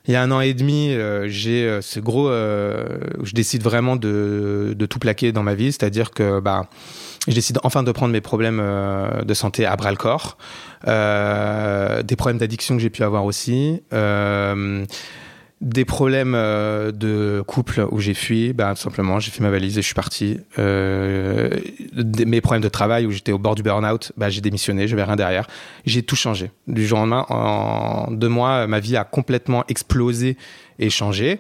il 0.07 0.13
y 0.13 0.15
a 0.15 0.21
un 0.23 0.31
an 0.31 0.39
et 0.39 0.53
demi, 0.53 0.91
euh, 0.93 1.27
j'ai 1.27 1.63
euh, 1.65 1.81
ce 1.81 1.99
gros, 1.99 2.29
je 2.29 3.33
décide 3.33 3.61
vraiment 3.63 3.95
de, 3.95 4.73
de 4.77 4.85
tout 4.85 4.97
plaquer 4.99 5.31
dans 5.31 5.43
ma 5.43 5.53
vie. 5.55 5.71
C'est-à-dire 5.71 6.11
que 6.11 6.39
bah 6.39 6.67
je 7.27 7.33
décide 7.33 7.59
enfin 7.63 7.83
de 7.83 7.91
prendre 7.91 8.11
mes 8.13 8.21
problèmes 8.21 8.61
de 9.23 9.33
santé 9.33 9.65
à 9.65 9.75
bras 9.75 9.91
le 9.91 9.97
corps, 9.97 10.37
euh, 10.87 12.01
des 12.03 12.15
problèmes 12.15 12.37
d'addiction 12.39 12.75
que 12.75 12.81
j'ai 12.81 12.89
pu 12.89 13.03
avoir 13.03 13.25
aussi. 13.25 13.81
Euh, 13.93 14.85
des 15.61 15.85
problèmes 15.85 16.33
euh, 16.35 16.91
de 16.91 17.43
couple 17.47 17.87
où 17.91 17.99
j'ai 17.99 18.13
fui, 18.13 18.53
bah, 18.53 18.73
tout 18.75 18.81
simplement, 18.81 19.19
j'ai 19.19 19.31
fait 19.31 19.41
ma 19.41 19.49
valise 19.49 19.77
et 19.77 19.81
je 19.81 19.85
suis 19.85 19.95
parti. 19.95 20.39
Euh, 20.59 21.49
mes 22.25 22.41
problèmes 22.41 22.61
de 22.61 22.69
travail 22.69 23.05
où 23.05 23.11
j'étais 23.11 23.31
au 23.31 23.39
bord 23.39 23.55
du 23.55 23.63
burn-out, 23.63 24.11
bah, 24.17 24.29
j'ai 24.29 24.41
démissionné, 24.41 24.87
je 24.87 24.95
n'avais 24.95 25.05
rien 25.05 25.15
derrière. 25.15 25.47
J'ai 25.85 26.03
tout 26.03 26.15
changé. 26.15 26.51
Du 26.67 26.85
jour 26.85 26.99
au 26.99 27.01
lendemain, 27.01 27.25
en 27.29 28.11
deux 28.11 28.27
mois, 28.29 28.67
ma 28.67 28.79
vie 28.79 28.97
a 28.97 29.05
complètement 29.05 29.63
explosé 29.67 30.37
et 30.77 30.89
changé. 30.89 31.39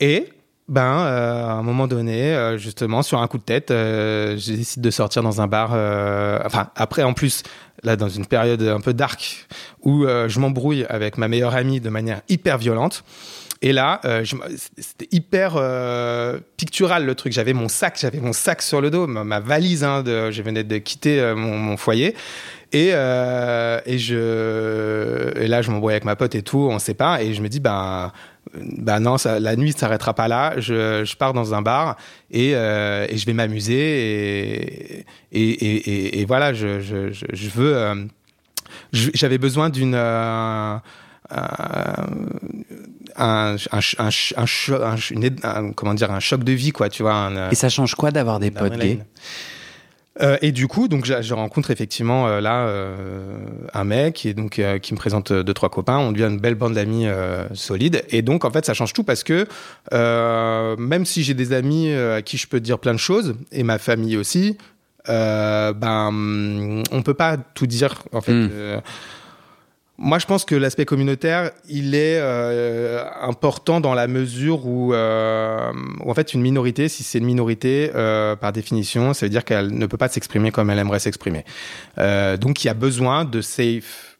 Et 0.00 0.28
ben, 0.68 1.00
euh, 1.00 1.46
à 1.46 1.52
un 1.52 1.62
moment 1.62 1.86
donné, 1.88 2.34
euh, 2.34 2.58
justement, 2.58 3.02
sur 3.02 3.20
un 3.20 3.26
coup 3.26 3.38
de 3.38 3.42
tête, 3.42 3.70
euh, 3.70 4.36
j'ai 4.36 4.54
décidé 4.54 4.88
de 4.88 4.90
sortir 4.90 5.22
dans 5.22 5.40
un 5.40 5.46
bar. 5.46 5.70
euh, 5.72 6.38
enfin, 6.44 6.68
après, 6.76 7.02
en 7.02 7.14
plus, 7.14 7.42
là, 7.82 7.96
dans 7.96 8.08
une 8.08 8.26
période 8.26 8.62
un 8.62 8.80
peu 8.80 8.92
dark, 8.92 9.46
où 9.82 10.04
euh, 10.04 10.28
je 10.28 10.38
m'embrouille 10.40 10.84
avec 10.90 11.16
ma 11.16 11.26
meilleure 11.26 11.54
amie 11.54 11.80
de 11.80 11.88
manière 11.88 12.20
hyper 12.28 12.58
violente. 12.58 13.02
Et 13.60 13.72
là, 13.72 14.00
euh, 14.04 14.24
c'était 14.76 15.08
hyper 15.10 15.54
euh, 15.56 16.38
pictural 16.56 17.04
le 17.04 17.14
truc. 17.16 17.32
J'avais 17.32 17.54
mon 17.54 17.68
sac, 17.68 17.98
j'avais 18.00 18.20
mon 18.20 18.32
sac 18.32 18.62
sur 18.62 18.80
le 18.80 18.90
dos, 18.90 19.08
ma, 19.08 19.40
valise. 19.40 19.82
Hein, 19.82 20.02
de, 20.04 20.30
je 20.30 20.42
venais 20.42 20.62
de 20.62 20.78
quitter 20.78 21.20
euh, 21.20 21.34
mon, 21.34 21.76
foyer. 21.76 22.14
Et, 22.72 22.92
là, 22.92 23.82
je 23.84 25.70
m'embrouille 25.70 25.94
avec 25.94 26.04
ma 26.04 26.14
pote 26.14 26.34
et 26.36 26.42
tout, 26.42 26.68
on 26.70 26.78
pas. 26.94 27.22
Et 27.22 27.34
je 27.34 27.42
me 27.42 27.48
dis, 27.48 27.58
ben, 27.58 28.12
bah 28.54 29.00
non, 29.00 29.16
la 29.24 29.56
nuit 29.56 29.72
s'arrêtera 29.72 30.14
pas 30.14 30.28
là. 30.28 30.54
Je, 30.58 31.16
pars 31.16 31.32
dans 31.32 31.52
un 31.54 31.62
bar 31.62 31.96
et, 32.30 32.52
je 32.52 33.26
vais 33.26 33.32
m'amuser. 33.32 35.04
Et, 35.32 36.24
voilà, 36.26 36.52
je, 36.52 37.48
veux. 37.48 38.06
J'avais 38.92 39.38
besoin 39.38 39.68
d'une. 39.68 39.96
Euh, 41.32 41.36
euh, 43.20 43.56
un, 45.42 45.72
comment 45.72 45.94
dire 45.94 46.10
un 46.10 46.20
choc 46.20 46.44
de 46.44 46.52
vie 46.52 46.70
quoi 46.70 46.88
tu 46.88 47.02
vois 47.02 47.14
un, 47.14 47.50
Et 47.50 47.54
ça 47.54 47.68
change 47.68 47.94
quoi 47.94 48.10
d'avoir 48.10 48.38
des 48.38 48.50
potes 48.50 48.76
gays? 48.76 49.00
Euh, 50.20 50.36
et 50.42 50.52
du 50.52 50.66
coup, 50.66 50.88
donc 50.88 51.04
je, 51.04 51.34
rencontre 51.34 51.70
effectivement 51.70 52.26
euh, 52.26 52.40
là 52.40 52.66
euh, 52.66 53.36
un 53.72 53.84
mec 53.84 54.26
et 54.26 54.34
donc 54.34 54.58
euh, 54.58 54.78
qui 54.78 54.92
me 54.92 54.98
présente 54.98 55.30
euh, 55.30 55.42
deux 55.44 55.54
trois 55.54 55.68
copains. 55.68 55.98
On 55.98 56.12
devient 56.12 56.24
une 56.24 56.40
belle 56.40 56.56
bande 56.56 56.74
d'amis 56.74 57.06
euh, 57.06 57.44
solide. 57.54 58.02
Et 58.10 58.22
donc 58.22 58.44
en 58.44 58.50
fait, 58.50 58.66
ça 58.66 58.74
change 58.74 58.92
tout 58.92 59.04
parce 59.04 59.22
que 59.22 59.46
euh, 59.92 60.76
même 60.76 61.04
si 61.04 61.22
j'ai 61.22 61.34
des 61.34 61.52
amis 61.52 61.90
euh, 61.90 62.16
à 62.16 62.22
qui 62.22 62.36
je 62.36 62.48
peux 62.48 62.60
dire 62.60 62.78
plein 62.78 62.94
de 62.94 62.98
choses 62.98 63.36
et 63.52 63.62
ma 63.62 63.78
famille 63.78 64.16
aussi, 64.16 64.58
euh, 65.08 65.72
ben 65.72 66.82
on 66.90 67.02
peut 67.02 67.14
pas 67.14 67.36
tout 67.36 67.66
dire 67.66 68.02
en 68.12 68.20
fait. 68.20 68.32
Mm. 68.32 68.80
Moi, 70.00 70.20
je 70.20 70.26
pense 70.26 70.44
que 70.44 70.54
l'aspect 70.54 70.84
communautaire, 70.84 71.50
il 71.68 71.96
est 71.96 72.18
euh, 72.20 73.04
important 73.20 73.80
dans 73.80 73.94
la 73.94 74.06
mesure 74.06 74.64
où, 74.64 74.94
euh, 74.94 75.72
où, 76.04 76.10
en 76.10 76.14
fait, 76.14 76.34
une 76.34 76.40
minorité, 76.40 76.88
si 76.88 77.02
c'est 77.02 77.18
une 77.18 77.24
minorité, 77.24 77.90
euh, 77.96 78.36
par 78.36 78.52
définition, 78.52 79.12
ça 79.12 79.26
veut 79.26 79.30
dire 79.30 79.44
qu'elle 79.44 79.76
ne 79.76 79.86
peut 79.86 79.96
pas 79.96 80.08
s'exprimer 80.08 80.52
comme 80.52 80.70
elle 80.70 80.78
aimerait 80.78 81.00
s'exprimer. 81.00 81.44
Euh, 81.98 82.36
donc, 82.36 82.62
il 82.62 82.68
y 82.68 82.70
a 82.70 82.74
besoin 82.74 83.24
de 83.24 83.40
safe 83.40 84.18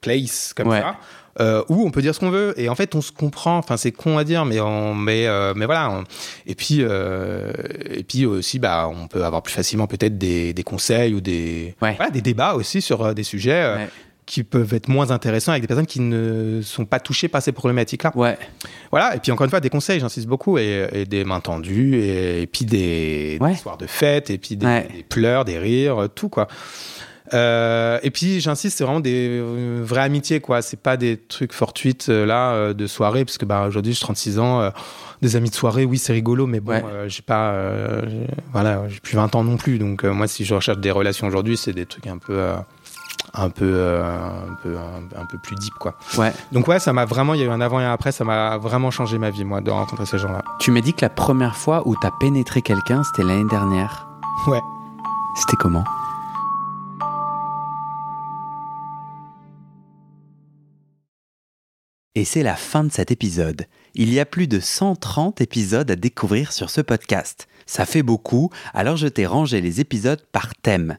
place 0.00 0.52
comme 0.54 0.68
Ouais. 0.68 0.80
ça. 0.80 0.96
Euh, 1.40 1.62
où 1.68 1.86
on 1.86 1.90
peut 1.92 2.02
dire 2.02 2.14
ce 2.16 2.18
qu'on 2.20 2.30
veut 2.30 2.52
et 2.56 2.68
en 2.68 2.74
fait 2.74 2.96
on 2.96 3.00
se 3.00 3.12
comprend 3.12 3.58
enfin 3.58 3.76
c'est 3.76 3.92
con 3.92 4.18
à 4.18 4.24
dire 4.24 4.44
mais 4.44 4.58
on 4.58 4.92
mais 4.92 5.28
euh, 5.28 5.52
mais 5.54 5.66
voilà 5.66 5.88
on- 5.92 6.02
et 6.46 6.56
puis 6.56 6.78
euh, 6.80 7.52
et 7.88 8.02
puis 8.02 8.26
aussi 8.26 8.58
bah 8.58 8.90
on 8.92 9.06
peut 9.06 9.22
avoir 9.24 9.40
plus 9.44 9.52
facilement 9.54 9.86
peut-être 9.86 10.18
des, 10.18 10.52
des 10.52 10.62
conseils 10.64 11.14
ou 11.14 11.20
des 11.20 11.76
Ouais. 11.80 11.94
voilà, 11.94 12.10
des 12.10 12.22
débats 12.22 12.54
aussi 12.54 12.82
sur 12.82 13.04
euh, 13.04 13.12
des 13.14 13.22
sujets 13.22 13.76
Ouais. 13.76 13.88
Qui 14.28 14.44
peuvent 14.44 14.74
être 14.74 14.88
moins 14.88 15.10
intéressants 15.10 15.52
avec 15.52 15.62
des 15.62 15.66
personnes 15.68 15.86
qui 15.86 16.00
ne 16.00 16.60
sont 16.62 16.84
pas 16.84 17.00
touchées 17.00 17.28
par 17.28 17.40
ces 17.40 17.50
problématiques-là. 17.52 18.12
Ouais. 18.14 18.36
Voilà, 18.90 19.16
et 19.16 19.18
puis 19.20 19.32
encore 19.32 19.46
une 19.46 19.50
fois, 19.50 19.60
des 19.60 19.70
conseils, 19.70 20.00
j'insiste 20.00 20.26
beaucoup, 20.26 20.58
et, 20.58 20.86
et 20.92 21.06
des 21.06 21.24
mains 21.24 21.40
tendues, 21.40 21.96
et, 21.96 22.42
et 22.42 22.46
puis 22.46 22.66
des, 22.66 23.38
Ouais. 23.40 23.52
des 23.52 23.56
soirs 23.56 23.78
de 23.78 23.86
fête, 23.86 24.28
et 24.28 24.36
puis 24.36 24.56
des, 24.56 24.66
Ouais. 24.66 24.86
des 24.94 25.02
pleurs, 25.02 25.46
des 25.46 25.58
rires, 25.58 26.02
euh, 26.02 26.08
tout 26.08 26.28
quoi. 26.28 26.46
Euh, 27.34 27.98
et 28.02 28.10
puis 28.10 28.40
j'insiste, 28.40 28.78
c'est 28.78 28.84
vraiment 28.84 29.00
des 29.00 29.28
euh, 29.30 29.80
vraies 29.82 30.02
amitiés, 30.02 30.40
quoi. 30.40 30.62
C'est 30.62 30.80
pas 30.80 30.96
des 30.96 31.16
trucs 31.18 31.52
fortuites 31.52 32.08
euh, 32.08 32.24
là 32.24 32.72
de 32.74 32.86
soirée, 32.86 33.24
parce 33.24 33.38
que 33.38 33.44
bah, 33.44 33.66
aujourd'hui 33.66 33.92
j'ai 33.94 34.00
36 34.00 34.38
ans, 34.38 34.70
des 35.22 35.36
amis 35.36 35.50
de 35.50 35.54
soirée, 35.54 35.84
oui 35.84 35.98
c'est 35.98 36.12
rigolo, 36.12 36.46
mais 36.46 36.60
bon, 36.60 36.72
Ouais. 36.72 36.82
j'ai 37.08 37.22
pas, 37.22 37.54
voilà, 38.52 38.82
j'ai 38.88 39.00
plus 39.00 39.16
20 39.16 39.34
ans 39.36 39.44
non 39.44 39.56
plus, 39.56 39.78
donc 39.78 40.04
moi 40.04 40.26
si 40.26 40.44
je 40.44 40.54
recherche 40.54 40.78
des 40.78 40.90
relations 40.90 41.26
aujourd'hui, 41.26 41.56
c'est 41.56 41.72
des 41.72 41.86
trucs 41.86 42.06
un 42.06 42.18
peu, 42.18 42.40
un 43.34 43.50
peu, 43.50 43.70
euh, 43.72 44.02
un 44.04 44.54
peu, 44.62 44.76
un, 44.76 45.20
un 45.20 45.26
peu 45.26 45.38
plus 45.38 45.56
deep, 45.56 45.74
quoi. 45.74 45.94
Ouais. 46.16 46.32
Donc 46.52 46.66
ouais, 46.68 46.78
ça 46.78 46.92
m'a 46.92 47.04
vraiment, 47.04 47.34
il 47.34 47.40
y 47.40 47.42
a 47.42 47.46
eu 47.46 47.50
un 47.50 47.60
avant 47.60 47.80
et 47.80 47.84
un 47.84 47.92
après, 47.92 48.12
ça 48.12 48.24
m'a 48.24 48.56
vraiment 48.58 48.90
changé 48.90 49.18
ma 49.18 49.30
vie, 49.30 49.44
moi, 49.44 49.60
de 49.60 49.70
rencontrer 49.70 50.06
ces 50.06 50.18
gens-là. 50.18 50.42
Tu 50.58 50.70
m'as 50.70 50.80
dit 50.80 50.94
que 50.94 51.02
la 51.02 51.10
première 51.10 51.56
fois 51.56 51.86
où 51.86 51.94
t'as 51.96 52.12
pénétré 52.18 52.62
quelqu'un, 52.62 53.02
c'était 53.04 53.22
l'année 53.22 53.48
dernière. 53.48 54.08
Ouais. 54.46 54.60
C'était 55.36 55.56
comment? 55.56 55.84
Et 62.14 62.24
c'est 62.24 62.42
la 62.42 62.56
fin 62.56 62.82
de 62.82 62.90
cet 62.90 63.12
épisode. 63.12 63.66
Il 63.94 64.12
y 64.12 64.18
a 64.18 64.26
plus 64.26 64.48
de 64.48 64.58
130 64.58 65.40
épisodes 65.40 65.88
à 65.88 65.94
découvrir 65.94 66.52
sur 66.52 66.68
ce 66.68 66.80
podcast. 66.80 67.46
Ça 67.64 67.86
fait 67.86 68.02
beaucoup, 68.02 68.50
alors 68.74 68.96
je 68.96 69.06
t'ai 69.06 69.26
rangé 69.26 69.60
les 69.60 69.80
épisodes 69.80 70.24
par 70.32 70.54
thème. 70.56 70.98